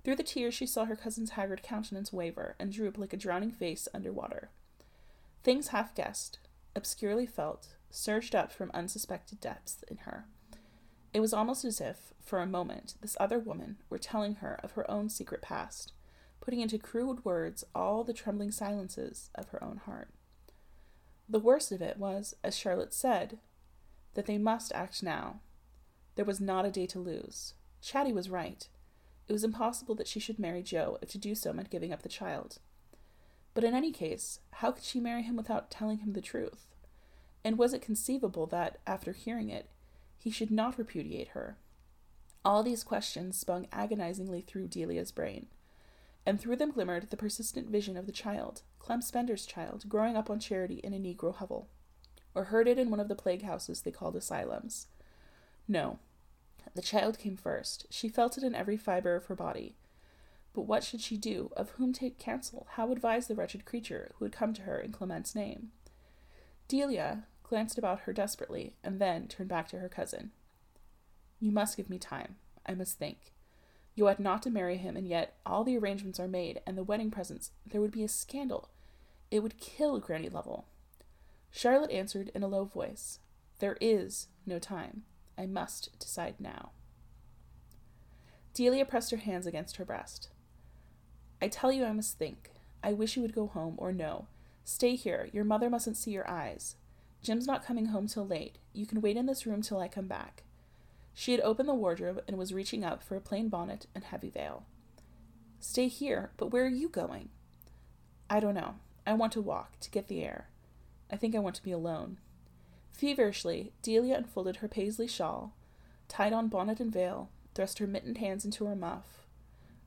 Through 0.03 0.15
the 0.15 0.23
tears, 0.23 0.53
she 0.53 0.65
saw 0.65 0.85
her 0.85 0.95
cousin's 0.95 1.31
haggard 1.31 1.63
countenance 1.63 2.13
waver 2.13 2.55
and 2.59 2.71
droop 2.71 2.97
like 2.97 3.13
a 3.13 3.17
drowning 3.17 3.51
face 3.51 3.87
under 3.93 4.11
water. 4.11 4.49
Things 5.43 5.69
half 5.69 5.93
guessed, 5.95 6.39
obscurely 6.75 7.25
felt, 7.25 7.75
surged 7.89 8.35
up 8.35 8.51
from 8.51 8.71
unsuspected 8.73 9.39
depths 9.39 9.83
in 9.89 9.97
her. 9.97 10.25
It 11.13 11.19
was 11.19 11.33
almost 11.33 11.63
as 11.63 11.79
if, 11.79 12.13
for 12.23 12.39
a 12.39 12.47
moment, 12.47 12.95
this 13.01 13.15
other 13.19 13.37
woman 13.37 13.77
were 13.89 13.99
telling 13.99 14.35
her 14.35 14.59
of 14.63 14.71
her 14.71 14.89
own 14.89 15.09
secret 15.09 15.41
past, 15.41 15.93
putting 16.41 16.59
into 16.59 16.79
crude 16.79 17.23
words 17.23 17.63
all 17.75 18.03
the 18.03 18.13
trembling 18.13 18.51
silences 18.51 19.29
of 19.35 19.49
her 19.49 19.63
own 19.63 19.77
heart. 19.77 20.09
The 21.29 21.39
worst 21.39 21.71
of 21.71 21.81
it 21.81 21.97
was, 21.97 22.35
as 22.43 22.57
Charlotte 22.57 22.93
said, 22.93 23.37
that 24.15 24.25
they 24.25 24.37
must 24.37 24.73
act 24.73 25.03
now. 25.03 25.39
There 26.15 26.25
was 26.25 26.41
not 26.41 26.65
a 26.65 26.71
day 26.71 26.85
to 26.87 26.99
lose. 26.99 27.53
Chatty 27.81 28.11
was 28.11 28.29
right. 28.29 28.67
It 29.27 29.33
was 29.33 29.43
impossible 29.43 29.95
that 29.95 30.07
she 30.07 30.19
should 30.19 30.39
marry 30.39 30.63
Joe 30.63 30.97
if 31.01 31.09
to 31.11 31.17
do 31.17 31.35
so 31.35 31.53
meant 31.53 31.69
giving 31.69 31.93
up 31.93 32.01
the 32.01 32.09
child. 32.09 32.57
But 33.53 33.63
in 33.63 33.73
any 33.73 33.91
case, 33.91 34.39
how 34.51 34.71
could 34.71 34.83
she 34.83 34.99
marry 34.99 35.21
him 35.21 35.35
without 35.35 35.69
telling 35.69 35.99
him 35.99 36.13
the 36.13 36.21
truth? 36.21 36.65
And 37.43 37.57
was 37.57 37.73
it 37.73 37.81
conceivable 37.81 38.47
that, 38.47 38.79
after 38.87 39.11
hearing 39.11 39.49
it, 39.49 39.69
he 40.23 40.31
should 40.31 40.49
not 40.49 40.77
repudiate 40.77 41.29
her? 41.29 41.57
All 42.45 42.63
these 42.63 42.83
questions 42.83 43.37
spun 43.37 43.67
agonizingly 43.73 44.39
through 44.39 44.69
Delia's 44.69 45.11
brain, 45.11 45.47
and 46.25 46.39
through 46.39 46.55
them 46.55 46.71
glimmered 46.71 47.09
the 47.09 47.17
persistent 47.17 47.69
vision 47.69 47.97
of 47.97 48.05
the 48.05 48.13
child, 48.13 48.61
Clem 48.79 49.01
Spender's 49.01 49.45
child, 49.45 49.83
growing 49.89 50.15
up 50.15 50.29
on 50.29 50.39
charity 50.39 50.75
in 50.75 50.93
a 50.93 50.97
Negro 50.97 51.35
hovel 51.35 51.67
or 52.33 52.45
herded 52.45 52.79
in 52.79 52.89
one 52.89 53.01
of 53.01 53.09
the 53.09 53.15
plague 53.15 53.43
houses 53.43 53.81
they 53.81 53.91
called 53.91 54.15
asylums. 54.15 54.87
No, 55.67 55.99
the 56.73 56.81
child 56.81 57.19
came 57.19 57.35
first. 57.35 57.85
She 57.89 58.07
felt 58.07 58.37
it 58.37 58.43
in 58.43 58.55
every 58.55 58.77
fiber 58.77 59.15
of 59.15 59.25
her 59.25 59.35
body. 59.35 59.75
But 60.53 60.61
what 60.61 60.83
should 60.85 61.01
she 61.01 61.17
do? 61.17 61.51
Of 61.57 61.71
whom 61.71 61.91
take 61.91 62.17
counsel? 62.17 62.67
How 62.71 62.91
advise 62.91 63.27
the 63.27 63.35
wretched 63.35 63.65
creature 63.65 64.11
who 64.15 64.25
had 64.25 64.31
come 64.31 64.53
to 64.53 64.61
her 64.63 64.79
in 64.79 64.93
Clement's 64.93 65.35
name? 65.35 65.71
Delia 66.67 67.25
glanced 67.43 67.77
about 67.77 68.01
her 68.01 68.13
desperately, 68.13 68.73
and 68.83 68.99
then 68.99 69.27
turned 69.27 69.49
back 69.49 69.67
to 69.69 69.79
her 69.79 69.89
cousin. 69.89 70.31
You 71.39 71.51
must 71.51 71.77
give 71.77 71.89
me 71.89 71.97
time. 71.97 72.37
I 72.65 72.73
must 72.73 72.97
think. 72.97 73.33
You 73.95 74.07
ought 74.07 74.19
not 74.19 74.41
to 74.43 74.49
marry 74.49 74.77
him, 74.77 74.97
and 74.97 75.07
yet 75.07 75.35
all 75.45 75.63
the 75.63 75.77
arrangements 75.77 76.19
are 76.19 76.27
made, 76.27 76.61
and 76.65 76.77
the 76.77 76.83
wedding 76.83 77.11
presents. 77.11 77.51
There 77.65 77.81
would 77.81 77.91
be 77.91 78.03
a 78.03 78.07
scandal. 78.07 78.69
It 79.29 79.41
would 79.41 79.59
kill 79.59 79.99
Granny 79.99 80.29
Lovell. 80.29 80.65
Charlotte 81.51 81.91
answered 81.91 82.31
in 82.33 82.41
a 82.41 82.47
low 82.47 82.65
voice, 82.65 83.19
There 83.59 83.77
is 83.79 84.27
no 84.45 84.57
time. 84.57 85.03
I 85.37 85.45
must 85.45 85.97
decide 85.99 86.35
now. 86.39 86.71
Delia 88.53 88.85
pressed 88.85 89.11
her 89.11 89.17
hands 89.17 89.45
against 89.47 89.77
her 89.77 89.85
breast. 89.85 90.29
I 91.41 91.47
tell 91.47 91.71
you 91.71 91.85
I 91.85 91.91
must 91.91 92.17
think. 92.17 92.51
I 92.83 92.93
wish 92.93 93.15
you 93.15 93.21
would 93.21 93.35
go 93.35 93.47
home, 93.47 93.75
or 93.77 93.91
no. 93.91 94.27
Stay 94.63 94.95
here. 94.95 95.29
Your 95.33 95.43
mother 95.43 95.69
mustn't 95.69 95.97
see 95.97 96.11
your 96.11 96.29
eyes. 96.29 96.75
Jim's 97.23 97.47
not 97.47 97.65
coming 97.65 97.87
home 97.87 98.07
till 98.07 98.27
late. 98.27 98.57
You 98.73 98.85
can 98.85 98.99
wait 98.99 99.15
in 99.15 99.25
this 99.25 99.47
room 99.47 99.61
till 99.61 99.79
I 99.79 99.87
come 99.87 100.07
back. 100.07 100.43
She 101.13 101.31
had 101.31 101.39
opened 101.41 101.69
the 101.69 101.73
wardrobe 101.73 102.21
and 102.27 102.37
was 102.37 102.53
reaching 102.53 102.83
up 102.83 103.01
for 103.01 103.15
a 103.15 103.21
plain 103.21 103.47
bonnet 103.47 103.87
and 103.95 104.03
heavy 104.03 104.29
veil. 104.29 104.65
Stay 105.61 105.87
here, 105.87 106.31
but 106.35 106.47
where 106.47 106.65
are 106.65 106.67
you 106.67 106.89
going? 106.89 107.29
I 108.29 108.41
don't 108.41 108.55
know. 108.55 108.75
I 109.07 109.13
want 109.13 109.31
to 109.33 109.41
walk, 109.41 109.79
to 109.79 109.89
get 109.89 110.09
the 110.09 110.21
air. 110.21 110.49
I 111.09 111.15
think 111.15 111.33
I 111.33 111.39
want 111.39 111.55
to 111.55 111.63
be 111.63 111.71
alone. 111.71 112.17
Feverishly, 112.91 113.71
Delia 113.81 114.17
unfolded 114.17 114.57
her 114.57 114.67
paisley 114.67 115.07
shawl, 115.07 115.55
tied 116.09 116.33
on 116.33 116.49
bonnet 116.49 116.79
and 116.81 116.91
veil, 116.91 117.29
thrust 117.55 117.79
her 117.79 117.87
mittened 117.87 118.17
hands 118.17 118.43
into 118.43 118.65
her 118.65 118.75
muff. 118.75 119.25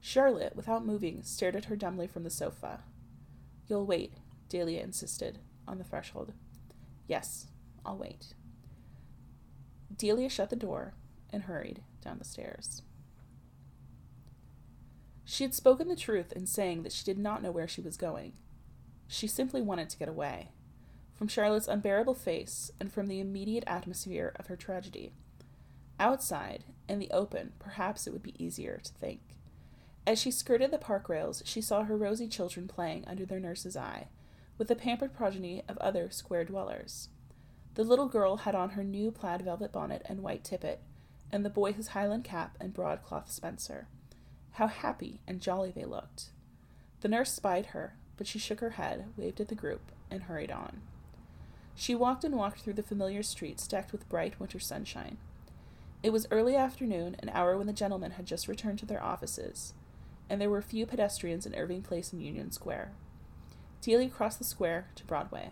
Charlotte, 0.01 0.57
without 0.57 0.87
moving, 0.87 1.22
stared 1.22 1.57
at 1.57 1.66
her 1.66 1.76
dumbly 1.76 2.07
from 2.07 2.24
the 2.24 2.30
sofa. 2.30 2.80
You'll 3.68 3.87
wait, 3.87 4.14
Delia 4.49 4.82
insisted, 4.82 5.41
on 5.68 5.78
the 5.78 5.84
threshold. 5.84 6.32
Yes, 7.07 7.46
I'll 7.84 7.96
wait. 7.96 8.34
Delia 9.96 10.28
shut 10.28 10.50
the 10.50 10.57
door 10.57 10.94
and 11.30 11.44
hurried 11.44 11.82
down 12.02 12.18
the 12.18 12.24
stairs. 12.24 12.82
She 15.24 15.42
had 15.42 15.54
spoken 15.54 15.88
the 15.88 15.96
truth 15.96 16.32
in 16.32 16.46
saying 16.46 16.82
that 16.82 16.92
she 16.92 17.04
did 17.04 17.18
not 17.18 17.42
know 17.42 17.50
where 17.50 17.68
she 17.68 17.80
was 17.80 17.96
going. 17.96 18.34
She 19.09 19.26
simply 19.26 19.62
wanted 19.62 19.88
to 19.90 19.98
get 19.98 20.09
away 20.09 20.50
from 21.16 21.28
Charlotte's 21.28 21.66
unbearable 21.66 22.14
face, 22.14 22.70
and 22.78 22.92
from 22.92 23.07
the 23.07 23.20
immediate 23.20 23.64
atmosphere 23.66 24.32
of 24.36 24.48
her 24.48 24.57
tragedy. 24.57 25.12
Outside, 25.98 26.64
in 26.88 26.98
the 26.98 27.11
open, 27.11 27.54
perhaps 27.59 28.07
it 28.07 28.12
would 28.12 28.22
be 28.22 28.42
easier 28.42 28.80
to 28.84 28.92
think. 28.92 29.20
As 30.07 30.20
she 30.20 30.30
skirted 30.30 30.70
the 30.70 30.78
park 30.78 31.09
rails, 31.09 31.42
she 31.46 31.62
saw 31.62 31.84
her 31.84 31.96
rosy 31.96 32.28
children 32.28 32.68
playing 32.68 33.04
under 33.07 33.24
their 33.24 33.40
nurse's 33.40 33.78
eye, 33.78 34.09
with 34.59 34.68
the 34.68 34.76
pampered 34.76 35.14
progeny 35.14 35.62
of 35.68 35.78
other 35.78 36.11
square 36.11 36.44
dwellers. 36.44 37.09
The 37.74 37.84
little 37.84 38.09
girl 38.09 38.38
had 38.38 38.54
on 38.54 38.70
her 38.70 38.84
new 38.84 39.11
plaid 39.11 39.42
velvet 39.42 39.72
bonnet 39.72 40.02
and 40.07 40.22
white 40.22 40.44
tippet, 40.44 40.80
and 41.30 41.44
the 41.44 41.50
boy 41.50 41.72
his 41.72 41.88
highland 41.88 42.24
cap 42.24 42.57
and 42.61 42.72
broadcloth 42.72 43.30
spencer. 43.30 43.88
How 44.52 44.66
happy 44.66 45.20
and 45.26 45.40
jolly 45.40 45.70
they 45.70 45.84
looked. 45.84 46.30
The 47.00 47.09
nurse 47.09 47.32
spied 47.32 47.66
her, 47.66 47.96
but 48.16 48.26
she 48.26 48.38
shook 48.38 48.61
her 48.61 48.70
head, 48.70 49.12
waved 49.16 49.40
at 49.40 49.48
the 49.48 49.54
group, 49.54 49.92
and 50.11 50.22
hurried 50.22 50.50
on. 50.50 50.80
She 51.74 51.94
walked 51.94 52.24
and 52.24 52.34
walked 52.34 52.61
through 52.61 52.72
the 52.72 52.82
familiar 52.82 53.22
streets 53.22 53.68
decked 53.68 53.92
with 53.92 54.09
bright 54.09 54.40
winter 54.40 54.59
sunshine. 54.59 55.18
It 56.02 56.11
was 56.11 56.26
early 56.30 56.57
afternoon, 56.57 57.16
an 57.18 57.28
hour 57.30 57.59
when 57.59 57.66
the 57.66 57.72
gentlemen 57.74 58.12
had 58.12 58.24
just 58.24 58.48
returned 58.48 58.78
to 58.78 58.86
their 58.86 59.02
offices, 59.02 59.74
and 60.30 60.40
there 60.40 60.48
were 60.48 60.62
few 60.62 60.86
pedestrians 60.86 61.44
in 61.44 61.54
Irving 61.54 61.82
Place 61.82 62.12
and 62.12 62.22
Union 62.22 62.50
Square. 62.50 62.92
Delia 63.81 64.09
crossed 64.09 64.39
the 64.39 64.45
square 64.45 64.89
to 64.97 65.05
Broadway. 65.05 65.51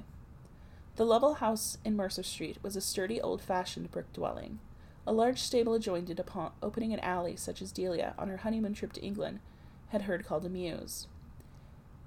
The 0.96 1.04
Lovell 1.04 1.34
house 1.34 1.78
in 1.84 1.96
Mercer 1.96 2.22
Street 2.22 2.58
was 2.62 2.76
a 2.76 2.80
sturdy, 2.80 3.20
old 3.20 3.42
fashioned 3.42 3.90
brick 3.90 4.12
dwelling. 4.12 4.60
A 5.06 5.12
large 5.12 5.40
stable 5.40 5.74
adjoined 5.74 6.10
it 6.10 6.18
upon 6.18 6.52
opening 6.62 6.92
an 6.92 7.00
alley 7.00 7.36
such 7.36 7.60
as 7.60 7.72
Delia, 7.72 8.14
on 8.18 8.28
her 8.28 8.38
honeymoon 8.38 8.74
trip 8.74 8.92
to 8.94 9.02
England, 9.02 9.40
had 9.88 10.02
heard 10.02 10.24
called 10.24 10.44
a 10.44 10.48
mews. 10.48 11.06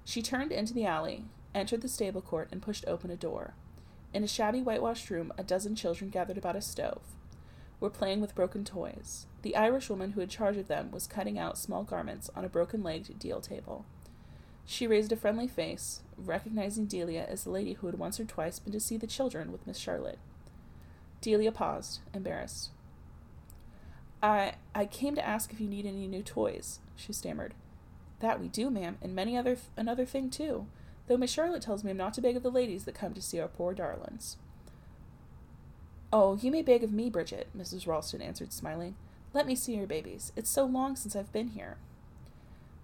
She 0.06 0.22
turned 0.22 0.52
into 0.52 0.74
the 0.74 0.86
alley, 0.86 1.26
entered 1.54 1.82
the 1.82 1.88
stable 1.88 2.22
court, 2.22 2.50
and 2.52 2.62
pushed 2.62 2.86
open 2.88 3.12
a 3.12 3.16
door. 3.16 3.54
In 4.14 4.24
a 4.24 4.28
shabby 4.28 4.62
whitewashed 4.62 5.10
room, 5.10 5.32
a 5.38 5.44
dozen 5.44 5.76
children 5.76 6.10
gathered 6.10 6.38
about 6.38 6.56
a 6.56 6.62
stove 6.62 7.02
were 7.80 7.90
playing 7.90 8.22
with 8.22 8.36
broken 8.36 8.64
toys. 8.64 9.28
The 9.44 9.56
Irish 9.56 9.90
woman 9.90 10.12
who 10.12 10.22
had 10.22 10.30
charge 10.30 10.58
of 10.58 10.68
them 10.68 10.92
was 10.92 11.08
cutting 11.08 11.38
out 11.38 11.58
small 11.58 11.84
garments 11.84 12.30
on 12.36 12.44
a 12.44 12.50
broken 12.50 12.84
legged 12.84 13.20
deal 13.20 13.40
table. 13.40 13.86
She 14.68 14.86
raised 14.86 15.12
a 15.12 15.16
friendly 15.16 15.48
face, 15.48 16.02
recognizing 16.16 16.86
Delia 16.86 17.26
as 17.28 17.44
the 17.44 17.50
lady 17.50 17.74
who 17.74 17.88
had 17.88 17.98
once 17.98 18.20
or 18.20 18.26
twice 18.26 18.60
been 18.60 18.74
to 18.74 18.80
see 18.80 18.98
the 18.98 19.08
children 19.08 19.52
with 19.52 19.66
Miss 19.66 19.80
Charlotte. 19.80 20.20
Delia 21.22 21.52
paused, 21.52 22.02
embarrassed. 22.14 22.70
I 24.22 24.54
I 24.76 24.86
came 24.86 25.16
to 25.16 25.26
ask 25.26 25.52
if 25.52 25.60
you 25.60 25.68
need 25.68 25.88
any 25.88 26.06
new 26.06 26.22
toys, 26.22 26.80
she 26.96 27.12
stammered. 27.14 27.56
That 28.20 28.40
we 28.40 28.48
do, 28.48 28.70
ma'am, 28.70 28.98
and 29.02 29.16
many 29.16 29.36
other 29.36 29.56
th- 29.56 29.68
another 29.76 30.06
thing 30.06 30.30
too 30.30 30.68
though 31.08 31.18
Miss 31.18 31.32
Charlotte 31.32 31.62
tells 31.62 31.84
me 31.84 31.92
I'm 31.92 31.98
not 31.98 32.14
to 32.16 32.22
beg 32.22 32.36
of 32.38 32.44
the 32.44 32.52
ladies 32.52 32.84
that 32.84 32.96
come 32.96 33.14
to 33.14 33.22
see 33.22 33.40
our 33.40 33.48
poor 33.48 33.74
darlings. 33.74 34.38
Oh, 36.14 36.38
you 36.42 36.52
may 36.52 36.62
beg 36.62 36.84
of 36.84 36.92
me, 36.92 37.10
Bridget, 37.10 37.48
Mrs. 37.58 37.88
Ralston 37.88 38.22
answered, 38.22 38.54
smiling. 38.54 38.96
Let 39.34 39.46
me 39.46 39.56
see 39.56 39.76
your 39.76 39.88
babies. 39.88 40.32
It's 40.36 40.50
so 40.50 40.66
long 40.66 40.96
since 40.96 41.16
I've 41.16 41.34
been 41.34 41.50
here. 41.50 41.78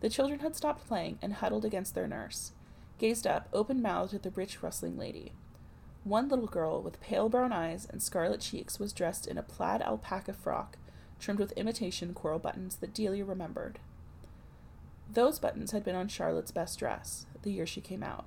The 0.04 0.10
children 0.10 0.42
had 0.42 0.54
stopped 0.54 0.86
playing 0.86 1.18
and 1.22 1.32
huddled 1.32 1.64
against 1.64 1.96
their 1.96 2.10
nurse, 2.10 2.52
gazed 2.98 3.26
up, 3.26 3.48
open 3.54 3.82
mouthed, 3.82 4.14
at 4.14 4.24
the 4.24 4.32
rich, 4.32 4.62
rustling 4.62 4.98
lady. 4.98 5.32
One 6.04 6.28
little 6.28 6.46
girl 6.46 6.82
with 6.82 7.00
pale 7.00 7.30
brown 7.30 7.54
eyes 7.54 7.88
and 7.90 8.04
scarlet 8.04 8.42
cheeks 8.42 8.82
was 8.82 8.92
dressed 8.92 9.26
in 9.26 9.38
a 9.38 9.42
plaid 9.42 9.82
alpaca 9.82 10.34
frock 10.34 10.78
trimmed 11.22 11.40
with 11.40 11.54
imitation 11.54 12.14
coral 12.14 12.38
buttons 12.38 12.76
that 12.76 12.94
Delia 12.94 13.24
remembered. 13.24 13.80
Those 15.10 15.40
buttons 15.40 15.72
had 15.72 15.86
been 15.86 15.96
on 15.96 16.10
Charlotte's 16.10 16.52
best 16.52 16.78
dress, 16.78 17.26
the 17.44 17.54
year 17.54 17.66
she 17.66 17.80
came 17.80 18.04
out. 18.04 18.26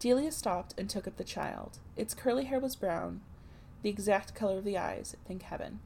Delia 0.00 0.30
stopped 0.30 0.74
and 0.76 0.90
took 0.90 1.08
up 1.08 1.16
the 1.16 1.24
child. 1.24 1.78
Its 1.96 2.12
curly 2.12 2.44
hair 2.44 2.60
was 2.60 2.76
brown, 2.76 3.22
the 3.80 3.88
exact 3.88 4.34
color 4.34 4.58
of 4.58 4.64
the 4.64 4.76
eyes, 4.76 5.16
thank 5.26 5.44
heaven. 5.44 5.80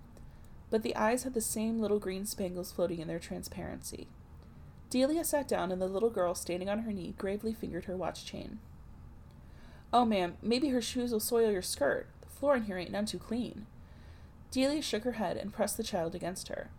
But 0.71 0.83
the 0.83 0.97
eyes 0.97 1.23
had 1.23 1.35
the 1.35 1.41
same 1.41 1.79
little 1.79 2.01
green 2.01 2.27
spangles 2.27 2.73
floating 2.73 2.99
in 2.99 3.07
their 3.07 3.21
transparency. 3.21 4.09
Delia 4.89 5.25
sat 5.25 5.49
down, 5.49 5.73
and 5.73 5.81
the 5.83 5.89
little 5.89 6.11
girl, 6.11 6.35
standing 6.35 6.69
on 6.69 6.81
her 6.81 6.93
knee, 6.93 7.15
gravely 7.19 7.53
fingered 7.53 7.87
her 7.87 7.97
watch 7.97 8.25
chain. 8.25 8.61
Oh, 9.93 10.05
ma'am, 10.05 10.37
maybe 10.43 10.69
her 10.69 10.83
shoes 10.83 11.13
will 11.13 11.21
soil 11.21 11.51
your 11.51 11.63
skirt. 11.63 12.09
The 12.21 12.29
floor 12.29 12.57
in 12.57 12.65
here 12.65 12.79
ain't 12.79 12.93
none 12.93 13.07
too 13.07 13.19
clean. 13.19 13.67
Delia 14.51 14.83
shook 14.83 15.05
her 15.05 15.13
head 15.13 15.37
and 15.37 15.53
pressed 15.53 15.77
the 15.77 15.83
child 15.83 16.15
against 16.15 16.49
her. 16.49 16.71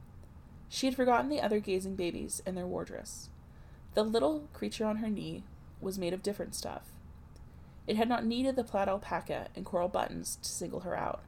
She 0.70 0.88
had 0.88 0.96
forgotten 0.96 1.30
the 1.30 1.42
other 1.42 1.60
gazing 1.60 1.96
babies 1.96 2.42
and 2.46 2.58
their 2.58 2.68
wardress. 2.68 3.30
The 3.94 4.04
little 4.04 4.48
creature 4.54 4.86
on 4.86 4.98
her 4.98 5.10
knee 5.10 5.44
was 5.82 5.98
made 5.98 6.14
of 6.14 6.24
different 6.24 6.56
stuff. 6.56 6.92
It 7.88 7.96
had 7.96 8.10
not 8.10 8.26
needed 8.26 8.56
the 8.56 8.64
plaid 8.64 8.90
alpaca 8.90 9.48
and 9.56 9.66
coral 9.66 9.88
buttons 9.88 10.38
to 10.42 10.50
single 10.50 10.82
her 10.82 10.98
out. 10.98 11.22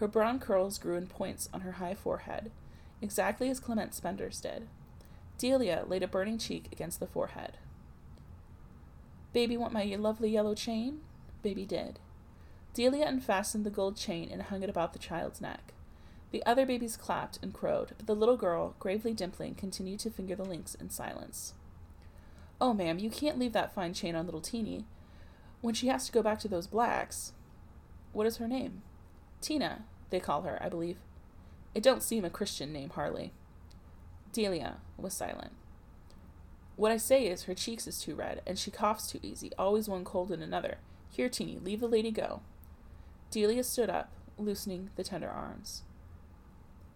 Her 0.00 0.08
brown 0.08 0.38
curls 0.38 0.78
grew 0.78 0.96
in 0.96 1.06
points 1.06 1.48
on 1.52 1.62
her 1.62 1.72
high 1.72 1.94
forehead, 1.94 2.50
exactly 3.00 3.48
as 3.48 3.60
Clement 3.60 3.94
Spender's 3.94 4.40
did. 4.40 4.68
Delia 5.38 5.84
laid 5.86 6.02
a 6.02 6.08
burning 6.08 6.38
cheek 6.38 6.68
against 6.72 7.00
the 7.00 7.06
forehead. 7.06 7.58
Baby 9.32 9.56
want 9.56 9.72
my 9.72 9.84
lovely 9.98 10.30
yellow 10.30 10.54
chain? 10.54 11.00
Baby 11.42 11.64
did. 11.66 11.98
Delia 12.72 13.06
unfastened 13.06 13.64
the 13.64 13.70
gold 13.70 13.96
chain 13.96 14.28
and 14.30 14.42
hung 14.42 14.62
it 14.62 14.70
about 14.70 14.92
the 14.92 14.98
child's 14.98 15.40
neck. 15.40 15.72
The 16.30 16.44
other 16.44 16.66
babies 16.66 16.96
clapped 16.96 17.38
and 17.42 17.54
crowed, 17.54 17.92
but 17.96 18.06
the 18.06 18.14
little 18.14 18.36
girl, 18.36 18.74
gravely 18.80 19.14
dimpling, 19.14 19.56
continued 19.56 20.00
to 20.00 20.10
finger 20.10 20.34
the 20.34 20.44
links 20.44 20.74
in 20.74 20.90
silence. 20.90 21.54
Oh, 22.60 22.74
ma'am, 22.74 22.98
you 22.98 23.10
can't 23.10 23.38
leave 23.38 23.52
that 23.52 23.74
fine 23.74 23.94
chain 23.94 24.14
on 24.14 24.24
little 24.24 24.40
Teeny. 24.40 24.84
When 25.60 25.74
she 25.74 25.86
has 25.88 26.06
to 26.06 26.12
go 26.12 26.22
back 26.22 26.38
to 26.40 26.48
those 26.48 26.66
blacks. 26.66 27.32
What 28.12 28.26
is 28.26 28.38
her 28.38 28.48
name? 28.48 28.82
Tina, 29.40 29.84
they 30.10 30.20
call 30.20 30.42
her, 30.42 30.58
I 30.60 30.68
believe. 30.68 30.98
It 31.74 31.82
don't 31.82 32.02
seem 32.02 32.24
a 32.24 32.30
Christian 32.30 32.72
name, 32.72 32.90
Harley. 32.90 33.32
Delia 34.34 34.78
was 34.98 35.14
silent. 35.14 35.52
What 36.74 36.90
I 36.90 36.96
say 36.96 37.28
is, 37.28 37.44
her 37.44 37.54
cheeks 37.54 37.86
is 37.86 38.00
too 38.00 38.16
red, 38.16 38.42
and 38.44 38.58
she 38.58 38.72
coughs 38.72 39.06
too 39.06 39.20
easy, 39.22 39.52
always 39.56 39.88
one 39.88 40.04
cold 40.04 40.32
and 40.32 40.42
another. 40.42 40.78
Here, 41.08 41.28
Teeny, 41.28 41.60
leave 41.62 41.78
the 41.78 41.86
lady 41.86 42.10
go. 42.10 42.42
Delia 43.30 43.62
stood 43.62 43.88
up, 43.88 44.10
loosening 44.36 44.90
the 44.96 45.04
tender 45.04 45.30
arms. 45.30 45.82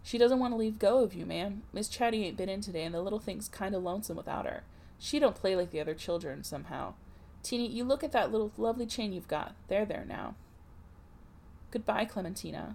She 0.02 0.18
doesn't 0.18 0.40
want 0.40 0.52
to 0.52 0.58
leave 0.58 0.80
go 0.80 1.04
of 1.04 1.14
you, 1.14 1.24
ma'am. 1.24 1.62
Miss 1.72 1.88
Chatty 1.88 2.24
ain't 2.24 2.36
been 2.36 2.48
in 2.48 2.60
today, 2.60 2.82
and 2.82 2.92
the 2.92 3.00
little 3.00 3.20
thing's 3.20 3.48
kind 3.48 3.72
of 3.72 3.84
lonesome 3.84 4.16
without 4.16 4.44
her. 4.44 4.64
She 4.98 5.20
don't 5.20 5.36
play 5.36 5.54
like 5.54 5.70
the 5.70 5.80
other 5.80 5.94
children, 5.94 6.42
somehow. 6.42 6.94
Teeny, 7.44 7.68
you 7.68 7.84
look 7.84 8.02
at 8.02 8.10
that 8.10 8.32
little 8.32 8.50
lovely 8.56 8.86
chain 8.86 9.12
you've 9.12 9.28
got. 9.28 9.54
There, 9.68 9.84
there, 9.84 10.04
now. 10.08 10.34
Goodbye, 11.70 12.06
Clementina, 12.06 12.74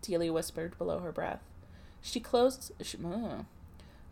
Delia 0.00 0.32
whispered 0.32 0.78
below 0.78 1.00
her 1.00 1.10
breath. 1.10 1.42
She 2.00 2.20
closed. 2.20 2.70
She, 2.82 2.98
uh. 3.04 3.42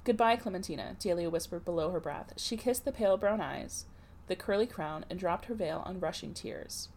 Goodbye, 0.05 0.37
Clementina, 0.37 0.97
Delia 0.99 1.31
whispered 1.31 1.65
below 1.65 1.91
her 1.91 2.01
breath. 2.01 2.35
She 2.37 2.59
kissed 2.59 2.85
the 2.85 2.93
pale 2.93 3.17
brown 3.17 3.41
eyes, 3.41 3.87
the 4.27 4.37
curly 4.37 4.67
crown, 4.67 5.07
and 5.09 5.19
dropped 5.19 5.47
her 5.47 5.55
veil 5.55 5.83
on 5.87 5.99
rushing 5.99 6.35
tears. 6.35 6.91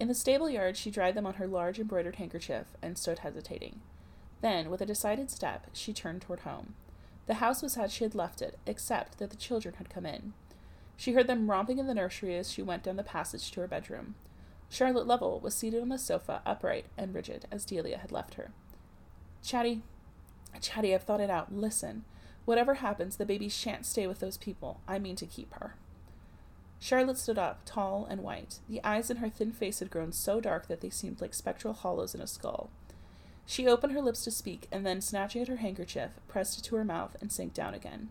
In 0.00 0.08
the 0.08 0.14
stable 0.14 0.50
yard, 0.50 0.76
she 0.76 0.90
dried 0.90 1.14
them 1.14 1.26
on 1.26 1.34
her 1.34 1.46
large 1.46 1.78
embroidered 1.78 2.16
handkerchief 2.16 2.66
and 2.82 2.98
stood 2.98 3.20
hesitating. 3.20 3.80
Then, 4.40 4.70
with 4.70 4.80
a 4.80 4.86
decided 4.86 5.30
step, 5.30 5.68
she 5.72 5.92
turned 5.92 6.22
toward 6.22 6.40
home. 6.40 6.74
The 7.26 7.34
house 7.34 7.62
was 7.62 7.76
as 7.76 7.92
she 7.92 8.02
had 8.02 8.16
left 8.16 8.42
it, 8.42 8.58
except 8.66 9.18
that 9.18 9.30
the 9.30 9.36
children 9.36 9.76
had 9.78 9.88
come 9.88 10.04
in. 10.04 10.32
She 10.96 11.12
heard 11.12 11.28
them 11.28 11.48
romping 11.48 11.78
in 11.78 11.86
the 11.86 11.94
nursery 11.94 12.36
as 12.36 12.50
she 12.50 12.62
went 12.62 12.82
down 12.82 12.96
the 12.96 13.04
passage 13.04 13.52
to 13.52 13.60
her 13.60 13.68
bedroom. 13.68 14.16
Charlotte 14.68 15.06
Lovell 15.06 15.38
was 15.38 15.54
seated 15.54 15.80
on 15.80 15.90
the 15.90 15.98
sofa, 15.98 16.42
upright 16.44 16.86
and 16.98 17.14
rigid, 17.14 17.46
as 17.52 17.64
Delia 17.64 17.98
had 17.98 18.10
left 18.10 18.34
her. 18.34 18.50
Chatty, 19.44 19.82
Chatty, 20.60 20.94
I've 20.94 21.04
thought 21.04 21.20
it 21.20 21.30
out. 21.30 21.52
Listen. 21.52 22.04
Whatever 22.44 22.74
happens, 22.74 23.16
the 23.16 23.26
baby 23.26 23.48
shan't 23.48 23.86
stay 23.86 24.06
with 24.06 24.20
those 24.20 24.36
people. 24.36 24.80
I 24.88 24.98
mean 24.98 25.16
to 25.16 25.26
keep 25.26 25.54
her. 25.54 25.76
Charlotte 26.80 27.18
stood 27.18 27.38
up, 27.38 27.60
tall 27.64 28.06
and 28.10 28.22
white. 28.22 28.58
The 28.68 28.82
eyes 28.82 29.08
in 29.08 29.18
her 29.18 29.28
thin 29.28 29.52
face 29.52 29.78
had 29.78 29.90
grown 29.90 30.12
so 30.12 30.40
dark 30.40 30.66
that 30.66 30.80
they 30.80 30.90
seemed 30.90 31.20
like 31.20 31.32
spectral 31.32 31.74
hollows 31.74 32.14
in 32.14 32.20
a 32.20 32.26
skull. 32.26 32.70
She 33.46 33.68
opened 33.68 33.92
her 33.92 34.02
lips 34.02 34.24
to 34.24 34.30
speak, 34.32 34.66
and 34.72 34.84
then, 34.84 35.00
snatching 35.00 35.42
at 35.42 35.48
her 35.48 35.56
handkerchief, 35.56 36.10
pressed 36.26 36.58
it 36.58 36.62
to 36.64 36.76
her 36.76 36.84
mouth 36.84 37.16
and 37.20 37.30
sank 37.30 37.54
down 37.54 37.74
again. 37.74 38.08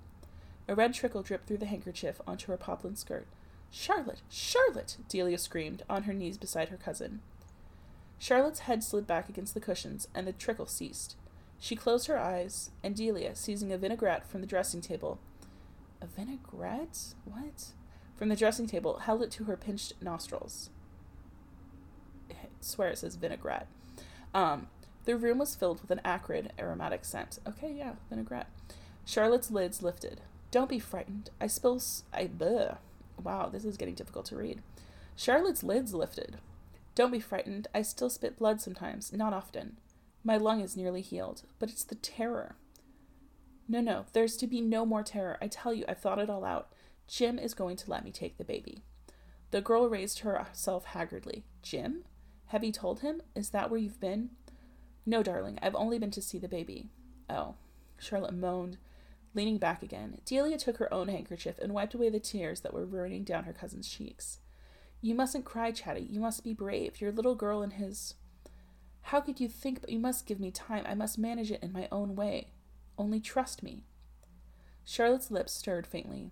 A 0.68 0.76
red 0.76 0.94
trickle 0.94 1.22
dripped 1.22 1.48
through 1.48 1.58
the 1.58 1.66
handkerchief 1.66 2.22
onto 2.26 2.52
her 2.52 2.58
poplin 2.58 2.96
skirt. 2.96 3.28
Charlotte! 3.72 4.22
Charlotte! 4.30 4.98
Delia 5.10 5.38
screamed, 5.38 5.84
on 5.90 6.04
her 6.04 6.14
knees 6.14 6.38
beside 6.38 6.70
her 6.70 6.78
cousin. 6.78 7.22
Charlotte's 8.20 8.60
head 8.60 8.84
slid 8.84 9.08
back 9.08 9.28
against 9.28 9.54
the 9.54 9.60
cushions, 9.60 10.08
and 10.16 10.28
the 10.28 10.34
trickle 10.34 10.68
ceased. 10.68 11.16
She 11.62 11.76
closed 11.76 12.08
her 12.08 12.18
eyes, 12.18 12.72
and 12.84 12.96
Delia, 12.96 13.36
seizing 13.36 13.72
a 13.72 13.78
vinaigrette 13.78 14.28
from 14.28 14.42
the 14.42 14.48
dressing 14.48 14.82
table, 14.82 15.20
a 16.02 16.08
vinaigrette? 16.08 17.14
What? 17.24 17.68
From 18.18 18.30
the 18.30 18.36
dressing 18.36 18.66
table, 18.66 18.98
held 18.98 19.22
it 19.22 19.30
to 19.34 19.44
her 19.44 19.56
pinched 19.56 19.94
nostrils. 20.02 20.72
I 22.32 22.48
swear 22.62 22.90
it 22.90 22.98
says 22.98 23.16
vinaigrette. 23.16 23.68
Um, 24.34 24.70
the 25.06 25.16
room 25.16 25.38
was 25.38 25.54
filled 25.54 25.84
with 25.84 25.92
an 25.92 26.02
acrid, 26.04 26.52
aromatic 26.58 27.06
scent. 27.06 27.38
Okay, 27.48 27.72
yeah, 27.72 27.94
vinaigrette. 28.10 28.50
Charlotte's 29.06 29.52
lids 29.52 29.84
lifted. 29.84 30.22
Don't 30.50 30.70
be 30.70 30.80
frightened. 30.80 31.30
I 31.40 31.46
spill. 31.46 31.76
S- 31.76 32.04
I. 32.12 32.26
Bleh. 32.26 32.78
Wow, 33.24 33.50
this 33.50 33.66
is 33.66 33.78
getting 33.78 33.94
difficult 33.94 34.26
to 34.28 34.36
read. 34.36 34.64
Charlotte's 35.16 35.62
lids 35.62 35.94
lifted. 35.94 36.38
Don't 36.96 37.12
be 37.12 37.20
frightened. 37.20 37.68
I 37.74 37.84
still 37.84 38.10
spit 38.10 38.40
blood 38.40 38.62
sometimes, 38.62 39.14
not 39.14 39.32
often. 39.32 39.78
My 40.24 40.38
lung 40.38 40.62
is 40.62 40.78
nearly 40.78 41.02
healed, 41.02 41.44
but 41.60 41.70
it's 41.70 41.84
the 41.84 41.96
terror. 41.96 42.56
No, 43.68 43.82
no, 43.82 44.06
there's 44.14 44.38
to 44.38 44.48
be 44.48 44.62
no 44.62 44.86
more 44.86 45.04
terror. 45.04 45.38
I 45.42 45.48
tell 45.48 45.74
you, 45.74 45.86
I've 45.88 46.00
thought 46.00 46.20
it 46.20 46.30
all 46.30 46.44
out. 46.44 46.74
Jim 47.08 47.40
is 47.40 47.54
going 47.54 47.76
to 47.78 47.90
let 47.90 48.04
me 48.04 48.12
take 48.12 48.38
the 48.38 48.44
baby. 48.44 48.84
The 49.52 49.62
girl 49.62 49.90
raised 49.90 50.20
herself 50.20 50.86
haggardly. 50.86 51.44
Jim? 51.62 52.04
Have 52.48 52.64
you 52.64 52.72
told 52.72 53.00
him? 53.00 53.22
Is 53.36 53.50
that 53.50 53.70
where 53.70 53.80
you've 53.80 54.00
been? 54.00 54.32
No, 55.06 55.24
darling, 55.24 55.58
I've 55.62 55.76
only 55.76 55.98
been 55.98 56.12
to 56.12 56.22
see 56.22 56.38
the 56.38 56.48
baby. 56.48 56.90
Oh. 57.30 57.56
Charlotte 57.98 58.34
moaned, 58.34 58.78
leaning 59.34 59.58
back 59.58 59.84
again. 59.84 60.20
Delia 60.26 60.58
took 60.58 60.78
her 60.78 60.94
own 60.94 61.08
handkerchief 61.08 61.58
and 61.60 61.74
wiped 61.74 61.94
away 61.94 62.10
the 62.10 62.20
tears 62.20 62.62
that 62.62 62.74
were 62.74 62.86
running 62.86 63.24
down 63.24 63.46
her 63.46 63.54
cousin's 63.54 63.88
cheeks. 63.88 64.40
You 65.02 65.16
mustn't 65.16 65.46
cry, 65.46 65.72
Chatty. 65.72 66.08
You 66.10 66.20
must 66.20 66.44
be 66.44 66.54
brave. 66.54 67.00
Your 67.00 67.12
little 67.12 67.36
girl 67.36 67.62
and 67.62 67.74
his. 67.74 68.16
How 69.04 69.22
could 69.22 69.40
you 69.40 69.48
think? 69.48 69.82
But 69.82 69.90
you 69.90 70.00
must 70.00 70.26
give 70.26 70.40
me 70.40 70.52
time. 70.52 70.86
I 70.88 70.94
must 70.94 71.18
manage 71.18 71.52
it 71.52 71.64
in 71.64 71.72
my 71.72 71.88
own 71.92 72.16
way. 72.16 72.48
Only 72.98 73.20
trust 73.20 73.64
me. 73.64 73.84
Charlotte's 74.86 75.32
lips 75.32 75.54
stirred 75.54 75.88
faintly. 75.88 76.32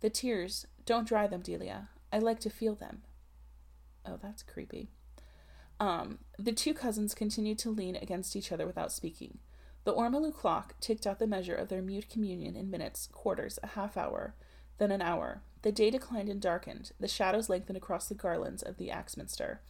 The 0.00 0.10
tears, 0.10 0.66
don't 0.84 1.08
dry 1.08 1.26
them, 1.26 1.40
Delia. 1.40 1.88
I 2.12 2.18
like 2.18 2.40
to 2.40 2.50
feel 2.50 2.74
them. 2.74 3.02
Oh, 4.06 4.18
that's 4.22 4.42
creepy. 4.42 4.90
Um, 5.80 6.18
the 6.38 6.52
two 6.52 6.74
cousins 6.74 7.14
continued 7.14 7.58
to 7.60 7.70
lean 7.70 7.96
against 7.96 8.36
each 8.36 8.52
other 8.52 8.66
without 8.66 8.92
speaking. 8.92 9.38
The 9.84 9.92
Ormolu 9.92 10.32
clock 10.32 10.74
ticked 10.80 11.06
out 11.06 11.18
the 11.18 11.26
measure 11.26 11.54
of 11.54 11.68
their 11.68 11.82
mute 11.82 12.08
communion 12.08 12.56
in 12.56 12.70
minutes, 12.70 13.08
quarters, 13.12 13.58
a 13.62 13.68
half 13.68 13.96
hour, 13.96 14.34
then 14.78 14.90
an 14.90 15.02
hour. 15.02 15.42
The 15.62 15.72
day 15.72 15.90
declined 15.90 16.28
and 16.28 16.40
darkened. 16.40 16.92
The 17.00 17.08
shadows 17.08 17.48
lengthened 17.48 17.76
across 17.76 18.08
the 18.08 18.14
garlands 18.14 18.62
of 18.62 18.76
the 18.76 18.90
Axminster 18.90 19.60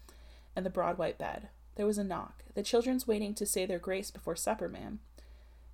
and 0.55 0.65
the 0.65 0.71
broad 0.71 0.99
white 0.99 1.19
bed. 1.19 1.49
There 1.77 1.87
was 1.87 1.99
a 1.99 2.05
knock. 2.05 2.45
The 2.55 2.63
children's 2.63 3.07
waiting 3.07 3.35
to 3.35 3.47
say 3.47 3.67
their 3.67 3.79
grace 3.79 4.11
before 4.11 4.37
supper, 4.37 4.69
ma'am. 4.69 5.01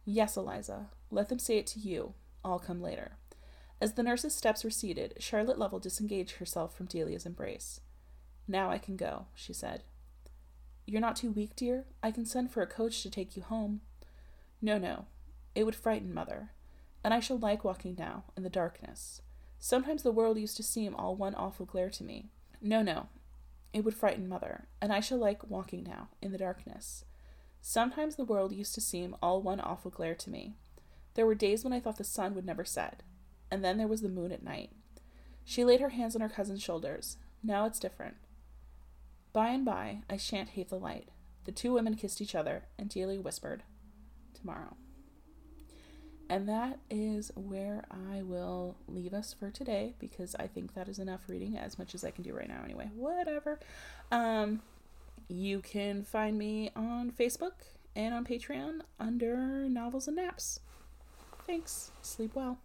Yes, 0.05 0.37
Eliza. 0.37 0.87
Let 1.11 1.29
them 1.29 1.39
say 1.39 1.59
it 1.59 1.67
to 1.69 1.79
you. 1.79 2.15
I'll 2.45 2.59
come 2.59 2.81
later. 2.81 3.13
As 3.81 3.95
the 3.95 4.03
nurse's 4.03 4.35
steps 4.35 4.65
receded, 4.65 5.15
Charlotte 5.19 5.59
Lovell 5.59 5.79
disengaged 5.79 6.37
herself 6.37 6.75
from 6.75 6.87
Delia's 6.87 7.27
embrace. 7.27 7.81
Now 8.47 8.71
I 8.71 8.79
can 8.79 8.97
go, 8.97 9.27
she 9.35 9.53
said. 9.53 9.83
You're 10.87 11.01
not 11.01 11.17
too 11.17 11.31
weak, 11.31 11.55
dear? 11.55 11.85
I 12.03 12.11
can 12.11 12.27
send 12.27 12.51
for 12.51 12.63
a 12.63 12.67
coach 12.67 13.03
to 13.03 13.11
take 13.11 13.37
you 13.37 13.43
home. 13.43 13.81
No, 14.61 14.77
no. 14.77 15.07
It 15.55 15.65
would 15.65 15.75
frighten 15.75 16.13
mother. 16.13 16.51
And 17.05 17.15
I 17.15 17.21
shall 17.21 17.39
like 17.39 17.65
walking 17.65 17.97
now, 17.99 18.25
in 18.37 18.43
the 18.43 18.51
darkness. 18.51 19.23
Sometimes 19.59 20.03
the 20.03 20.13
world 20.13 20.39
used 20.39 20.57
to 20.57 20.63
seem 20.63 20.95
all 20.95 21.17
one 21.17 21.35
awful 21.35 21.67
glare 21.67 21.91
to 21.91 22.05
me. 22.05 22.31
No, 22.61 22.83
no. 22.83 23.09
It 23.73 23.85
would 23.85 23.95
frighten 23.95 24.29
mother, 24.29 24.67
and 24.81 24.93
I 24.93 25.01
shall 25.01 25.19
like 25.19 25.49
walking 25.49 25.85
now, 25.85 26.09
in 26.21 26.33
the 26.33 26.39
darkness. 26.39 27.05
Sometimes 27.61 28.17
the 28.17 28.25
world 28.25 28.53
used 28.53 28.75
to 28.75 28.81
seem 28.81 29.15
all 29.23 29.43
one 29.43 29.61
awful 29.61 29.91
glare 29.91 30.15
to 30.17 30.31
me. 30.31 30.55
There 31.15 31.27
were 31.27 31.35
days 31.35 31.63
when 31.63 31.73
I 31.73 31.81
thought 31.81 31.97
the 31.97 32.05
sun 32.05 32.35
would 32.35 32.47
never 32.47 32.65
set, 32.65 33.03
and 33.51 33.65
then 33.65 33.77
there 33.77 33.89
was 33.89 34.01
the 34.01 34.09
moon 34.09 34.33
at 34.33 34.43
night. 34.43 34.71
She 35.45 35.65
laid 35.65 35.81
her 35.81 35.91
hands 35.91 36.15
on 36.15 36.23
her 36.23 36.29
cousin's 36.29 36.63
shoulders. 36.63 37.17
Now 37.43 37.67
it's 37.67 37.79
different. 37.81 38.17
By 39.33 39.49
and 39.49 39.65
by, 39.65 40.03
I 40.09 40.17
shan't 40.17 40.51
hate 40.51 40.69
the 40.69 40.79
light. 40.79 41.09
The 41.45 41.53
two 41.53 41.73
women 41.73 41.95
kissed 41.95 42.21
each 42.21 42.35
other, 42.35 42.65
and 42.79 42.89
Delia 42.89 43.21
whispered, 43.21 43.63
Tomorrow. 44.35 44.77
And 46.31 46.49
that 46.49 46.79
is 46.89 47.33
where 47.35 47.85
I 47.91 48.23
will 48.23 48.77
leave 48.87 49.13
us 49.13 49.35
for 49.37 49.51
today 49.51 49.95
because 49.99 50.37
I 50.37 50.47
think 50.47 50.75
that 50.75 50.89
is 50.89 51.01
enough 51.01 51.23
reading 51.27 51.59
as 51.59 51.77
much 51.77 51.93
as 51.93 52.05
I 52.05 52.13
can 52.13 52.23
do 52.23 52.33
right 52.33 52.49
now 52.49 52.61
anyway. 52.65 52.89
Whatever. 52.95 53.59
Um, 54.13 54.63
you 55.27 55.59
can 55.59 56.05
find 56.05 56.39
me 56.39 56.71
on 56.77 57.11
Facebook 57.11 57.55
and 57.97 58.15
on 58.15 58.25
Patreon 58.25 58.83
under 59.01 59.69
Novels 59.69 60.07
and 60.07 60.19
Naps. 60.19 60.61
Thanks. 61.49 61.91
Sleep 62.01 62.37
well. 62.37 62.59